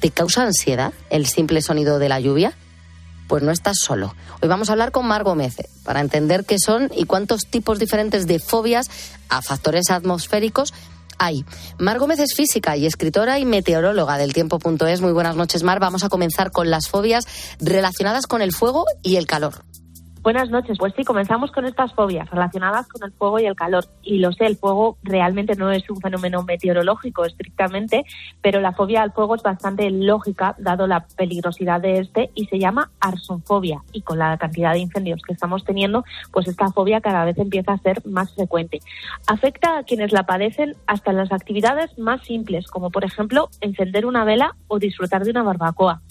¿Te 0.01 0.11
causa 0.11 0.43
ansiedad 0.43 0.93
el 1.11 1.27
simple 1.27 1.63
sonido 1.63 1.99
de 1.99 2.09
la 2.09 2.21
lluvia? 2.21 2.55
Pues 3.29 3.43
no 3.43 3.51
estás 3.51 3.79
solo. 3.79 4.15
Hoy 4.41 4.49
vamos 4.49 4.69
a 4.69 4.73
hablar 4.73 4.93
con 4.93 5.07
Mar 5.07 5.25
Gómez 5.25 5.57
para 5.85 6.01
entender 6.01 6.45
qué 6.45 6.59
son 6.59 6.91
y 6.97 7.05
cuántos 7.05 7.47
tipos 7.47 7.79
diferentes 7.79 8.27
de 8.27 8.39
fobias 8.39 8.89
a 9.29 9.43
factores 9.43 9.91
atmosféricos 9.91 10.73
hay. 11.19 11.45
Mar 11.79 11.99
Gómez 11.99 12.21
es 12.21 12.35
física 12.35 12.77
y 12.77 12.87
escritora 12.87 13.39
y 13.39 13.45
meteoróloga 13.45 14.19
del 14.19 14.33
tiempo.es. 14.33 15.01
Muy 15.01 15.13
buenas 15.13 15.37
noches, 15.37 15.63
Mar. 15.63 15.81
Vamos 15.81 16.05
a 16.05 16.09
comenzar 16.09 16.53
con 16.53 16.71
las 16.71 16.89
fobias 16.89 17.27
relacionadas 17.59 18.27
con 18.27 18.43
el 18.43 18.53
fuego 18.53 18.85
y 19.03 19.17
el 19.17 19.27
calor. 19.27 19.65
Buenas 20.27 20.51
noches. 20.51 20.77
Pues 20.77 20.93
sí, 20.97 21.05
comenzamos 21.05 21.53
con 21.53 21.67
estas 21.67 21.95
fobias 21.95 22.29
relacionadas 22.29 22.89
con 22.89 23.01
el 23.05 23.13
fuego 23.13 23.39
y 23.39 23.47
el 23.47 23.55
calor. 23.55 23.85
Y 24.03 24.19
lo 24.19 24.33
sé, 24.33 24.47
el 24.47 24.57
fuego 24.57 24.99
realmente 25.05 25.55
no 25.55 25.71
es 25.71 25.89
un 25.89 26.01
fenómeno 26.01 26.43
meteorológico 26.43 27.25
estrictamente, 27.25 28.05
pero 28.43 28.61
la 28.61 28.73
fobia 28.73 29.03
al 29.03 29.13
fuego 29.13 29.37
es 29.37 29.45
bastante 29.45 29.89
lógica, 29.89 30.57
dado 30.59 30.89
la 30.89 31.07
peligrosidad 31.17 31.81
de 31.81 32.01
este, 32.01 32.31
y 32.35 32.47
se 32.47 32.59
llama 32.59 32.91
arsonfobia. 32.99 33.85
Y 33.93 34.03
con 34.03 34.19
la 34.19 34.37
cantidad 34.37 34.73
de 34.73 34.81
incendios 34.81 35.23
que 35.23 35.33
estamos 35.33 35.63
teniendo, 35.63 36.05
pues 36.33 36.49
esta 36.49 36.73
fobia 36.73 37.01
cada 37.01 37.25
vez 37.25 37.39
empieza 37.39 37.75
a 37.75 37.79
ser 37.79 38.05
más 38.05 38.35
frecuente. 38.35 38.81
Afecta 39.29 39.79
a 39.79 39.85
quienes 39.85 40.11
la 40.11 40.25
padecen 40.25 40.75
hasta 40.89 41.13
en 41.13 41.19
las 41.19 41.31
actividades 41.31 41.97
más 42.01 42.21
simples, 42.23 42.67
como 42.67 42.91
por 42.91 43.05
ejemplo 43.05 43.49
encender 43.61 44.05
una 44.07 44.25
vela 44.25 44.57
o 44.67 44.81
disfrutar 44.81 45.23
de 45.23 45.31
una 45.31 45.45
barbacoa. 45.45 46.03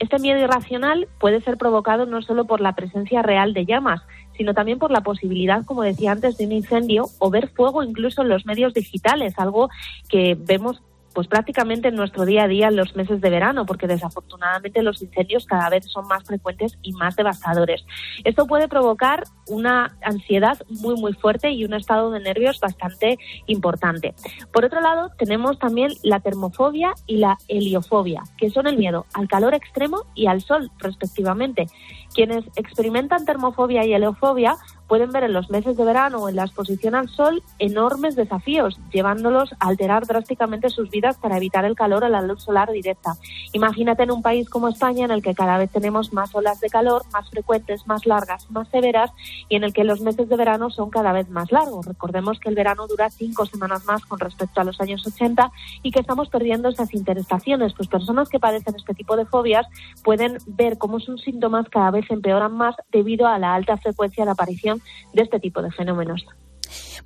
Este 0.00 0.18
miedo 0.18 0.40
irracional 0.40 1.06
puede 1.20 1.40
ser 1.42 1.56
provocado 1.56 2.06
no 2.06 2.20
solo 2.22 2.46
por 2.46 2.60
la 2.60 2.74
presencia 2.74 3.22
real 3.22 3.52
de 3.52 3.59
llamas, 3.64 4.02
sino 4.36 4.54
también 4.54 4.78
por 4.78 4.90
la 4.90 5.02
posibilidad, 5.02 5.64
como 5.64 5.82
decía 5.82 6.12
antes, 6.12 6.38
de 6.38 6.46
un 6.46 6.52
incendio 6.52 7.06
o 7.18 7.30
ver 7.30 7.48
fuego 7.48 7.82
incluso 7.82 8.22
en 8.22 8.28
los 8.28 8.46
medios 8.46 8.72
digitales, 8.72 9.34
algo 9.38 9.68
que 10.08 10.36
vemos 10.38 10.82
pues 11.14 11.26
prácticamente 11.26 11.88
en 11.88 11.96
nuestro 11.96 12.24
día 12.24 12.44
a 12.44 12.48
día 12.48 12.68
en 12.68 12.76
los 12.76 12.94
meses 12.96 13.20
de 13.20 13.30
verano, 13.30 13.66
porque 13.66 13.86
desafortunadamente 13.86 14.82
los 14.82 15.02
incendios 15.02 15.46
cada 15.46 15.68
vez 15.68 15.86
son 15.86 16.06
más 16.06 16.24
frecuentes 16.24 16.78
y 16.82 16.92
más 16.92 17.16
devastadores. 17.16 17.84
Esto 18.24 18.46
puede 18.46 18.68
provocar 18.68 19.24
una 19.48 19.96
ansiedad 20.02 20.58
muy 20.68 20.94
muy 20.94 21.12
fuerte 21.14 21.50
y 21.50 21.64
un 21.64 21.74
estado 21.74 22.10
de 22.10 22.20
nervios 22.20 22.60
bastante 22.60 23.18
importante. 23.46 24.14
Por 24.52 24.64
otro 24.64 24.80
lado, 24.80 25.10
tenemos 25.18 25.58
también 25.58 25.92
la 26.02 26.20
termofobia 26.20 26.92
y 27.06 27.16
la 27.16 27.38
heliofobia, 27.48 28.22
que 28.36 28.50
son 28.50 28.66
el 28.66 28.76
miedo 28.76 29.06
al 29.14 29.28
calor 29.28 29.54
extremo 29.54 30.04
y 30.14 30.26
al 30.26 30.40
sol, 30.40 30.70
respectivamente. 30.78 31.66
Quienes 32.14 32.44
experimentan 32.56 33.24
termofobia 33.24 33.84
y 33.84 33.94
heliofobia 33.94 34.56
pueden 34.90 35.12
ver 35.12 35.22
en 35.22 35.32
los 35.32 35.48
meses 35.50 35.76
de 35.76 35.84
verano 35.84 36.18
o 36.18 36.28
en 36.28 36.34
la 36.34 36.42
exposición 36.42 36.96
al 36.96 37.08
sol 37.08 37.44
enormes 37.60 38.16
desafíos, 38.16 38.76
llevándolos 38.92 39.52
a 39.60 39.68
alterar 39.68 40.04
drásticamente 40.04 40.68
sus 40.68 40.90
vidas 40.90 41.16
para 41.16 41.36
evitar 41.36 41.64
el 41.64 41.76
calor 41.76 42.02
a 42.02 42.08
la 42.08 42.22
luz 42.22 42.42
solar 42.42 42.72
directa. 42.72 43.12
Imagínate 43.52 44.02
en 44.02 44.10
un 44.10 44.20
país 44.20 44.50
como 44.50 44.66
España 44.66 45.04
en 45.04 45.12
el 45.12 45.22
que 45.22 45.32
cada 45.32 45.58
vez 45.58 45.70
tenemos 45.70 46.12
más 46.12 46.34
olas 46.34 46.58
de 46.58 46.68
calor, 46.70 47.02
más 47.12 47.30
frecuentes, 47.30 47.86
más 47.86 48.04
largas, 48.04 48.50
más 48.50 48.68
severas 48.70 49.12
y 49.48 49.54
en 49.54 49.62
el 49.62 49.72
que 49.72 49.84
los 49.84 50.00
meses 50.00 50.28
de 50.28 50.36
verano 50.36 50.70
son 50.70 50.90
cada 50.90 51.12
vez 51.12 51.30
más 51.30 51.52
largos. 51.52 51.86
Recordemos 51.86 52.40
que 52.40 52.48
el 52.48 52.56
verano 52.56 52.88
dura 52.88 53.10
cinco 53.10 53.46
semanas 53.46 53.84
más 53.84 54.04
con 54.04 54.18
respecto 54.18 54.60
a 54.60 54.64
los 54.64 54.80
años 54.80 55.06
80 55.06 55.52
y 55.84 55.92
que 55.92 56.00
estamos 56.00 56.30
perdiendo 56.30 56.68
esas 56.68 56.92
interestaciones. 56.94 57.74
Pues 57.74 57.88
personas 57.88 58.28
que 58.28 58.40
padecen 58.40 58.74
este 58.74 58.94
tipo 58.94 59.16
de 59.16 59.24
fobias 59.24 59.68
pueden 60.02 60.38
ver 60.46 60.78
cómo 60.78 60.98
sus 60.98 61.22
síntomas 61.22 61.68
cada 61.68 61.92
vez 61.92 62.10
empeoran 62.10 62.54
más 62.54 62.74
debido 62.90 63.28
a 63.28 63.38
la 63.38 63.54
alta 63.54 63.76
frecuencia 63.76 64.24
de 64.24 64.32
aparición 64.32 64.79
de 65.12 65.22
este 65.22 65.40
tipo 65.40 65.62
de 65.62 65.70
fenómenos. 65.70 66.24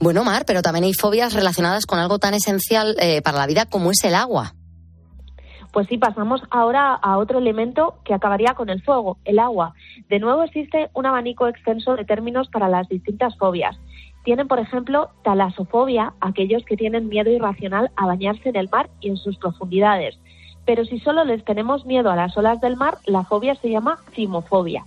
Bueno, 0.01 0.25
Mar, 0.25 0.45
pero 0.47 0.63
también 0.63 0.85
hay 0.85 0.95
fobias 0.95 1.35
relacionadas 1.35 1.87
con 1.87 1.99
algo 1.99 2.19
tan 2.19 2.35
esencial 2.35 2.97
eh, 2.99 3.23
para 3.23 3.39
la 3.39 3.47
vida 3.47 3.67
como 3.67 3.91
es 3.91 4.03
el 4.05 4.15
agua. 4.15 4.55
Pues 5.73 5.89
sí, 5.89 5.99
pasamos 5.99 6.41
ahora 6.51 6.95
a 6.95 7.19
otro 7.19 7.39
elemento 7.39 7.97
que 8.05 8.15
acabaría 8.15 8.55
con 8.55 8.69
el 8.69 8.81
fuego, 8.83 9.19
el 9.25 9.41
agua. 9.41 9.75
De 10.09 10.21
nuevo 10.21 10.45
existe 10.45 10.89
un 10.95 11.05
abanico 11.05 11.49
extenso 11.49 11.97
de 11.97 12.05
términos 12.05 12.49
para 12.49 12.69
las 12.69 12.89
distintas 12.89 13.37
fobias. 13.37 13.77
Tienen, 14.23 14.47
por 14.47 14.61
ejemplo, 14.61 15.11
talasofobia, 15.25 16.15
aquellos 16.21 16.65
que 16.65 16.77
tienen 16.77 17.09
miedo 17.09 17.31
irracional 17.31 17.91
a 17.97 18.07
bañarse 18.07 18.51
en 18.51 18.57
el 18.57 18.69
mar 18.71 18.89
y 19.01 19.09
en 19.09 19.17
sus 19.17 19.37
profundidades. 19.37 20.17
Pero 20.65 20.85
si 20.85 21.01
solo 21.01 21.25
les 21.25 21.45
tenemos 21.45 21.85
miedo 21.85 22.11
a 22.11 22.17
las 22.17 22.37
olas 22.37 22.61
del 22.61 22.77
mar, 22.77 22.99
la 23.07 23.25
fobia 23.25 23.57
se 23.57 23.69
llama 23.69 23.99
cimofobia. 24.15 24.85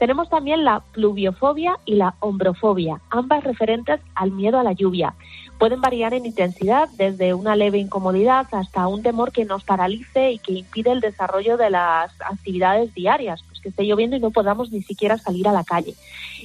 Tenemos 0.00 0.30
también 0.30 0.64
la 0.64 0.80
pluviofobia 0.80 1.78
y 1.84 1.96
la 1.96 2.14
ombrofobia, 2.20 3.02
ambas 3.10 3.44
referentes 3.44 4.00
al 4.14 4.30
miedo 4.30 4.58
a 4.58 4.62
la 4.62 4.72
lluvia. 4.72 5.14
Pueden 5.58 5.82
variar 5.82 6.14
en 6.14 6.24
intensidad, 6.24 6.88
desde 6.96 7.34
una 7.34 7.54
leve 7.54 7.76
incomodidad 7.76 8.46
hasta 8.52 8.86
un 8.86 9.02
temor 9.02 9.30
que 9.30 9.44
nos 9.44 9.62
paralice 9.62 10.32
y 10.32 10.38
que 10.38 10.54
impide 10.54 10.92
el 10.92 11.00
desarrollo 11.00 11.58
de 11.58 11.68
las 11.68 12.18
actividades 12.22 12.94
diarias, 12.94 13.42
pues 13.46 13.60
que 13.60 13.68
esté 13.68 13.84
lloviendo 13.84 14.16
y 14.16 14.20
no 14.20 14.30
podamos 14.30 14.72
ni 14.72 14.80
siquiera 14.80 15.18
salir 15.18 15.46
a 15.46 15.52
la 15.52 15.64
calle. 15.64 15.94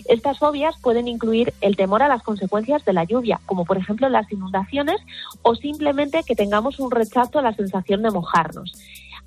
Estas 0.10 0.38
fobias 0.38 0.76
pueden 0.82 1.08
incluir 1.08 1.53
el 1.62 1.78
temor 1.78 2.03
a 2.03 2.10
las 2.10 2.24
consecuencias 2.24 2.84
de 2.84 2.91
la 2.91 3.06
lluvia, 3.06 3.39
como 3.45 3.64
por 3.64 3.78
ejemplo 3.78 4.10
las 4.10 4.30
inundaciones 4.34 4.99
o 5.43 5.56
simplemente 5.56 6.24
que 6.24 6.36
tengamos 6.36 6.78
un 6.80 6.91
rechazo 6.91 7.39
a 7.39 7.41
la 7.41 7.53
sensación 7.53 8.03
de 8.03 8.12
mojarnos. 8.12 8.74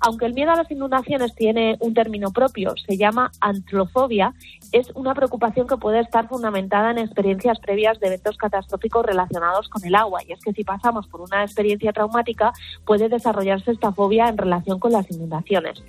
Aunque 0.01 0.25
el 0.25 0.33
miedo 0.33 0.51
a 0.51 0.55
las 0.55 0.71
inundaciones 0.71 1.35
tiene 1.35 1.77
un 1.79 1.93
término 1.93 2.31
propio, 2.31 2.73
se 2.87 2.97
llama 2.97 3.31
antrofobia, 3.41 4.33
es 4.71 4.91
una 4.95 5.13
preocupación 5.13 5.67
que 5.67 5.77
puede 5.77 5.99
estar 5.99 6.27
fundamentada 6.27 6.91
en 6.91 6.99
experiencias 6.99 7.59
previas 7.59 7.99
de 7.99 8.07
eventos 8.07 8.37
catastróficos 8.37 9.05
relacionados 9.05 9.69
con 9.69 9.83
el 9.85 9.95
agua. 9.95 10.21
Y 10.27 10.33
es 10.33 10.39
que 10.41 10.53
si 10.53 10.63
pasamos 10.63 11.07
por 11.07 11.21
una 11.21 11.43
experiencia 11.43 11.91
traumática, 11.93 12.53
puede 12.85 13.09
desarrollarse 13.09 13.71
esta 13.71 13.91
fobia 13.91 14.27
en 14.27 14.37
relación 14.37 14.79
con 14.79 14.91
las 14.91 15.09
inundaciones. 15.11 15.81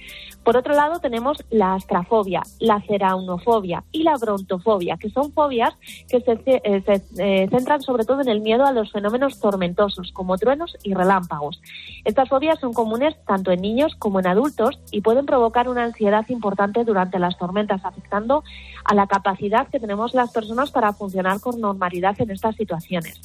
Por 0.45 0.57
otro 0.57 0.75
lado, 0.75 1.01
tenemos 1.01 1.45
la 1.51 1.75
astrafobia, 1.75 2.43
la 2.59 2.81
ceraunofobia 2.81 3.85
y 3.93 4.03
la 4.03 4.17
brontofobia, 4.17 4.97
que 4.97 5.11
son 5.11 5.33
fobias 5.33 5.75
que 6.09 6.21
se, 6.21 6.33
eh, 6.47 6.83
eh, 7.19 7.49
centran 7.51 7.83
sobre 7.83 8.05
todo 8.05 8.21
en 8.23 8.29
el 8.29 8.41
miedo 8.41 8.65
a 8.65 8.73
los 8.73 8.91
fenómenos 8.93 9.41
tormentosos, 9.41 10.13
como 10.13 10.39
truenos 10.39 10.77
y 10.83 10.95
relámpagos. 10.95 11.61
Estas 12.05 12.29
fobias 12.29 12.59
son 12.59 12.73
comunes 12.73 13.15
tanto 13.27 13.51
en 13.53 13.61
niños 13.61 13.95
como 13.97 14.21
en 14.21 14.27
adultos 14.27 14.79
y 14.91 15.03
pueden 15.03 15.27
provocar 15.27 15.69
una 15.69 15.85
ansiedad 15.85 16.25
importante 16.29 16.85
durante 16.85 17.19
las 17.19 17.37
tormentas, 17.39 17.85
afectando 17.85 18.43
a 18.85 18.95
la 18.95 19.07
capacidad 19.07 19.69
que 19.69 19.81
tenemos 19.81 20.15
las 20.15 20.33
personas 20.33 20.71
para 20.71 20.93
funcionar 20.93 21.41
con 21.41 21.61
normalidad 21.61 22.21
en 22.21 22.31
estas 22.31 22.57
situaciones. 22.57 23.21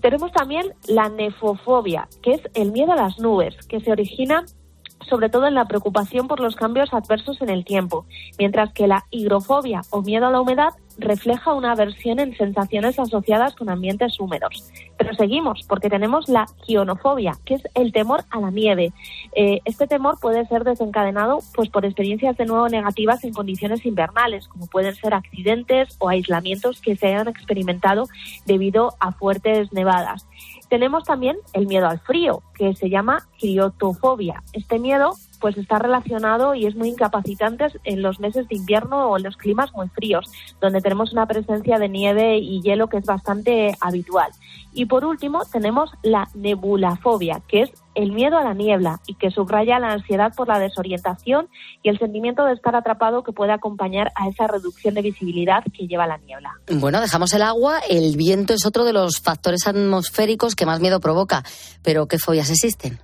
Tenemos 0.00 0.32
también 0.32 0.72
la 0.86 1.08
nefofobia, 1.08 2.08
que 2.22 2.32
es 2.32 2.40
el 2.54 2.72
miedo 2.72 2.92
a 2.92 2.96
las 2.96 3.18
nubes, 3.18 3.54
que 3.66 3.80
se 3.80 3.92
origina 3.92 4.44
sobre 5.08 5.28
todo 5.28 5.46
en 5.46 5.54
la 5.54 5.66
preocupación 5.66 6.28
por 6.28 6.40
los 6.40 6.56
cambios 6.56 6.92
adversos 6.92 7.40
en 7.40 7.48
el 7.48 7.64
tiempo, 7.64 8.06
mientras 8.38 8.72
que 8.72 8.86
la 8.86 9.06
higrofobia 9.10 9.82
o 9.90 10.02
miedo 10.02 10.26
a 10.26 10.30
la 10.30 10.40
humedad 10.40 10.70
refleja 10.98 11.54
una 11.54 11.72
aversión 11.72 12.20
en 12.20 12.36
sensaciones 12.36 12.98
asociadas 12.98 13.54
con 13.54 13.70
ambientes 13.70 14.18
húmedos. 14.20 14.70
Pero 14.96 15.14
seguimos, 15.14 15.64
porque 15.68 15.88
tenemos 15.88 16.28
la 16.28 16.46
gionofobia, 16.64 17.36
que 17.44 17.54
es 17.54 17.62
el 17.74 17.92
temor 17.92 18.24
a 18.30 18.40
la 18.40 18.50
nieve. 18.50 18.92
Eh, 19.34 19.60
este 19.64 19.86
temor 19.86 20.18
puede 20.20 20.46
ser 20.46 20.64
desencadenado 20.64 21.40
pues, 21.54 21.68
por 21.70 21.84
experiencias 21.84 22.36
de 22.36 22.46
nuevo 22.46 22.68
negativas 22.68 23.24
en 23.24 23.32
condiciones 23.32 23.84
invernales, 23.86 24.48
como 24.48 24.66
pueden 24.66 24.94
ser 24.94 25.14
accidentes 25.14 25.96
o 25.98 26.08
aislamientos 26.08 26.80
que 26.80 26.96
se 26.96 27.08
hayan 27.08 27.28
experimentado 27.28 28.08
debido 28.46 28.94
a 29.00 29.12
fuertes 29.12 29.72
nevadas. 29.72 30.26
Tenemos 30.68 31.04
también 31.04 31.36
el 31.52 31.66
miedo 31.66 31.88
al 31.88 31.98
frío, 31.98 32.42
que 32.54 32.74
se 32.74 32.88
llama 32.88 33.26
criotofobia. 33.40 34.42
Este 34.52 34.78
miedo 34.78 35.14
pues 35.40 35.56
está 35.56 35.78
relacionado 35.78 36.54
y 36.54 36.66
es 36.66 36.76
muy 36.76 36.88
incapacitante 36.88 37.66
en 37.84 38.02
los 38.02 38.20
meses 38.20 38.46
de 38.48 38.56
invierno 38.56 39.08
o 39.08 39.16
en 39.16 39.24
los 39.24 39.36
climas 39.36 39.72
muy 39.72 39.88
fríos, 39.88 40.26
donde 40.60 40.80
tenemos 40.80 41.12
una 41.12 41.26
presencia 41.26 41.78
de 41.78 41.88
nieve 41.88 42.38
y 42.38 42.60
hielo 42.62 42.88
que 42.88 42.98
es 42.98 43.04
bastante 43.04 43.74
habitual. 43.80 44.30
Y 44.72 44.86
por 44.86 45.04
último, 45.04 45.42
tenemos 45.50 45.90
la 46.02 46.28
nebulafobia, 46.34 47.42
que 47.48 47.62
es 47.62 47.70
el 47.94 48.12
miedo 48.12 48.38
a 48.38 48.44
la 48.44 48.54
niebla 48.54 49.00
y 49.06 49.14
que 49.14 49.30
subraya 49.30 49.80
la 49.80 49.92
ansiedad 49.92 50.32
por 50.34 50.46
la 50.46 50.58
desorientación 50.58 51.48
y 51.82 51.88
el 51.88 51.98
sentimiento 51.98 52.44
de 52.44 52.52
estar 52.52 52.76
atrapado 52.76 53.24
que 53.24 53.32
puede 53.32 53.52
acompañar 53.52 54.12
a 54.14 54.28
esa 54.28 54.46
reducción 54.46 54.94
de 54.94 55.02
visibilidad 55.02 55.64
que 55.76 55.88
lleva 55.88 56.06
la 56.06 56.18
niebla. 56.18 56.52
Bueno, 56.70 57.00
dejamos 57.00 57.32
el 57.32 57.42
agua, 57.42 57.80
el 57.88 58.16
viento 58.16 58.54
es 58.54 58.64
otro 58.64 58.84
de 58.84 58.92
los 58.92 59.20
factores 59.20 59.66
atmosféricos 59.66 60.54
que 60.54 60.66
más 60.66 60.80
miedo 60.80 61.00
provoca, 61.00 61.42
pero 61.82 62.06
¿qué 62.06 62.18
fobias 62.18 62.50
existen? 62.50 63.00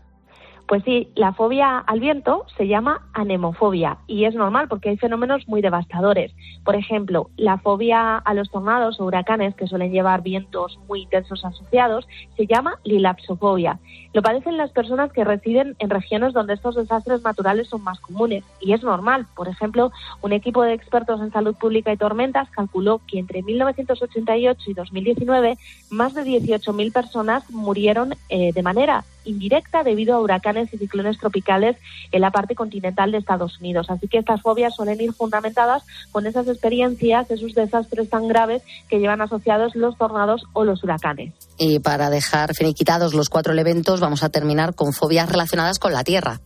Pues 0.67 0.83
sí, 0.83 1.09
la 1.15 1.33
fobia 1.33 1.79
al 1.79 2.01
viento 2.01 2.45
se 2.57 2.67
llama 2.67 3.07
anemofobia 3.13 3.99
y 4.09 4.25
es 4.25 4.35
normal 4.35 4.67
porque 4.69 4.89
hay 4.89 4.97
fenómenos 4.97 5.47
muy 5.47 5.63
devastadores. 5.63 6.33
Por 6.65 6.75
ejemplo, 6.75 7.31
la 7.37 7.59
fobia 7.59 8.17
a 8.19 8.35
los 8.35 8.51
tornados 8.51 8.99
o 8.99 9.05
huracanes 9.05 9.55
que 9.55 9.69
suelen 9.69 9.93
llevar 9.93 10.23
vientos 10.23 10.77
muy 10.89 11.03
intensos 11.03 11.45
asociados 11.45 12.09
se 12.37 12.49
llama 12.49 12.81
lilapsofobia. 12.83 13.79
Lo 14.13 14.23
padecen 14.23 14.57
las 14.57 14.73
personas 14.73 15.13
que 15.13 15.23
residen 15.23 15.77
en 15.79 15.91
regiones 15.91 16.33
donde 16.33 16.55
estos 16.55 16.75
desastres 16.75 17.23
naturales 17.23 17.69
son 17.69 17.85
más 17.85 18.01
comunes 18.01 18.43
y 18.61 18.73
es 18.73 18.83
normal. 18.83 19.27
Por 19.37 19.47
ejemplo, 19.47 19.93
un 20.23 20.33
equipo 20.33 20.65
de 20.65 20.73
expertos 20.73 21.21
en 21.21 21.31
salud 21.31 21.55
pública 21.55 21.93
y 21.93 21.97
tormentas 21.97 22.51
calculó 22.51 23.01
que 23.07 23.21
entre 23.21 23.43
1988 23.43 24.71
y 24.71 24.75
2019 24.75 25.59
más 25.91 26.15
de 26.15 26.25
18.000 26.25 26.93
personas 26.93 27.49
murieron 27.51 28.15
eh, 28.29 28.53
de 28.53 28.63
manera 28.65 29.05
indirecta 29.27 29.83
debido 29.83 30.15
a 30.15 30.21
huracanes 30.21 30.73
y 30.73 30.79
ciclones 30.79 31.19
tropicales 31.19 31.77
en 32.13 32.21
la 32.21 32.31
parte 32.31 32.55
continental 32.55 33.13
de 33.13 33.19
Estados 33.19 33.59
Unidos. 33.61 33.91
Así 33.91 34.09
que 34.09 34.19
estas 34.19 34.43
fobias 34.43 34.75
suelen 34.75 35.01
ir 35.01 35.13
fundamentadas 35.13 35.83
con 36.13 36.27
esas 36.27 36.49
experiencias, 36.49 37.31
esos 37.31 37.55
desastres 37.55 38.09
tan 38.09 38.29
graves 38.29 38.63
que 38.89 38.99
llevan 38.99 39.21
asociados 39.21 39.75
los 39.75 39.97
tornados 39.99 40.45
o 40.53 40.65
los 40.65 40.83
huracanes. 40.83 41.35
Y 41.59 41.81
para 41.81 42.11
dejar 42.11 42.55
finiquitados 42.55 43.15
los 43.15 43.29
cuatro 43.29 43.53
elementos, 43.53 44.01
vamos 44.01 44.23
a 44.23 44.29
terminar 44.29 44.75
con 44.75 44.93
fobias 44.93 45.29
relacionadas 45.29 45.79
con 45.79 45.93
la 45.93 46.05
Tierra. 46.05 46.41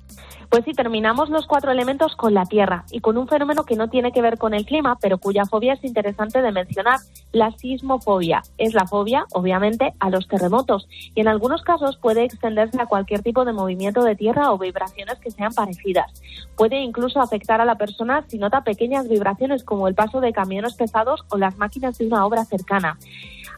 Pues 0.51 0.65
sí, 0.65 0.73
terminamos 0.73 1.31
los 1.31 1.47
cuatro 1.47 1.71
elementos 1.71 2.17
con 2.17 2.35
la 2.35 2.45
Tierra 2.45 2.85
y 2.91 2.99
con 2.99 3.17
un 3.17 3.29
fenómeno 3.29 3.63
que 3.63 3.77
no 3.77 3.89
tiene 3.89 4.11
que 4.11 4.21
ver 4.21 4.37
con 4.37 4.53
el 4.53 4.67
clima, 4.67 4.99
pero 5.01 5.19
cuya 5.19 5.45
fobia 5.45 5.75
es 5.75 5.85
interesante 5.85 6.43
de 6.43 6.51
mencionar, 6.51 6.99
la 7.31 7.53
sismofobia. 7.53 8.43
Es 8.59 8.75
la 8.75 8.85
fobia, 8.85 9.27
obviamente, 9.33 9.95
a 10.01 10.11
los 10.11 10.27
terremotos 10.27 10.89
y 11.15 11.21
en 11.21 11.29
algunos 11.29 11.63
casos 11.63 11.99
puede 11.99 12.25
extenderse 12.25 12.83
a 12.83 12.87
cualquier 12.87 13.23
tipo 13.23 13.45
de 13.45 13.53
movimiento 13.53 14.03
de 14.03 14.17
tierra 14.17 14.51
o 14.51 14.59
vibraciones 14.59 15.21
que 15.21 15.31
sean 15.31 15.55
parecidas. 15.55 16.11
Puede 16.57 16.81
incluso 16.81 17.21
afectar 17.21 17.61
a 17.61 17.65
la 17.65 17.77
persona 17.77 18.25
si 18.27 18.39
nota 18.39 18.65
pequeñas 18.65 19.09
vibraciones 19.09 19.63
como 19.63 19.87
el 19.87 19.95
paso 19.95 20.21
de 20.21 20.33
camiones 20.33 20.75
pesados 20.75 21.25
o 21.29 21.39
las 21.39 21.59
máquinas 21.59 21.97
de 21.99 22.09
una 22.09 22.27
obra 22.27 22.45
cercana. 22.45 22.99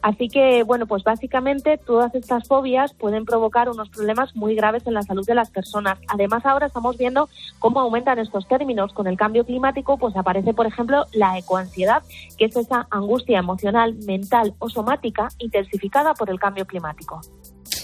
Así 0.03 0.27
que, 0.27 0.63
bueno, 0.63 0.85
pues 0.85 1.01
básicamente 1.05 1.77
todas 1.77 2.13
estas 2.13 2.45
fobias 2.45 2.93
pueden 2.93 3.23
provocar 3.23 3.69
unos 3.69 3.89
problemas 3.89 4.35
muy 4.35 4.53
graves 4.53 4.85
en 4.85 4.93
la 4.93 5.01
salud 5.01 5.25
de 5.25 5.33
las 5.33 5.49
personas. 5.49 5.97
Además, 6.09 6.45
ahora 6.45 6.67
estamos 6.67 6.97
viendo 6.97 7.29
cómo 7.59 7.79
aumentan 7.79 8.19
estos 8.19 8.45
términos. 8.49 8.91
Con 8.91 9.07
el 9.07 9.15
cambio 9.15 9.45
climático, 9.45 9.97
pues 9.97 10.17
aparece, 10.17 10.53
por 10.53 10.65
ejemplo, 10.65 11.05
la 11.13 11.37
ecoansiedad, 11.37 12.03
que 12.37 12.45
es 12.45 12.55
esa 12.57 12.85
angustia 12.91 13.39
emocional, 13.39 13.95
mental 14.05 14.53
o 14.59 14.67
somática 14.67 15.29
intensificada 15.37 16.13
por 16.13 16.29
el 16.29 16.37
cambio 16.37 16.65
climático. 16.65 17.21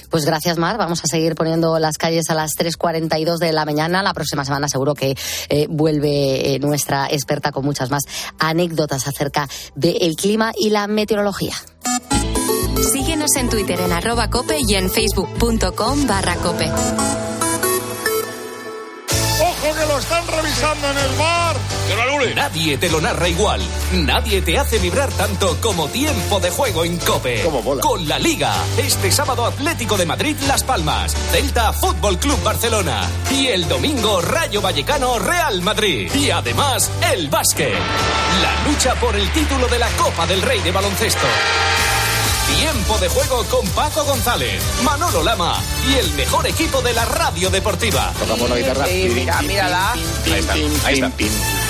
Pues 0.10 0.26
gracias, 0.26 0.57
Mar. 0.57 0.78
Vamos 0.78 1.03
a 1.03 1.07
seguir 1.07 1.36
poniendo 1.36 1.80
las 1.80 1.97
calles 1.97 2.30
a 2.30 2.36
las 2.36 2.51
3.42 2.57 3.38
de 3.38 3.51
la 3.53 3.66
mañana. 3.66 4.03
La 4.03 4.14
próxima 4.14 4.45
semana 4.45 4.68
seguro 4.68 4.95
que 4.95 5.16
eh, 5.49 5.68
vuelve 5.70 6.55
eh, 6.55 6.60
nuestra 6.60 7.07
experta 7.07 7.51
con 7.51 7.66
muchas 7.66 7.89
más 7.89 8.03
anécdotas 8.39 9.07
acerca 9.07 9.47
del 9.76 10.16
clima 10.16 10.51
y 10.57 10.70
la 10.70 10.88
meteorología. 10.88 11.55
Síguenos 12.91 13.36
en 13.36 13.49
Twitter 13.49 13.80
en 13.82 13.91
arroba 13.91 14.30
cope 14.30 14.57
y 14.68 14.76
en 14.76 14.89
facebook.com 14.89 16.07
barra 16.07 16.36
cope. 16.36 16.70
¡Ojo 19.41 19.76
que 19.76 19.86
lo 19.86 19.99
están 19.99 20.28
revisando 20.28 20.91
en 20.91 20.97
el 20.97 21.18
bar! 21.18 21.68
Nadie 22.35 22.77
te 22.77 22.89
lo 22.89 23.01
narra 23.01 23.27
igual. 23.27 23.61
Nadie 23.93 24.41
te 24.41 24.57
hace 24.57 24.77
vibrar 24.77 25.11
tanto 25.13 25.57
como 25.61 25.87
tiempo 25.87 26.39
de 26.39 26.49
juego 26.51 26.85
en 26.85 26.97
Cope. 26.97 27.43
Con 27.81 28.07
la 28.07 28.19
Liga. 28.19 28.53
Este 28.77 29.11
sábado 29.11 29.45
Atlético 29.45 29.97
de 29.97 30.05
Madrid 30.05 30.35
Las 30.47 30.63
Palmas. 30.63 31.15
Celta 31.31 31.73
Fútbol 31.73 32.19
Club 32.19 32.41
Barcelona. 32.43 33.09
Y 33.31 33.47
el 33.47 33.67
domingo 33.67 34.21
Rayo 34.21 34.61
Vallecano 34.61 35.19
Real 35.19 35.61
Madrid. 35.61 36.11
Y 36.13 36.29
además 36.29 36.91
el 37.11 37.27
básquet. 37.29 37.73
La 38.41 38.69
lucha 38.69 38.95
por 38.95 39.15
el 39.15 39.27
título 39.31 39.67
de 39.67 39.79
la 39.79 39.89
Copa 39.91 40.27
del 40.27 40.41
Rey 40.41 40.59
de 40.61 40.71
Baloncesto. 40.71 41.27
Tiempo 42.57 42.97
de 42.97 43.09
juego 43.09 43.43
con 43.45 43.65
Paco 43.69 44.03
González, 44.03 44.61
Manolo 44.83 45.23
Lama 45.23 45.61
y 45.87 45.93
el 45.95 46.11
mejor 46.13 46.47
equipo 46.47 46.81
de 46.81 46.93
la 46.93 47.05
radio 47.05 47.49
deportiva. 47.49 48.11
Tocamos 48.19 48.49
la 48.49 48.57
guitarra. 48.57 48.85
mira, 48.87 49.41
mírala. 49.43 49.91
Ahí 49.93 50.03
está, 50.33 50.53
ahí 50.85 50.93
está. 50.95 51.11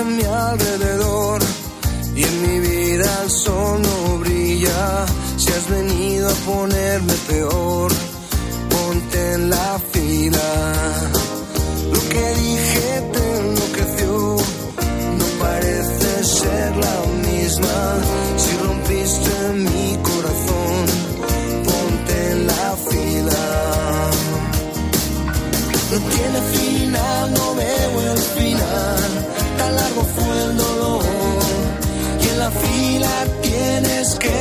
En 0.00 0.16
mi 0.16 0.24
alrededor 0.24 1.40
y 2.14 2.22
en 2.22 2.42
mi 2.42 2.58
vida 2.60 3.22
el 3.24 3.30
sol 3.30 3.82
no 3.82 4.18
brilla. 4.18 5.06
Si 5.36 5.48
has 5.52 5.68
venido 5.68 6.28
a 6.28 6.34
ponerme 6.52 7.14
peor, 7.28 7.92
ponte 8.70 9.32
en 9.34 9.50
la 9.50 9.80
fila. 9.92 10.48
Lo 11.92 12.00
que 12.08 12.34
dije 12.42 12.69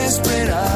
tienes 0.09 0.68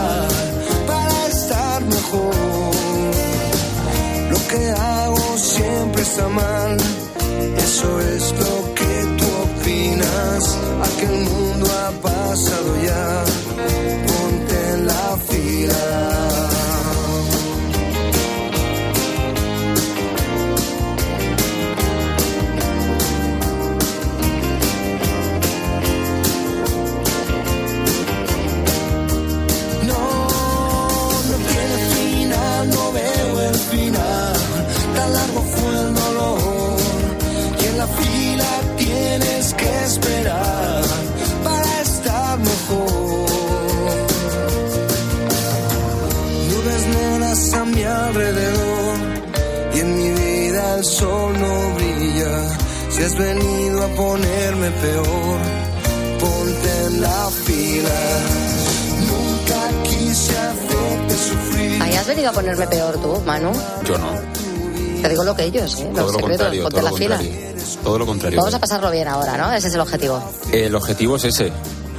Si 52.96 53.02
has 53.04 53.16
venido 53.18 53.84
a 53.84 53.88
ponerme 53.90 54.70
peor, 54.72 55.40
ponte 56.20 56.86
en 56.88 57.02
la 57.02 57.30
fila. 57.46 57.90
Nunca 59.10 59.84
quise 59.90 60.38
hacerte 60.38 61.16
sufrir. 61.16 61.82
Ahí 61.82 61.94
has 61.96 62.08
venido 62.08 62.30
a 62.30 62.34
ponerme 62.34 62.68
peor 62.68 62.98
tú, 63.02 63.20
Manu. 63.26 63.52
Yo 63.86 63.98
no. 63.98 64.12
Te 65.02 65.10
digo 65.10 65.24
lo 65.24 65.36
que 65.36 65.44
ellos, 65.46 65.80
¿eh? 65.80 65.90
Todo 65.94 66.04
Los 66.04 66.14
lo 66.14 66.20
secretos, 66.20 66.30
contrario, 66.30 66.64
ponte 66.64 66.76
todo 66.76 66.84
la 66.86 66.92
lo 66.92 66.98
fila. 66.98 67.16
contrario. 67.18 67.54
Todo 67.84 68.00
lo 68.00 68.06
contrario. 68.06 68.40
Vamos 68.40 68.54
a 68.54 68.60
pasarlo 68.60 68.92
bien 68.92 69.08
ahora, 69.08 69.38
¿no? 69.38 69.52
Ese 69.54 69.68
es 69.68 69.74
el 69.74 69.82
objetivo. 69.82 70.24
El 70.52 70.76
objetivo 70.76 71.16
es 71.18 71.26
ese. 71.26 71.52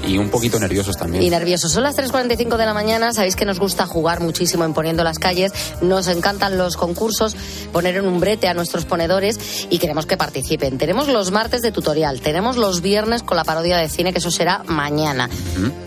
Y 0.06 0.18
un 0.18 0.28
poquito 0.28 0.58
nerviosos 0.58 0.96
también. 0.96 1.22
Y 1.22 1.30
nerviosos. 1.30 1.72
Son 1.72 1.82
las 1.82 1.96
3.45 1.96 2.56
de 2.56 2.66
la 2.66 2.74
mañana. 2.74 3.12
Sabéis 3.12 3.36
que 3.36 3.44
nos 3.44 3.58
gusta 3.58 3.86
jugar 3.86 4.20
muchísimo 4.20 4.64
en 4.64 4.74
Poniendo 4.74 5.02
las 5.02 5.18
Calles. 5.18 5.52
Nos 5.80 6.08
encantan 6.08 6.58
los 6.58 6.76
concursos, 6.76 7.36
poner 7.72 7.96
en 7.96 8.06
un 8.06 8.20
brete 8.20 8.48
a 8.48 8.54
nuestros 8.54 8.84
ponedores 8.84 9.66
y 9.70 9.78
queremos 9.78 10.06
que 10.06 10.16
participen. 10.16 10.78
Tenemos 10.78 11.08
los 11.08 11.30
martes 11.30 11.62
de 11.62 11.72
tutorial, 11.72 12.20
tenemos 12.20 12.56
los 12.56 12.80
viernes 12.82 13.22
con 13.22 13.36
la 13.36 13.44
parodia 13.44 13.78
de 13.78 13.88
cine, 13.88 14.12
que 14.12 14.18
eso 14.18 14.30
será 14.30 14.62
mañana. 14.66 15.28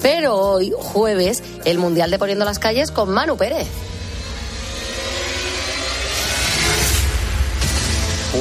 Pero 0.01 0.35
hoy, 0.35 0.73
jueves, 0.75 1.43
el 1.65 1.77
Mundial 1.77 2.11
de 2.11 2.19
Poniendo 2.19 2.45
las 2.45 2.59
Calles 2.59 2.91
con 2.91 3.11
Manu 3.11 3.37
Pérez. 3.37 3.67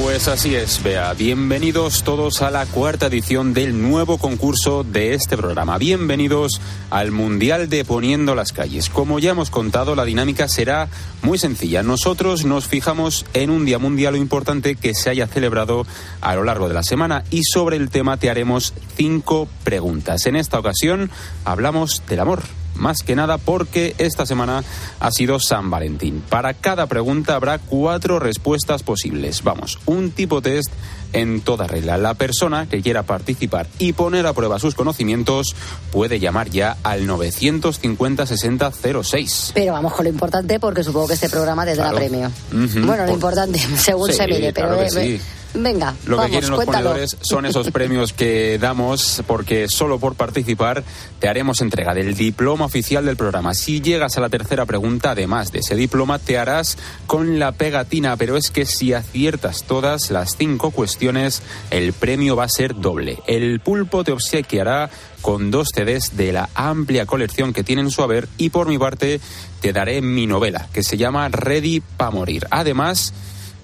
Pues 0.03 0.27
así 0.27 0.55
es, 0.55 0.83
Bea. 0.83 1.13
Bienvenidos 1.13 2.03
todos 2.03 2.41
a 2.41 2.51
la 2.51 2.65
cuarta 2.67 3.07
edición 3.07 3.53
del 3.53 3.81
nuevo 3.81 4.19
concurso 4.19 4.83
de 4.83 5.15
este 5.15 5.35
programa. 5.37 5.77
Bienvenidos 5.79 6.61
al 6.91 7.11
Mundial 7.11 7.67
de 7.67 7.83
Poniendo 7.83 8.35
las 8.35 8.53
Calles. 8.53 8.89
Como 8.89 9.17
ya 9.17 9.31
hemos 9.31 9.49
contado, 9.49 9.95
la 9.95 10.05
dinámica 10.05 10.47
será 10.47 10.87
muy 11.23 11.39
sencilla. 11.39 11.81
Nosotros 11.81 12.45
nos 12.45 12.67
fijamos 12.67 13.25
en 13.33 13.49
un 13.49 13.65
día 13.65 13.79
mundial 13.79 14.13
o 14.13 14.17
importante 14.17 14.75
que 14.75 14.93
se 14.93 15.09
haya 15.09 15.25
celebrado 15.25 15.85
a 16.21 16.35
lo 16.35 16.43
largo 16.43 16.67
de 16.67 16.75
la 16.75 16.83
semana 16.83 17.23
y 17.31 17.43
sobre 17.43 17.77
el 17.77 17.89
tema 17.89 18.17
te 18.17 18.29
haremos 18.29 18.73
cinco 18.95 19.47
preguntas. 19.63 20.27
En 20.27 20.35
esta 20.35 20.59
ocasión 20.59 21.09
hablamos 21.43 22.03
del 22.07 22.19
amor. 22.19 22.43
Más 22.77 22.99
que 23.03 23.15
nada 23.15 23.37
porque 23.37 23.95
esta 23.97 24.25
semana 24.25 24.63
ha 24.99 25.11
sido 25.11 25.39
San 25.39 25.69
Valentín. 25.69 26.21
Para 26.29 26.53
cada 26.53 26.87
pregunta 26.87 27.35
habrá 27.35 27.57
cuatro 27.59 28.19
respuestas 28.19 28.83
posibles. 28.83 29.43
Vamos, 29.43 29.79
un 29.85 30.11
tipo 30.11 30.41
test 30.41 30.71
en 31.13 31.39
toda 31.41 31.67
regla. 31.67 31.97
La 31.97 32.13
persona 32.15 32.67
que 32.69 32.81
quiera 32.81 33.03
participar 33.03 33.67
y 33.79 33.93
poner 33.93 34.27
a 34.27 34.33
prueba 34.33 34.59
sus 34.59 34.75
conocimientos 34.75 35.55
puede 35.91 36.19
llamar 36.19 36.49
ya 36.49 36.75
al 36.83 37.07
950-6006. 37.07 39.51
Pero 39.53 39.73
vamos 39.73 39.93
con 39.93 40.05
lo 40.05 40.09
importante 40.09 40.59
porque 40.59 40.83
supongo 40.83 41.07
que 41.07 41.13
este 41.15 41.29
programa 41.29 41.65
te 41.65 41.75
dará 41.75 41.91
Claro. 41.91 41.97
premio. 42.07 42.31
Bueno, 42.51 42.97
lo 43.03 43.05
por- 43.05 43.13
importante, 43.13 43.59
según 43.77 44.09
Sí, 44.11 44.17
se 44.17 44.27
mire, 44.27 44.51
pero 44.53 44.77
que 44.77 44.85
eh, 44.85 44.89
sí. 44.89 45.21
Venga, 45.57 45.95
Lo 46.05 46.17
vamos, 46.17 46.25
que 46.27 46.31
quieren 46.31 46.49
los 46.49 46.57
cuéntalo. 46.57 46.89
ponedores 46.89 47.17
son 47.21 47.45
esos 47.45 47.71
premios 47.71 48.13
que 48.13 48.57
damos 48.59 49.23
porque 49.27 49.67
solo 49.67 49.99
por 49.99 50.15
participar 50.15 50.83
te 51.19 51.27
haremos 51.27 51.61
entrega 51.61 51.93
del 51.93 52.15
diploma 52.15 52.65
oficial 52.65 53.05
del 53.05 53.17
programa. 53.17 53.53
Si 53.53 53.81
llegas 53.81 54.17
a 54.17 54.21
la 54.21 54.29
tercera 54.29 54.65
pregunta, 54.65 55.11
además 55.11 55.51
de 55.51 55.59
ese 55.59 55.75
diploma, 55.75 56.19
te 56.19 56.37
harás 56.37 56.77
con 57.07 57.39
la 57.39 57.51
pegatina, 57.51 58.17
pero 58.17 58.37
es 58.37 58.51
que 58.51 58.65
si 58.65 58.93
aciertas 58.93 59.63
todas 59.63 60.11
las 60.11 60.35
cinco 60.37 60.71
cuestiones, 60.71 61.41
el 61.71 61.93
premio 61.93 62.35
va 62.35 62.45
a 62.45 62.49
ser 62.49 62.75
doble. 62.75 63.19
El 63.27 63.59
pulpo 63.59 64.03
te 64.03 64.11
obsequiará 64.11 64.89
con 65.21 65.51
dos 65.51 65.69
CDs 65.73 66.15
de 66.15 66.31
la 66.31 66.49
amplia 66.53 67.05
colección 67.05 67.51
que 67.51 67.63
tiene 67.63 67.81
en 67.81 67.91
su 67.91 68.03
haber 68.03 68.27
y 68.37 68.49
por 68.49 68.67
mi 68.67 68.77
parte 68.77 69.19
te 69.61 69.73
daré 69.73 70.01
mi 70.01 70.27
novela 70.27 70.67
que 70.71 70.83
se 70.83 70.97
llama 70.97 71.27
Ready 71.29 71.81
pa' 71.81 72.11
morir. 72.11 72.45
Además, 72.51 73.13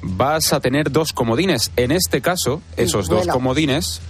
vas 0.03 0.53
a 0.53 0.59
tener 0.59 0.91
dos 0.91 1.13
comodines. 1.13 1.71
En 1.75 1.91
este 1.91 2.21
caso, 2.21 2.61
esos 2.77 3.07
dos 3.07 3.25
comodines, 3.27 4.01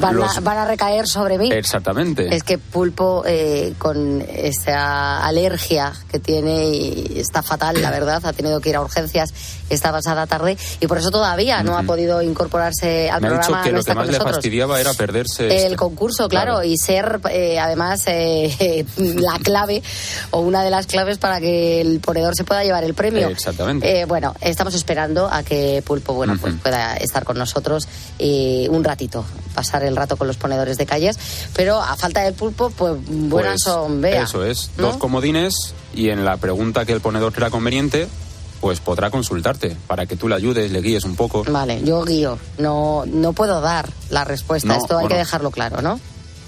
Van, 0.00 0.16
los- 0.16 0.36
a, 0.36 0.40
van 0.40 0.58
a 0.58 0.64
recaer 0.66 1.06
sobre 1.06 1.38
mí. 1.38 1.48
exactamente. 1.52 2.34
Es 2.34 2.42
que 2.42 2.58
Pulpo, 2.58 3.22
eh, 3.26 3.74
con 3.78 4.20
esta 4.28 5.24
alergia 5.24 5.92
que 6.10 6.18
tiene, 6.18 6.68
y 6.70 7.18
está 7.20 7.42
fatal, 7.42 7.80
la 7.80 7.90
verdad, 7.92 8.24
ha 8.26 8.32
tenido 8.32 8.60
que 8.60 8.70
ir 8.70 8.76
a 8.76 8.80
urgencias 8.80 9.32
esta 9.74 9.92
pasada 9.92 10.26
tarde 10.26 10.56
y 10.80 10.86
por 10.86 10.98
eso 10.98 11.10
todavía 11.10 11.62
no 11.62 11.76
ha 11.78 11.82
podido 11.82 12.22
incorporarse 12.22 13.10
al 13.10 13.20
Me 13.20 13.28
ha 13.28 13.30
dicho 13.32 13.42
programa. 13.42 13.64
que 13.64 13.72
no 13.72 13.78
lo 13.78 13.84
que 13.84 13.94
más 13.94 14.08
le 14.08 14.18
fastidiaba 14.20 14.80
era 14.80 14.92
perderse 14.94 15.46
El 15.46 15.52
este. 15.52 15.76
concurso, 15.76 16.28
claro, 16.28 16.62
y 16.62 16.76
ser 16.76 17.20
eh, 17.30 17.58
además 17.58 18.02
eh, 18.06 18.84
la 18.96 19.38
clave 19.42 19.82
o 20.30 20.40
una 20.40 20.62
de 20.62 20.70
las 20.70 20.86
claves 20.86 21.18
para 21.18 21.40
que 21.40 21.80
el 21.80 22.00
ponedor 22.00 22.34
se 22.36 22.44
pueda 22.44 22.64
llevar 22.64 22.84
el 22.84 22.94
premio. 22.94 23.28
Eh, 23.28 23.32
exactamente. 23.32 24.00
Eh, 24.00 24.04
bueno, 24.06 24.34
estamos 24.40 24.74
esperando 24.74 25.28
a 25.30 25.42
que 25.42 25.82
Pulpo 25.84 26.14
bueno, 26.14 26.36
pues 26.40 26.54
pueda 26.62 26.96
estar 26.96 27.24
con 27.24 27.38
nosotros 27.38 27.86
eh, 28.18 28.66
un 28.70 28.84
ratito, 28.84 29.24
pasar 29.54 29.82
el 29.84 29.96
rato 29.96 30.16
con 30.16 30.26
los 30.26 30.36
ponedores 30.36 30.78
de 30.78 30.86
calles, 30.86 31.18
pero 31.54 31.80
a 31.80 31.96
falta 31.96 32.22
del 32.22 32.34
Pulpo, 32.34 32.70
pues 32.70 32.94
buenas 33.06 33.62
Pues, 33.62 33.74
son, 33.74 34.00
vea. 34.00 34.22
Eso 34.22 34.44
es, 34.44 34.70
¿no? 34.76 34.84
dos 34.88 34.96
comodines 34.96 35.74
y 35.94 36.10
en 36.10 36.24
la 36.24 36.36
pregunta 36.36 36.84
que 36.84 36.92
el 36.92 37.00
ponedor 37.00 37.32
crea 37.32 37.50
conveniente, 37.50 38.08
pues 38.64 38.80
podrá 38.80 39.10
consultarte 39.10 39.76
para 39.86 40.06
que 40.06 40.16
tú 40.16 40.26
le 40.26 40.36
ayudes, 40.36 40.72
le 40.72 40.80
guíes 40.80 41.04
un 41.04 41.16
poco. 41.16 41.44
Vale, 41.46 41.82
yo 41.84 42.02
guío, 42.02 42.38
no, 42.56 43.04
no 43.06 43.34
puedo 43.34 43.60
dar 43.60 43.86
la 44.08 44.24
respuesta, 44.24 44.68
No, 44.68 44.76
esto 44.76 44.96
hay 44.96 45.06
que 45.06 45.16
dejarlo 45.18 45.50
claro, 45.50 45.82
¿no? 45.82 46.00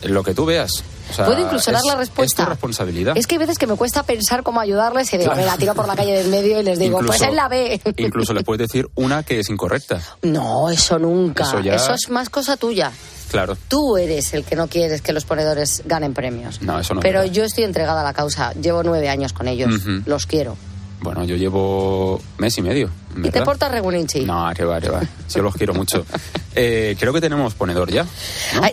Lo 0.03 0.23
que 0.25 0.33
tú 0.33 0.47
veas. 0.47 0.71
O 1.11 1.15
sea, 1.15 1.27
¿Puedo 1.27 1.43
incluso 1.43 1.71
dar 1.73 1.83
la 1.85 1.95
respuesta? 1.97 2.41
Es 2.43 2.47
tu 2.47 2.51
responsabilidad. 2.51 3.19
Es 3.19 3.27
que 3.27 3.35
hay 3.35 3.39
veces 3.41 3.59
que 3.59 3.67
me 3.67 3.75
cuesta 3.77 4.03
pensar 4.03 4.43
cómo 4.43 4.61
ayudarles 4.61 5.13
y 5.13 5.19
digo, 5.19 5.33
Claro. 5.33 5.45
venga, 5.45 5.59
tiro 5.59 5.75
por 5.75 5.87
la 5.87 5.95
calle 5.95 6.15
del 6.15 6.29
medio 6.29 6.59
y 6.59 6.63
les 6.63 6.79
digo, 6.79 7.01
Incluso- 7.03 7.19
pues 7.19 7.29
es 7.29 7.37
la 7.37 7.49
B. 7.49 7.83
Incluso 7.99 8.33
le 8.33 8.43
puedes 8.43 8.67
decir 8.67 8.89
una 8.95 9.23
que 9.23 9.41
es 9.41 9.51
incorrecta. 9.51 10.01
No, 10.23 10.71
eso 10.71 10.99
nunca. 10.99 11.45
Eso 11.45 11.61
ya- 11.61 11.75
es 11.75 12.09
más 12.09 12.31
cosa 12.31 12.57
tuya. 12.57 12.93
Claro. 13.31 13.59
Tú 13.69 13.99
eres 13.99 14.33
el 14.33 14.45
que 14.45 14.57
no 14.57 14.69
quieres 14.69 15.03
que 15.03 15.13
los 15.13 15.27
ponedores 15.27 15.83
ganen 15.85 16.15
premios. 16.15 16.63
No, 16.63 16.81
eso 16.81 16.95
no. 16.95 17.01
Pero 17.03 17.27
yo 17.27 17.45
estoy 17.45 17.65
entregada 17.65 18.01
a 18.01 18.05
la 18.05 18.15
causa. 18.15 18.55
Llevo 18.55 18.83
nueve 18.83 19.11
años 19.11 19.35
con 19.35 19.49
ellos. 19.49 19.83
Los 20.07 20.25
quiero. 20.25 20.57
Bueno, 21.01 21.25
yo 21.25 21.37
llevo 21.37 22.21
mes 22.39 22.57
y 22.59 22.63
medio. 22.63 22.91
en 23.15 23.21
¿Y 23.21 23.23
te 23.25 23.31
verdad. 23.31 23.45
portas 23.45 23.71
regulinchi? 23.71 24.25
No, 24.25 24.51
que 24.55 24.65
va, 24.65 24.81
que 24.81 24.89
va. 24.89 25.01
Yo 25.33 25.43
los 25.43 25.55
quiero 25.55 25.75
mucho. 25.75 26.05
Eh, 26.59 26.97
creo 26.99 27.13
que 27.13 27.21
tenemos 27.21 27.53
ponedor 27.53 27.91
ya. 27.93 28.07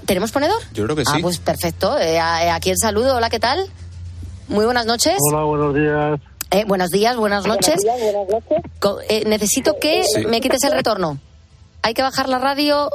¿Tenemos 0.06 0.32
ponedor? 0.32 0.56
Yo 0.74 0.86
creo 0.86 0.96
que 0.96 1.04
Ah, 1.06 1.16
sí. 1.18 1.22
pues 1.22 1.38
perfecto. 1.40 2.00
Eh, 2.00 2.18
a, 2.18 2.56
a 2.56 2.60
quién 2.62 2.78
saludo? 2.78 3.18
Hola, 3.18 3.30
¿qué 3.30 3.42
tal? 3.42 3.60
Muy 4.48 4.64
buenas 4.64 4.86
noches. 4.86 5.18
Hola, 5.30 5.44
buenos 5.44 5.76
días. 5.76 6.18
Eh, 6.52 6.64
buenos 6.66 6.92
días, 6.92 7.18
buenas 7.18 7.46
noches. 7.46 7.76
Co- 8.80 9.02
eh, 9.10 9.26
necesito 9.26 9.76
que 9.82 10.06
Sí. 10.06 10.26
me 10.28 10.40
quites 10.40 10.64
el 10.64 10.72
retorno. 10.72 11.18
Hay 11.82 11.94
que 11.94 12.02
bajar 12.04 12.30
la 12.30 12.40
radio. 12.40 12.90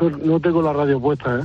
No, 0.00 0.10
no 0.10 0.38
tengo 0.40 0.62
la 0.62 0.72
radio 0.72 1.00
puesta, 1.00 1.40
¿eh? 1.40 1.44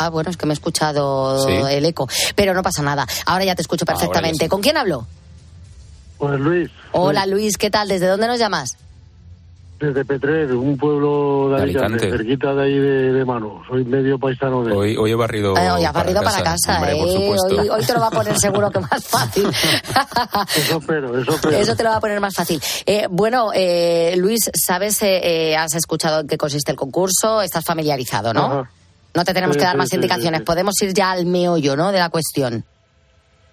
Ah, 0.00 0.08
bueno, 0.10 0.30
es 0.30 0.36
que 0.36 0.46
me 0.46 0.52
he 0.52 0.54
escuchado 0.54 1.46
Sí. 1.46 1.52
el 1.52 1.84
eco. 1.86 2.08
Pero 2.34 2.54
no 2.54 2.62
pasa 2.62 2.82
nada. 2.82 3.06
Ahora 3.26 3.44
ya 3.44 3.54
te 3.54 3.62
escucho 3.62 3.84
perfectamente. 3.84 4.44
sí. 4.44 4.48
¿Con 4.48 4.60
quién 4.60 4.76
hablo? 4.76 5.06
Pues 6.18 6.38
Luis, 6.38 6.70
Hola, 6.92 7.24
Luis, 7.26 7.56
¿qué 7.56 7.70
tal? 7.70 7.88
¿Desde 7.88 8.06
dónde 8.06 8.26
nos 8.26 8.38
llamas? 8.38 8.76
desde 9.78 10.04
Petrer, 10.04 10.52
un 10.52 10.76
pueblo 10.76 11.48
de, 11.48 11.56
De 11.56 11.62
Alicante, 11.62 11.86
Alicante. 12.04 12.10
cerquita 12.18 12.52
de 12.54 12.62
ahí 12.64 12.74
de, 12.78 13.12
de 13.14 13.24
Manu. 13.24 13.62
Soy 13.66 13.82
medio 13.82 14.18
paisano 14.18 14.62
de... 14.62 14.74
Hoy, 14.74 14.94
hoy 14.98 15.10
he 15.10 15.14
barrido. 15.14 15.56
Eh, 15.56 15.70
hoy 15.70 15.82
has 15.86 15.92
barrido 15.94 16.20
para 16.22 16.42
casa, 16.42 16.76
Hombre, 16.76 16.96
por 16.96 17.08
¿eh? 17.08 17.12
supuesto. 17.14 17.60
Hoy, 17.62 17.68
hoy 17.70 17.84
te 17.86 17.92
lo 17.94 18.00
va 18.00 18.08
a 18.08 18.10
poner 18.10 18.38
seguro 18.38 18.70
que 18.70 18.80
más 18.80 19.02
fácil. 19.06 19.46
Eso 20.56 20.78
espero, 20.80 21.18
eso 21.18 21.34
espero. 21.34 21.56
Eso 21.56 21.74
te 21.76 21.82
lo 21.82 21.88
va 21.88 21.96
a 21.96 22.00
poner 22.00 22.20
más 22.20 22.34
fácil. 22.34 22.60
Eh, 22.84 23.06
bueno, 23.10 23.52
eh, 23.54 24.16
Luis, 24.18 24.50
¿sabes? 24.52 25.00
eh, 25.02 25.20
eh, 25.52 25.56
¿Has 25.56 25.74
escuchado 25.74 26.20
en 26.20 26.26
qué 26.28 26.36
consiste 26.36 26.70
el 26.70 26.76
concurso? 26.76 27.40
Estás 27.40 27.64
familiarizado, 27.64 28.34
¿no? 28.34 28.44
Ajá. 28.44 28.70
No 29.14 29.24
te 29.24 29.34
tenemos 29.34 29.54
Sí, 29.54 29.58
que 29.60 29.64
dar 29.64 29.72
sí, 29.74 29.78
más 29.78 29.88
sí, 29.88 29.96
indicaciones. 29.96 30.38
sí, 30.38 30.42
sí. 30.42 30.46
Podemos 30.46 30.82
ir 30.82 30.92
ya 30.94 31.10
al 31.10 31.26
meollo, 31.26 31.76
¿no? 31.76 31.90
De 31.92 31.98
la 31.98 32.08
cuestión. 32.10 32.64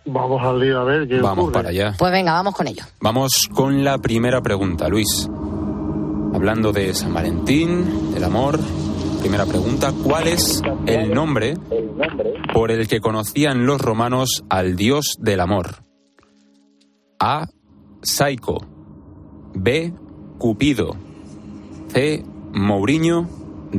Vamos 0.05 0.41
al 0.43 0.61
día 0.61 0.77
a 0.79 0.83
ver 0.83 1.07
qué 1.07 1.19
Vamos 1.19 1.43
ocurre. 1.45 1.53
para 1.53 1.69
allá. 1.69 1.93
Pues 1.97 2.11
venga, 2.11 2.31
vamos 2.33 2.55
con 2.55 2.67
ello. 2.67 2.83
Vamos 3.01 3.47
con 3.53 3.83
la 3.83 3.97
primera 3.97 4.41
pregunta, 4.41 4.87
Luis. 4.87 5.27
Hablando 6.33 6.71
de 6.71 6.93
San 6.93 7.13
Valentín, 7.13 8.13
del 8.13 8.23
amor. 8.23 8.59
Primera 9.19 9.45
pregunta, 9.45 9.91
¿cuál 10.03 10.27
es 10.27 10.61
el 10.85 11.13
nombre 11.13 11.57
por 12.53 12.71
el 12.71 12.87
que 12.87 13.01
conocían 13.01 13.65
los 13.65 13.81
romanos 13.81 14.43
al 14.49 14.75
dios 14.75 15.15
del 15.19 15.39
amor? 15.41 15.77
A. 17.19 17.47
Saico. 18.03 18.59
B. 19.55 19.91
Cupido. 20.37 20.95
C. 21.89 22.23
Mourinho. 22.53 23.27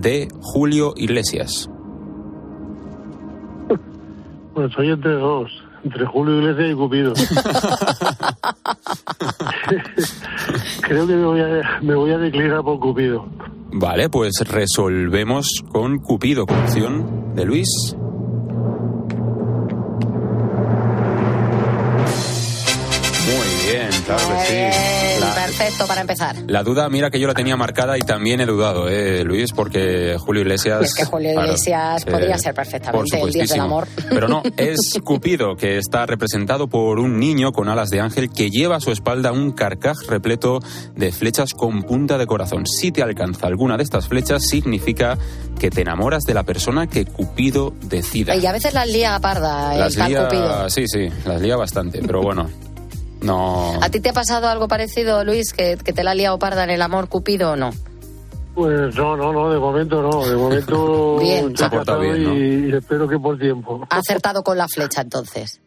D. 0.00 0.28
Julio 0.40 0.94
Iglesias. 0.96 1.70
Pues 4.54 4.72
soy 4.72 4.90
entre 4.90 5.12
dos, 5.12 5.50
entre 5.84 6.04
Julio 6.06 6.40
Iglesias 6.40 6.70
y 6.70 6.74
Cupido. 6.74 7.12
Creo 10.82 11.06
que 11.06 11.14
me 11.14 11.24
voy, 11.24 11.40
a, 11.40 11.78
me 11.82 11.94
voy 11.94 12.10
a 12.10 12.18
declinar 12.18 12.62
por 12.62 12.80
Cupido. 12.80 13.26
Vale, 13.70 14.08
pues 14.08 14.32
resolvemos 14.46 15.62
con 15.70 15.98
Cupido, 15.98 16.46
con 16.46 16.58
opción 16.58 17.34
de 17.34 17.44
Luis. 17.44 17.68
Muy 23.26 23.70
bien, 23.70 23.88
claro 24.06 24.28
que 24.28 24.72
sí. 24.72 24.87
Perfecto 25.58 25.88
para 25.88 26.02
empezar. 26.02 26.36
La 26.46 26.62
duda, 26.62 26.88
mira 26.88 27.10
que 27.10 27.18
yo 27.18 27.26
la 27.26 27.34
tenía 27.34 27.56
marcada 27.56 27.98
y 27.98 28.02
también 28.02 28.40
he 28.40 28.46
dudado, 28.46 28.88
¿eh, 28.88 29.24
Luis? 29.24 29.50
Porque 29.52 30.16
Julio 30.16 30.42
Iglesias... 30.42 30.82
Es 30.84 30.94
que 30.94 31.04
Julio 31.04 31.32
claro, 31.32 31.48
Iglesias 31.48 32.04
eh, 32.06 32.10
podría 32.12 32.38
ser 32.38 32.54
perfectamente 32.54 33.20
el 33.20 33.32
dios 33.32 33.48
del 33.48 33.60
amor. 33.60 33.88
Pero 34.08 34.28
no, 34.28 34.42
es 34.56 35.00
Cupido, 35.02 35.56
que 35.56 35.78
está 35.78 36.06
representado 36.06 36.68
por 36.68 37.00
un 37.00 37.18
niño 37.18 37.50
con 37.50 37.68
alas 37.68 37.90
de 37.90 37.98
ángel 37.98 38.30
que 38.30 38.50
lleva 38.50 38.76
a 38.76 38.80
su 38.80 38.92
espalda 38.92 39.32
un 39.32 39.50
carcaj 39.50 39.96
repleto 40.08 40.60
de 40.94 41.10
flechas 41.10 41.54
con 41.54 41.82
punta 41.82 42.18
de 42.18 42.26
corazón. 42.28 42.64
Si 42.64 42.92
te 42.92 43.02
alcanza 43.02 43.48
alguna 43.48 43.76
de 43.76 43.82
estas 43.82 44.06
flechas, 44.06 44.44
significa 44.48 45.18
que 45.58 45.70
te 45.70 45.80
enamoras 45.80 46.22
de 46.22 46.34
la 46.34 46.44
persona 46.44 46.86
que 46.86 47.04
Cupido 47.04 47.74
decida. 47.82 48.36
Y 48.36 48.46
a 48.46 48.52
veces 48.52 48.74
las 48.74 48.88
lía 48.88 49.18
parda 49.18 49.74
el 49.74 49.80
Las 49.80 49.96
lía, 49.96 50.24
Cupido. 50.28 50.70
sí, 50.70 50.84
sí, 50.86 51.08
las 51.26 51.42
lía 51.42 51.56
bastante, 51.56 52.00
pero 52.06 52.22
bueno, 52.22 52.48
no... 53.20 53.78
¿A 53.82 53.88
ti 53.90 54.00
te 54.00 54.10
ha 54.10 54.12
pasado 54.12 54.48
algo 54.48 54.68
parecido, 54.68 55.24
Luis, 55.24 55.52
que, 55.52 55.76
que 55.82 55.92
te 55.92 56.02
la 56.04 56.12
ha 56.12 56.14
liado 56.14 56.38
parda 56.38 56.64
en 56.64 56.70
el 56.70 56.82
amor 56.82 57.08
Cupido 57.08 57.52
o 57.52 57.56
no? 57.56 57.70
Pues 58.54 58.94
no, 58.96 59.16
no, 59.16 59.32
no, 59.32 59.50
de 59.50 59.58
momento 59.58 60.02
no. 60.02 60.26
De 60.26 60.34
momento 60.36 61.18
Bien. 61.20 61.56
Se 61.56 61.64
ha 61.64 61.70
portado 61.70 62.00
bien, 62.00 62.24
¿no? 62.24 62.34
y, 62.34 62.70
y 62.70 62.76
espero 62.76 63.06
que 63.08 63.18
por 63.18 63.38
tiempo. 63.38 63.86
Ha 63.90 63.98
acertado 63.98 64.42
con 64.42 64.58
la 64.58 64.66
flecha 64.68 65.00
entonces. 65.02 65.60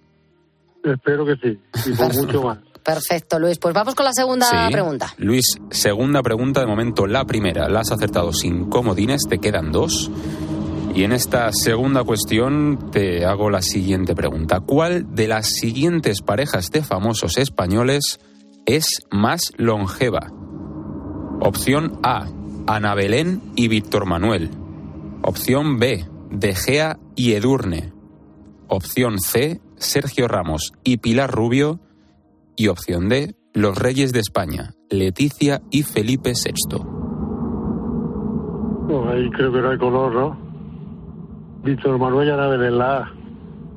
Espero 0.84 1.26
que 1.26 1.36
sí. 1.38 1.60
Y 1.90 1.94
por 1.94 2.14
mucho 2.16 2.42
más. 2.42 2.58
Perfecto, 2.84 3.38
Luis. 3.40 3.60
Pues 3.60 3.74
vamos 3.76 3.94
con 3.96 4.06
la 4.06 4.12
segunda 4.14 4.48
Sí. 4.48 4.72
pregunta. 4.74 5.14
Luis, 5.18 5.46
segunda 5.70 6.22
pregunta. 6.24 6.60
De 6.62 6.66
momento, 6.66 7.06
la 7.06 7.24
primera 7.26 7.70
la 7.70 7.82
has 7.82 7.92
acertado 7.92 8.34
sin 8.34 8.70
comodines, 8.70 9.22
te 9.30 9.38
quedan 9.38 9.72
dos. 9.72 10.10
Y 10.94 11.04
en 11.06 11.14
esta 11.14 11.50
segunda 11.54 12.04
cuestión 12.04 12.92
te 12.92 13.26
hago 13.26 13.50
la 13.50 13.62
siguiente 13.62 14.14
pregunta. 14.14 14.60
¿Cuál 14.60 15.16
de 15.16 15.28
las 15.30 15.48
siguientes 15.48 16.22
parejas 16.22 16.70
de 16.70 16.84
famosos 16.84 17.38
españoles 17.38 18.20
es 18.66 19.00
más 19.10 19.54
longeva? 19.58 20.28
Opción 21.40 21.98
A, 22.04 22.28
Ana 22.68 22.94
Belén 22.94 23.42
y 23.56 23.70
Víctor 23.70 24.06
Manuel. 24.06 24.50
Opción 25.22 25.80
B, 25.80 26.06
De 26.30 26.56
Gea 26.56 27.00
y 27.16 27.34
Edurne. 27.34 27.94
Opción 28.68 29.20
C, 29.20 29.62
Sergio 29.78 30.28
Ramos 30.28 30.74
y 30.84 30.98
Pilar 30.98 31.32
Rubio. 31.32 31.80
Y 32.58 32.68
opción 32.68 33.08
D, 33.08 33.36
los 33.54 33.78
reyes 33.78 34.12
de 34.12 34.20
España, 34.20 34.74
Leticia 34.90 35.62
y 35.72 35.84
Felipe 35.84 36.34
VI. 36.34 36.84
No, 38.88 39.10
ahí 39.10 39.30
creo 39.32 39.54
que 39.54 39.62
no 39.62 39.70
hay 39.70 39.78
color, 39.78 40.14
¿no? 40.14 40.51
Víctor 41.64 41.98
Manuel 42.00 42.32
Ana 42.32 42.48
Belén, 42.48 42.76
la 42.78 42.98
A. 42.98 43.12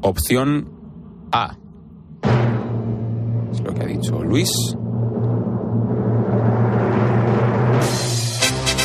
Opción 0.00 0.68
A. 1.32 1.56
Es 3.52 3.60
lo 3.60 3.74
que 3.74 3.82
ha 3.82 3.86
dicho 3.86 4.24
Luis. 4.24 4.50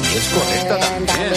Y 0.03 0.17
es 0.17 0.33
correcta 0.33 0.77
también. 0.79 1.33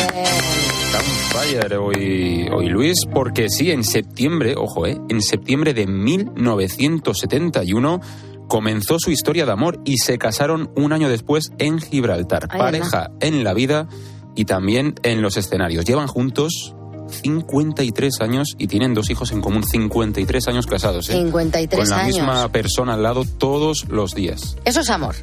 Tan 0.92 1.02
fire 1.30 1.74
hoy, 1.76 2.48
hoy 2.52 2.68
Luis, 2.68 3.06
porque 3.12 3.48
sí, 3.48 3.70
en 3.70 3.84
septiembre, 3.84 4.56
ojo, 4.56 4.84
eh, 4.86 5.00
en 5.08 5.22
septiembre 5.22 5.72
de 5.72 5.86
1971 5.86 8.00
comenzó 8.48 8.98
su 8.98 9.12
historia 9.12 9.46
de 9.46 9.52
amor 9.52 9.80
y 9.84 9.98
se 9.98 10.18
casaron 10.18 10.72
un 10.76 10.92
año 10.92 11.08
después 11.08 11.52
en 11.58 11.78
Gibraltar. 11.78 12.48
Ay, 12.50 12.58
Pareja 12.58 13.12
en 13.20 13.44
la 13.44 13.54
vida 13.54 13.86
y 14.34 14.46
también 14.46 14.96
en 15.04 15.22
los 15.22 15.36
escenarios. 15.36 15.84
Llevan 15.84 16.08
juntos 16.08 16.74
53 17.12 18.20
años 18.20 18.48
y 18.58 18.66
tienen 18.66 18.94
dos 18.94 19.10
hijos 19.10 19.32
en 19.32 19.40
común, 19.40 19.64
53 19.64 20.48
años 20.48 20.66
casados. 20.66 21.08
¿eh? 21.10 21.12
53 21.14 21.80
Con 21.80 21.88
la 21.90 21.96
años. 22.04 22.16
misma 22.16 22.48
persona 22.50 22.94
al 22.94 23.02
lado 23.02 23.24
todos 23.38 23.86
los 23.88 24.14
días. 24.14 24.56
Eso 24.64 24.80
es 24.80 24.90
amor. 24.90 25.14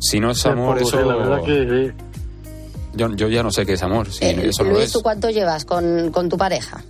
Si 0.00 0.20
no 0.20 0.30
es 0.30 0.44
amor, 0.46 0.78
eso... 0.80 1.00
la 1.02 1.16
verdad 1.16 1.42
que 1.44 1.92
sí. 1.96 2.04
yo, 2.94 3.14
yo 3.16 3.28
ya 3.28 3.42
no 3.42 3.50
sé 3.50 3.64
qué 3.64 3.72
es 3.74 3.82
amor, 3.82 4.10
si 4.12 4.24
Eh, 4.24 4.48
eso 4.48 4.62
no 4.62 4.70
lo 4.70 4.74
Luis, 4.76 4.86
es. 4.86 4.92
¿tú 4.92 5.02
cuánto 5.02 5.30
llevas 5.30 5.64
con, 5.64 6.10
con 6.12 6.28
tu 6.28 6.36
pareja? 6.36 6.84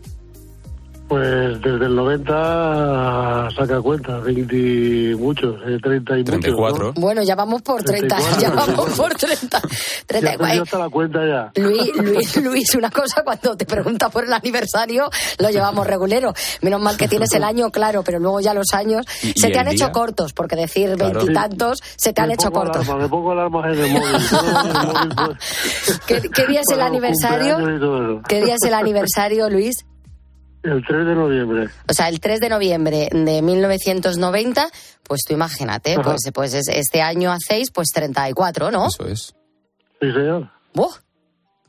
Pues 1.08 1.60
desde 1.60 1.84
el 1.84 1.94
90 1.94 3.48
saca 3.54 3.80
cuenta, 3.82 4.18
20 4.20 4.56
y 4.56 5.14
muchos, 5.14 5.56
eh, 5.66 5.78
30 5.82 6.14
y 6.14 6.18
muchos. 6.20 6.40
34. 6.40 6.84
¿no? 6.86 6.92
Bueno, 6.94 7.22
ya 7.22 7.34
vamos 7.34 7.60
por 7.60 7.82
30. 7.82 8.16
34, 8.16 8.40
Ya 8.40 8.48
vamos 8.50 8.64
34. 8.86 8.96
por 8.96 9.14
30. 9.14 9.60
30 10.06 10.54
Ya 10.54 10.62
hasta 10.62 10.78
la 10.78 10.88
cuenta 10.88 11.18
ya. 11.26 11.52
Luis, 11.62 11.94
Luis, 11.96 12.36
Luis, 12.42 12.74
una 12.74 12.90
cosa, 12.90 13.22
cuando 13.22 13.54
te 13.54 13.66
pregunta 13.66 14.08
por 14.08 14.24
el 14.24 14.32
aniversario, 14.32 15.10
lo 15.38 15.50
llevamos 15.50 15.86
regulero. 15.86 16.32
Menos 16.62 16.80
mal 16.80 16.96
que 16.96 17.06
tienes 17.06 17.30
el 17.34 17.44
año 17.44 17.70
claro, 17.70 18.02
pero 18.02 18.18
luego 18.18 18.40
ya 18.40 18.54
los 18.54 18.72
años 18.72 19.04
¿Y- 19.22 19.28
y 19.28 19.32
se 19.34 19.48
te 19.48 19.52
el 19.52 19.58
han 19.58 19.68
hecho 19.68 19.84
día? 19.84 19.92
cortos, 19.92 20.32
porque 20.32 20.56
decir 20.56 20.94
Claro. 20.96 21.12
veintitantos 21.20 21.80
se 21.96 22.14
te 22.14 22.22
han 22.22 22.30
hecho 22.30 22.50
cortos. 22.50 22.76
alarma, 22.88 23.02
me 23.02 23.08
pongo 23.10 23.32
alarmas 23.32 23.76
en 23.76 23.84
el 23.84 23.92
móvil. 23.92 24.28
todo 24.30 24.60
en 24.60 24.66
el 24.66 24.86
móvil, 25.16 25.38
¿Qué, 26.06 26.20
qué 26.34 26.46
día 26.46 26.60
es 26.60 26.70
el 26.74 26.80
aniversario? 26.80 27.58
y. 27.60 28.22
¿Qué 28.26 28.42
día 28.42 28.54
es 28.54 28.62
el 28.66 28.72
aniversario, 28.74 29.50
Luis? 29.50 29.84
El 30.64 30.82
3 30.86 31.06
de 31.06 31.14
noviembre. 31.14 31.68
O 31.88 31.92
sea, 31.92 32.08
el 32.08 32.20
3 32.20 32.40
de 32.40 32.48
noviembre 32.48 33.08
de 33.12 33.42
1990, 33.42 34.68
pues 35.02 35.20
tú 35.26 35.34
imagínate, 35.34 35.92
Ajá. 35.92 36.02
pues, 36.02 36.22
pues 36.32 36.54
es- 36.54 36.68
este 36.68 37.02
año 37.02 37.30
hacéis 37.30 37.70
pues 37.70 37.88
34, 37.94 38.70
¿no? 38.70 38.86
Eso 38.88 39.06
es. 39.06 39.34
Sí, 40.00 40.10
señor. 40.12 40.50
¡Buh! 40.72 40.88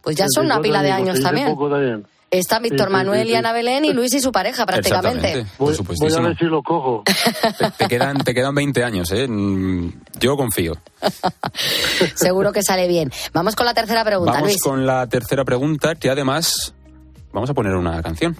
Pues 0.02 0.16
ya 0.16 0.26
son 0.34 0.46
una 0.46 0.56
34 0.60 0.64
pila 0.64 0.82
de 0.82 0.92
años 0.92 1.20
también. 1.22 1.48
poco 1.50 1.70
también. 1.70 2.08
Está 2.32 2.60
Víctor 2.60 2.88
Sí, 2.88 2.92
sí, 2.92 2.92
Manuel 2.92 3.22
sí, 3.24 3.28
y 3.28 3.32
sí. 3.32 3.36
Ana 3.36 3.54
Belén 3.54 3.86
y 3.86 3.94
Luis 3.94 4.14
y 4.14 4.20
su 4.20 4.32
pareja 4.32 4.66
prácticamente. 4.66 5.46
Por 5.58 5.76
Voy, 5.86 5.96
voy 6.00 6.14
a 6.14 6.20
ver 6.22 6.38
si 6.38 6.46
lo 6.46 6.62
cojo. 6.64 7.04
Te, 7.58 7.72
te 7.72 7.88
quedan, 7.88 8.18
te 8.18 8.34
quedan 8.34 8.54
20 8.56 8.84
años, 8.84 9.12
¿eh? 9.12 9.28
Mm, 9.28 9.92
Yo 10.20 10.36
confío. 10.36 10.74
Seguro 12.16 12.52
que 12.52 12.62
sale 12.64 12.88
bien. 12.88 13.12
Vamos 13.34 13.56
con 13.56 13.66
la 13.66 13.74
tercera 13.74 14.04
pregunta, 14.04 14.34
Vamos 14.34 14.48
Luis. 14.50 14.62
con 14.62 14.86
la 14.86 15.08
tercera 15.08 15.44
pregunta, 15.46 15.96
que 15.96 16.10
además 16.10 16.74
vamos 17.32 17.50
a 17.50 17.54
poner 17.54 17.74
una 17.76 18.02
canción. 18.02 18.36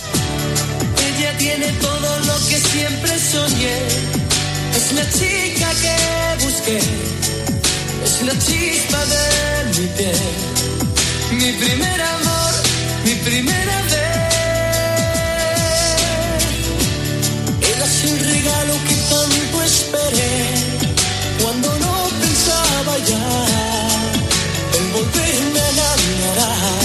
Ella 0.00 1.36
tiene 1.38 1.68
todo 1.80 2.18
lo 2.20 2.34
que 2.48 2.58
siempre 2.60 3.18
soñé. 3.18 3.78
Es 4.76 4.92
la 4.92 5.04
chica 5.10 5.68
que 5.82 6.44
busqué. 6.44 6.78
Es 8.04 8.22
la 8.22 8.32
chispa 8.38 9.00
de 9.12 9.24
mi 9.80 9.86
piel. 9.96 10.20
Mi 11.32 11.52
primer 11.52 12.00
amor, 12.02 12.52
mi 13.04 13.14
primera 13.26 13.82
vez. 13.82 14.12
Era 17.74 17.86
sin 17.86 18.18
regalo 18.18 18.74
que 18.88 18.96
tanto 19.10 19.62
esperé. 19.62 20.32
Cuando 21.42 21.68
no 21.78 22.08
pensaba 22.20 22.98
ya 23.10 23.26
en 24.78 24.92
volverme 24.92 25.60
a 25.60 25.68
enamorar. 25.70 26.82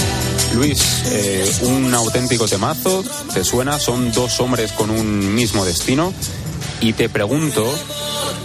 Luis, 0.54 0.80
eh, 1.10 1.50
un 1.62 1.94
auténtico 1.94 2.46
temazo, 2.46 3.02
¿te 3.32 3.42
suena? 3.44 3.78
Son 3.78 4.12
dos 4.12 4.40
hombres 4.40 4.72
con 4.72 4.90
un 4.90 5.34
mismo 5.34 5.64
destino. 5.64 6.12
Y 6.80 6.92
te 6.92 7.08
pregunto, 7.08 7.66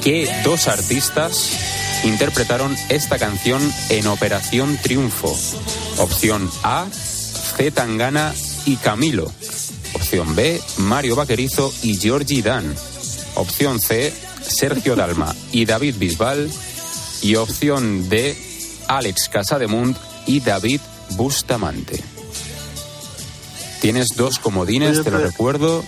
¿qué 0.02 0.30
dos 0.44 0.68
artistas 0.68 2.02
interpretaron 2.04 2.76
esta 2.90 3.20
canción 3.20 3.62
en 3.90 4.08
Operación 4.08 4.78
Triunfo? 4.82 5.36
Opción 5.98 6.50
A, 6.64 6.88
C. 6.92 7.72
Tangana 7.72 8.34
y 8.66 8.78
Camilo. 8.78 9.32
Opción 9.94 10.36
B, 10.36 10.62
Mario 10.78 11.16
Vaquerizo 11.16 11.74
y 11.84 11.98
Georgie 11.98 12.42
Dan. 12.42 12.74
Opción 13.36 13.80
C, 13.80 14.14
Sergio 14.42 14.96
Dalma 14.96 15.36
y 15.52 15.66
David 15.66 15.96
Bisbal. 15.98 16.50
Y 17.22 17.36
opción 17.36 18.10
D, 18.10 18.36
Alex 18.88 19.30
Casademunt 19.30 19.98
y 20.26 20.40
David 20.40 20.82
Bustamante. 21.12 22.13
Tienes 23.84 24.08
dos 24.16 24.40
comodines, 24.40 24.92
Oye, 24.92 25.04
te 25.04 25.12
lo 25.12 25.18
pero- 25.18 25.30
recuerdo. 25.30 25.84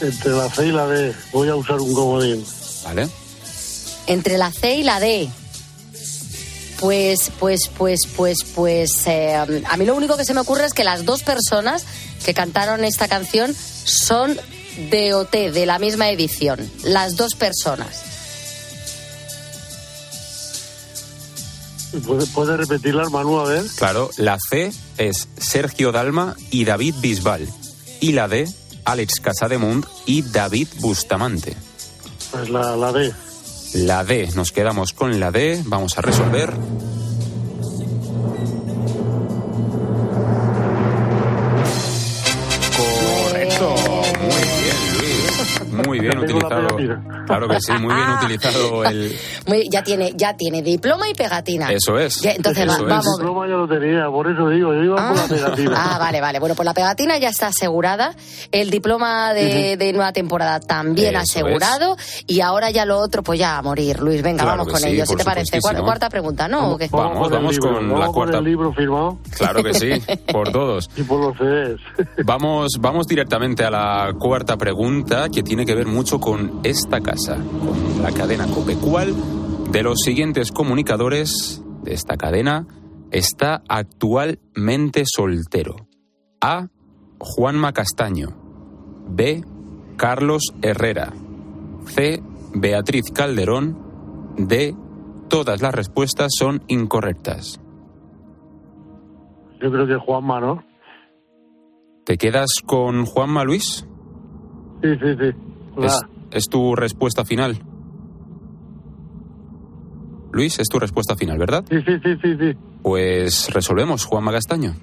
Entre 0.00 0.30
la 0.30 0.48
C 0.48 0.66
y 0.68 0.70
la 0.70 0.86
D 0.86 1.12
voy 1.32 1.48
a 1.48 1.56
usar 1.56 1.80
un 1.80 1.92
comodín. 1.92 2.44
¿Vale? 2.84 3.08
Entre 4.06 4.38
la 4.38 4.52
C 4.52 4.76
y 4.76 4.84
la 4.84 5.00
D. 5.00 5.28
Pues, 6.78 7.32
pues, 7.40 7.68
pues, 7.76 8.02
pues, 8.16 8.38
pues. 8.54 9.04
eh, 9.08 9.34
a 9.34 9.76
mí 9.76 9.84
lo 9.84 9.96
único 9.96 10.16
que 10.16 10.24
se 10.24 10.32
me 10.32 10.40
ocurre 10.42 10.64
es 10.64 10.74
que 10.74 10.84
las 10.84 11.04
dos 11.04 11.24
personas 11.24 11.84
que 12.24 12.34
cantaron 12.34 12.84
esta 12.84 13.08
canción 13.08 13.52
son 13.84 14.38
de 14.90 15.12
OT, 15.14 15.50
de 15.50 15.66
la 15.66 15.80
misma 15.80 16.08
edición. 16.10 16.70
Las 16.84 17.16
dos 17.16 17.34
personas. 17.34 17.88
¿Puede, 22.00 22.26
puede 22.26 22.56
repetirla, 22.56 23.08
Manu, 23.10 23.38
a 23.38 23.44
ver? 23.44 23.64
Claro, 23.76 24.10
la 24.16 24.38
C 24.38 24.72
es 24.98 25.28
Sergio 25.36 25.92
Dalma 25.92 26.34
y 26.50 26.64
David 26.64 26.94
Bisbal. 27.00 27.48
Y 28.00 28.12
la 28.12 28.28
D, 28.28 28.48
Alex 28.84 29.20
Casademunt 29.20 29.86
y 30.06 30.22
David 30.22 30.68
Bustamante. 30.80 31.56
Pues 32.30 32.48
la, 32.48 32.76
la 32.76 32.92
D. 32.92 33.12
La 33.74 34.04
D, 34.04 34.28
nos 34.34 34.52
quedamos 34.52 34.92
con 34.92 35.20
la 35.20 35.30
D, 35.30 35.62
vamos 35.66 35.98
a 35.98 36.02
resolver. 36.02 36.52
Bien 46.02 46.18
utilizado. 46.18 46.76
Claro 47.26 47.48
que 47.48 47.60
sí, 47.60 47.72
muy 47.80 47.94
bien 47.94 48.10
utilizado 48.10 48.84
el. 48.84 49.16
Muy- 49.46 49.68
ya 49.70 49.82
tiene, 49.82 50.12
ya 50.14 50.36
tiene 50.36 50.62
diploma 50.62 51.08
y 51.08 51.14
pegatina. 51.14 51.70
Eso 51.72 51.98
es. 51.98 52.20
Ya, 52.20 52.32
entonces 52.32 52.68
va- 52.68 52.74
Eso 52.74 52.82
es. 52.84 52.88
vamos. 52.88 53.06
El 53.06 53.12
diploma 53.18 53.48
yo 53.48 53.56
lo 53.58 53.68
tenía, 53.68 54.06
por 54.10 54.30
eso 54.30 54.48
digo, 54.48 54.72
yo 54.74 54.82
iba 54.84 54.96
con 55.08 55.16
la 55.16 55.24
pegatina. 55.26 55.72
Ah, 55.94 55.98
vale, 55.98 56.20
vale. 56.20 56.38
Bueno, 56.38 56.54
pues 56.54 56.64
la 56.66 56.74
pegatina 56.74 57.18
ya 57.18 57.28
está 57.28 57.48
asegurada. 57.48 58.14
El 58.50 58.70
diploma 58.70 59.32
de, 59.34 59.76
de 59.76 59.92
nueva 59.92 60.12
temporada 60.12 60.60
también 60.60 61.14
Eso 61.16 61.22
asegurado. 61.22 61.96
Y 62.26 62.40
ahora 62.40 62.70
ya 62.70 62.84
lo 62.84 62.98
otro, 62.98 63.22
pues 63.22 63.38
ya 63.38 63.58
a 63.58 63.62
morir. 63.62 64.00
Luis, 64.00 64.22
venga, 64.22 64.42
Claro 64.44 64.58
vamos 64.58 64.72
con 64.72 64.82
sí, 64.82 64.88
ello. 64.88 65.04
Si 65.06 65.12
por 65.12 65.18
te 65.18 65.24
parece. 65.24 65.60
Cuarta 65.60 66.08
pregunta, 66.08 66.48
¿no? 66.48 66.72
¿O 66.72 66.78
qué? 66.78 66.88
Vamos, 66.90 67.28
con 67.28 67.30
vamos 67.32 67.52
libro, 67.54 67.68
con 67.72 67.82
vamos 67.88 67.98
la 68.00 68.06
con 68.06 68.14
cuarta. 68.14 68.38
el 68.38 68.44
libro 68.44 68.72
firmado 68.72 69.18
Claro 69.36 69.62
que 69.62 69.74
sí, 69.74 69.90
por 70.32 70.50
todos. 70.52 70.90
y 70.96 71.02
por 71.02 71.20
los 71.20 71.36
CDs. 71.36 71.80
Vamos, 72.24 72.72
vamos 72.80 73.06
directamente 73.06 73.64
a 73.64 73.70
la 73.70 74.12
cuarta 74.18 74.56
pregunta 74.56 75.28
que 75.28 75.42
tiene 75.42 75.64
que 75.66 75.74
ver 75.74 75.86
mucho 75.92 76.18
con 76.18 76.60
esta 76.64 77.00
casa, 77.00 77.36
con 77.36 78.02
la 78.02 78.10
cadena 78.12 78.46
COPE. 78.46 78.76
¿Cuál 78.76 79.14
de 79.70 79.82
los 79.82 80.00
siguientes 80.00 80.50
comunicadores 80.50 81.62
de 81.82 81.94
esta 81.94 82.16
cadena 82.16 82.66
está 83.10 83.62
actualmente 83.68 85.04
soltero? 85.06 85.86
A. 86.40 86.68
Juanma 87.18 87.72
Castaño. 87.72 88.28
B. 89.08 89.44
Carlos 89.96 90.52
Herrera. 90.62 91.12
C. 91.86 92.22
Beatriz 92.54 93.04
Calderón. 93.14 93.78
D. 94.36 94.74
Todas 95.28 95.62
las 95.62 95.74
respuestas 95.74 96.32
son 96.36 96.62
incorrectas. 96.68 97.60
Yo 99.60 99.70
creo 99.70 99.86
que 99.86 99.96
Juanma, 99.96 100.40
¿no? 100.40 100.64
¿Te 102.04 102.18
quedas 102.18 102.50
con 102.66 103.04
Juanma 103.04 103.44
Luis? 103.44 103.86
Sí, 104.82 104.88
sí, 105.00 105.16
sí. 105.20 105.51
¿Es, 105.78 106.00
es 106.30 106.44
tu 106.48 106.74
respuesta 106.74 107.24
final? 107.24 107.58
Luis, 110.32 110.58
es 110.58 110.68
tu 110.68 110.78
respuesta 110.78 111.14
final, 111.16 111.38
¿verdad? 111.38 111.64
Sí, 111.68 111.76
sí, 111.86 111.92
sí, 112.02 112.16
sí, 112.22 112.36
sí. 112.38 112.56
Pues 112.82 113.52
resolvemos, 113.52 114.04
Juanma 114.06 114.32
Castaño. 114.32 114.74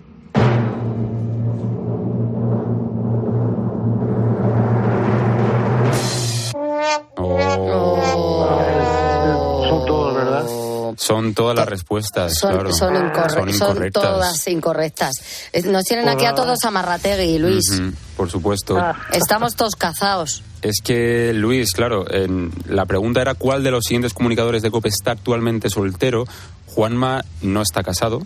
Son 11.10 11.34
todas 11.34 11.55
las 11.57 11.68
respuestas, 11.68 12.36
Son, 12.38 12.51
claro. 12.53 12.72
son, 12.72 12.93
incorre- 12.95 13.30
Son 13.34 13.53
son 13.53 13.70
incorrectas. 13.72 14.03
todas 14.03 14.47
incorrectas. 14.47 15.12
Eh, 15.51 15.64
Nos 15.64 15.84
tienen 15.86 16.07
aquí 16.07 16.26
a 16.26 16.36
todos 16.36 16.64
a 16.64 16.70
Marrategui, 16.70 17.39
Luis. 17.39 17.82
Por 18.16 18.30
supuesto. 18.30 18.78
Estamos 19.12 19.55
todos 19.55 19.76
cazados. 19.76 20.43
Es 20.62 20.82
que, 20.84 21.32
Luis, 21.34 21.72
claro, 21.74 22.05
en- 22.14 22.51
la 22.68 22.86
pregunta 22.86 23.22
era 23.22 23.34
cuál 23.34 23.64
de 23.64 23.72
los 23.72 23.86
siguientes 23.86 24.14
comunicadores 24.14 24.62
de 24.62 24.70
COPE 24.70 24.89
está 24.89 25.12
actualmente 25.12 25.72
soltero. 25.72 26.26
Juanma 26.68 27.26
no 27.41 27.64
está 27.64 27.82
casado, 27.82 28.22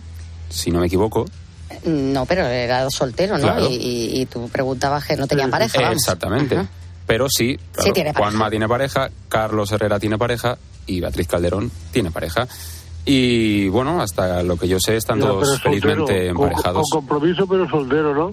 si 0.50 0.70
no 0.70 0.80
me 0.80 0.86
equivoco. 0.88 1.24
No, 1.84 2.26
pero 2.26 2.44
era 2.46 2.86
soltero, 2.90 3.38
¿no? 3.38 3.44
Claro. 3.44 3.70
Y, 3.70 3.76
y- 3.76 4.20
y 4.20 4.26
tú 4.26 4.48
preguntabas 4.50 5.06
que 5.06 5.16
no 5.16 5.26
tenían 5.26 5.50
pareja. 5.50 5.80
vamos. 5.80 5.96
Exactamente. 5.96 6.56
Ajá. 6.58 6.68
Pero 7.06 7.26
sí, 7.34 7.58
claro, 7.72 7.92
tiene 7.94 8.12
pareja. 8.12 8.30
Juanma 8.30 8.50
tiene 8.50 8.68
pareja, 8.68 9.10
Carlos 9.30 9.72
Herrera 9.72 9.98
tiene 9.98 10.18
pareja 10.18 10.58
y 10.86 11.00
Beatriz 11.00 11.26
Calderón 11.28 11.70
tiene 11.92 12.10
pareja. 12.10 12.46
Y 13.06 13.68
bueno, 13.68 14.00
hasta 14.00 14.42
lo 14.42 14.56
que 14.56 14.66
yo 14.68 14.78
sé, 14.80 14.96
están 14.96 15.18
pero 15.20 15.34
todos 15.34 15.48
soltero, 15.60 15.70
felizmente 16.06 16.32
con- 16.32 16.44
emparejados. 16.48 16.86
Con, 16.90 17.00
compromiso, 17.06 17.46
pero 17.46 17.68
soltero, 17.68 18.14
¿no? 18.14 18.30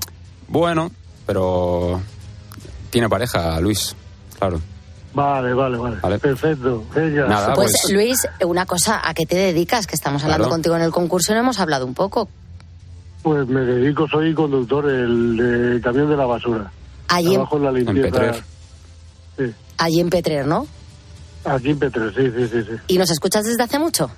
Bueno, 0.47 0.91
pero 1.25 1.99
tiene 2.89 3.09
pareja, 3.09 3.59
Luis, 3.59 3.95
claro. 4.39 4.61
Vale, 5.13 5.53
vale, 5.53 5.77
vale. 5.77 6.19
Perfecto. 6.19 6.85
Nada, 6.95 7.53
Pues, 7.53 7.71
pues- 7.83 7.93
Luis, 7.93 8.17
una 8.45 8.65
cosa, 8.65 9.01
¿a 9.03 9.13
qué 9.13 9.25
te 9.25 9.35
dedicas? 9.35 9.85
Que 9.87 9.95
estamos 9.95 10.23
hablando 10.23 10.45
Claro. 10.45 10.51
contigo 10.55 10.75
en 10.77 10.83
el 10.83 10.91
concurso 10.91 11.33
y 11.33 11.35
no 11.35 11.41
hemos 11.41 11.59
hablado 11.59 11.85
un 11.85 11.93
poco. 11.93 12.29
Pues 13.21 13.45
me 13.47 13.59
dedico, 13.61 14.07
soy 14.07 14.33
conductor 14.33 14.89
el 14.89 15.35
de 15.75 15.81
camión 15.81 16.09
de 16.09 16.15
la 16.15 16.25
basura. 16.25 16.71
Allí 17.09 17.27
en- 17.27 17.33
Trabajo 17.33 17.57
en 17.57 17.63
la 17.63 17.71
limpieza. 17.73 18.09
Petrer. 18.09 18.43
Sí. 19.37 19.43
Allí 19.77 19.99
en 19.99 20.09
Petrer, 20.09 20.47
¿no? 20.47 20.65
Aquí 21.45 21.71
en 21.71 21.79
Petrer, 21.79 22.13
sí, 22.13 22.31
sí, 22.35 22.47
sí, 22.47 22.63
sí. 22.63 22.77
¿Y 22.87 22.97
nos 22.97 23.09
escuchas 23.09 23.45
desde 23.45 23.63
hace 23.63 23.79
mucho? 23.79 24.09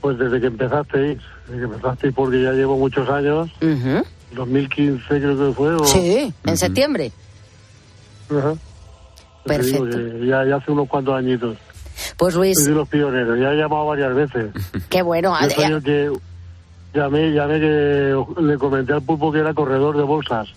Pues 0.00 0.18
desde 0.18 0.40
que 0.40 0.46
empezasteis, 0.46 1.18
desde 1.46 1.58
que 1.58 1.64
empezasteis 1.64 2.14
porque 2.14 2.42
ya 2.42 2.52
llevo 2.52 2.76
muchos 2.76 3.08
años, 3.08 3.50
Ujú. 3.62 4.04
2015 4.34 5.06
creo 5.08 5.36
que 5.48 5.54
fue. 5.54 5.74
O... 5.74 5.84
Sí, 5.84 6.32
en 6.44 6.56
septiembre. 6.56 7.12
Ajá. 8.30 8.54
Perfecto. 9.44 9.98
ya, 10.24 10.44
ya 10.44 10.56
hace 10.56 10.72
unos 10.72 10.88
cuantos 10.88 11.14
añitos. 11.14 11.56
Pues 12.16 12.34
Luis, 12.34 12.58
Soy 12.58 12.72
de 12.72 12.78
los 12.78 12.88
pioneros, 12.88 13.38
ya 13.38 13.52
he 13.52 13.56
llamado 13.56 13.86
varias 13.86 14.14
veces. 14.14 14.50
qué 14.90 15.02
bueno. 15.02 15.34
El 15.40 15.82
que 15.82 16.12
llamé, 16.92 17.32
llamé 17.32 17.60
que 17.60 18.24
le 18.40 18.58
comenté 18.58 18.92
al 18.92 19.02
pulpo 19.02 19.32
que 19.32 19.38
era 19.38 19.54
corredor 19.54 19.96
de 19.96 20.02
bolsas. 20.02 20.48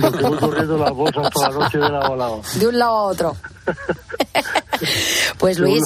Porque 0.00 0.22
voy 0.24 0.38
corriendo 0.38 0.78
las 0.78 0.90
bolsas 0.92 1.30
toda 1.30 1.50
la 1.50 1.58
noche 1.60 1.78
de 1.78 1.88
lado 1.88 2.12
a 2.14 2.16
lado. 2.16 2.42
De 2.54 2.66
un 2.66 2.78
lado 2.78 2.96
a 2.96 3.02
otro. 3.04 3.36
pues 5.38 5.58
Luis, 5.58 5.82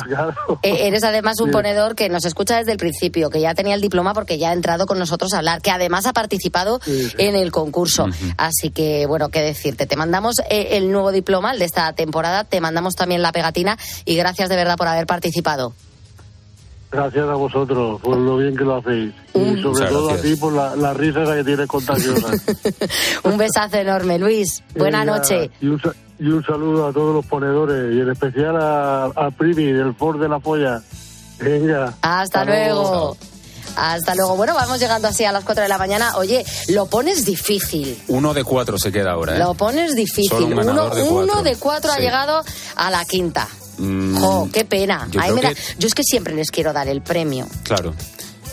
eh, 0.62 0.86
eres 0.86 1.03
además 1.05 1.40
un 1.40 1.49
Sí. 1.49 1.53
ponedor 1.53 1.95
que 1.95 2.09
nos 2.09 2.24
escucha 2.24 2.57
desde 2.57 2.72
el 2.72 2.78
principio, 2.78 3.28
que 3.30 3.40
ya 3.40 3.55
tenía 3.55 3.74
el 3.74 3.80
diploma 3.80 4.14
porque 4.14 4.38
ya 4.38 4.51
ha 4.51 4.53
entrado 4.53 4.86
con 4.86 4.99
nosotros 4.99 5.32
a 5.34 5.38
hablar, 5.38 5.61
que 5.61 5.70
además 5.70 6.07
ha 6.07 6.12
participado 6.12 6.80
en 7.18 7.34
el 7.36 7.51
concurso. 7.53 8.07
Así 8.36 8.70
que, 8.70 9.07
bueno, 9.07 9.28
qué 9.30 9.40
decirte. 9.40 9.86
Te 9.86 9.97
mandamos 9.97 10.36
eh, 10.51 10.68
el 10.72 10.90
nuevo 10.93 11.11
diploma, 11.12 11.53
el 11.53 11.59
de 11.59 11.64
esta 11.64 11.93
temporada, 11.93 12.45
te 12.45 12.61
mandamos 12.61 12.95
también 12.95 13.22
la 13.22 13.32
pegatina 13.32 13.76
y 14.05 14.16
gracias 14.16 14.49
de 14.49 14.57
verdad 14.57 14.76
por 14.76 14.88
haber 14.88 15.07
participado. 15.07 15.74
Gracias 16.93 17.26
a 17.26 17.32
vosotros 17.34 18.01
por 18.03 18.18
lo 18.18 18.36
bien 18.36 18.55
que 18.55 18.64
lo 18.64 18.76
hacéis. 18.76 19.14
Y 19.32 19.38
sobre 19.62 19.62
Muchas 19.62 19.88
todo 19.88 20.11
a 20.11 20.16
ti 20.18 20.36
por 20.36 20.53
la, 20.53 20.76
la 20.76 20.93
risa 20.93 21.24
que 21.34 21.43
tienes 21.43 21.66
contagiosa. 21.66 22.28
Un 23.24 23.38
besazo 23.38 23.78
enorme, 23.78 24.18
Luis. 24.18 24.62
Buena 24.76 25.03
noche. 25.05 25.51
Y 25.62 25.68
un, 25.68 25.80
sa- 25.80 25.95
y 26.18 26.26
un 26.26 26.45
saludo 26.45 26.86
a 26.86 26.93
todos 26.93 27.14
los 27.14 27.24
ponedores 27.24 27.95
y 27.95 28.01
en 28.01 28.11
especial 28.11 28.57
a, 28.61 29.05
a 29.07 29.30
Primi 29.30 29.72
del 29.72 29.95
Ford 29.95 30.20
de 30.20 30.28
la 30.28 30.38
Polla. 30.38 30.82
Venga. 31.40 31.95
Hasta 32.03 32.45
luego. 32.45 33.16
Hasta 33.74 34.14
luego. 34.14 34.36
Bueno, 34.36 34.55
vamos 34.55 34.78
llegando 34.78 35.09
así 35.09 35.24
a 35.24 35.32
las 35.32 35.45
4 35.45 35.62
de 35.62 35.68
la 35.70 35.78
mañana. 35.78 36.16
Oye, 36.18 36.45
lo 36.68 36.86
pones 36.86 37.24
difícil. 37.24 37.97
Uno 38.09 38.34
de 38.34 38.45
cuatro 38.45 38.76
se 38.78 38.93
queda 38.93 39.12
ahora, 39.12 39.36
¿eh? 39.36 39.38
Lo 39.38 39.55
pones 39.55 39.95
difícil. 39.97 40.28
Solo 40.28 40.47
un 40.47 40.53
uno, 40.59 40.90
de 40.90 41.03
uno 41.05 41.24
cuatro. 41.26 41.43
de 41.43 41.57
cuatro 41.57 41.90
ha 41.93 41.99
llegado 41.99 42.43
a 42.76 42.90
la 42.90 43.03
quinta. 43.07 43.49
Mm, 43.78 44.16
Jo, 44.18 44.48
qué 44.52 44.64
pena. 44.64 45.08
yo 45.10 45.20
da- 45.42 45.52
Yo 45.78 45.86
es 45.88 45.94
que 45.94 46.02
siempre 46.04 46.34
les 46.34 46.50
quiero 46.50 46.72
dar 46.72 46.88
el 46.88 47.00
premio. 47.02 47.46
Claro. 47.64 47.94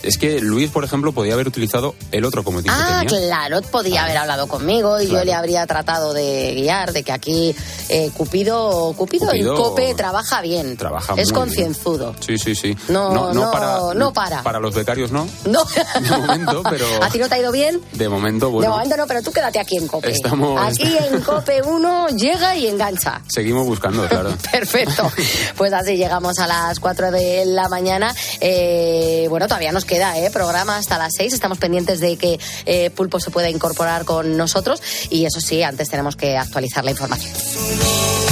Es 0.04 0.18
que 0.18 0.39
Luis, 0.39 0.70
por 0.72 0.84
ejemplo, 0.84 1.12
podía 1.12 1.34
haber 1.34 1.47
utilizado 1.47 1.95
el 2.12 2.24
otro 2.26 2.43
comodín 2.43 2.72
Ah, 2.72 3.00
que 3.02 3.08
tenía. 3.10 3.28
claro, 3.28 3.62
podía 3.64 4.04
haber 4.06 4.18
hablado 4.18 4.47
conmigo 4.47 5.00
y 5.02 5.08
yo 5.08 5.24
le 5.24 5.34
habría 5.34 5.66
tratado 5.68 6.14
de 6.14 6.54
guiar, 6.56 6.93
de 6.93 7.04
que 7.04 7.12
aquí 7.12 7.56
eh, 7.89 8.10
Cupido, 8.16 8.93
Cupido, 8.97 9.28
Cupido 9.28 9.52
en 9.56 9.62
COPE 9.62 9.93
trabaja 9.95 10.41
bien. 10.41 10.78
Trabaja 10.78 11.14
es 11.18 11.32
concienzudo. 11.32 12.16
Sí, 12.20 12.38
sí, 12.38 12.56
sí. 12.56 12.78
No, 12.88 13.12
no, 13.14 13.34
no 13.34 14.14
para. 14.14 14.41
Para 14.43 14.60
los 14.60 14.74
becarios 14.74 15.12
no, 15.12 15.28
No. 15.45 15.64
de 15.66 16.18
momento, 16.18 16.64
pero 16.70 16.86
¿A 17.04 17.10
ti 17.10 17.18
no 17.18 17.28
te 17.28 17.36
ha 17.36 17.39
ido 17.39 17.52
bien? 17.52 17.82
de 17.93 18.10
momento, 18.10 18.47
De 18.47 18.52
bueno, 18.54 18.72
momento 18.72 18.97
no, 18.97 19.08
pero 19.08 19.22
tú 19.22 19.32
quédate 19.32 19.60
aquí 19.60 19.78
en 19.78 19.88
COPE. 19.88 20.12
Estamos- 20.12 20.62
Aquí 20.62 20.95
en 20.97 21.22
COPE 21.22 21.62
uno 21.64 22.08
llega 22.10 22.56
y 22.56 22.68
engancha. 22.68 23.22
seguimos 23.28 23.66
buscando, 23.66 24.08
claro. 24.08 24.34
Perfecto. 24.52 25.12
Pues 25.58 25.74
así 25.74 25.97
llegamos 25.97 26.38
a 26.39 26.47
las 26.47 26.80
4 26.80 27.12
de 27.12 27.45
la 27.45 27.68
mañana. 27.70 28.14
Eh, 28.39 29.28
bueno, 29.30 29.47
todavía 29.47 29.72
nos 29.72 29.86
queda 29.90 30.16
eh, 30.20 30.30
programa 30.30 30.78
hasta 30.78 31.00
las 31.00 31.16
6. 31.16 31.34
Estamos 31.34 31.58
pendientes 31.58 32.00
de 32.00 32.16
que 32.16 32.40
eh, 32.66 32.92
Pulpo 32.92 33.20
se 33.20 33.32
pueda 33.32 33.50
incorporar 33.50 34.06
con 34.06 34.38
nosotros. 34.38 34.82
Y 35.10 35.26
eso 35.26 35.42
sí, 35.42 35.64
antes 35.64 35.90
tenemos 35.90 36.16
que 36.16 36.38
actualizar 36.38 36.86
la 36.86 36.92
información. 36.92 38.29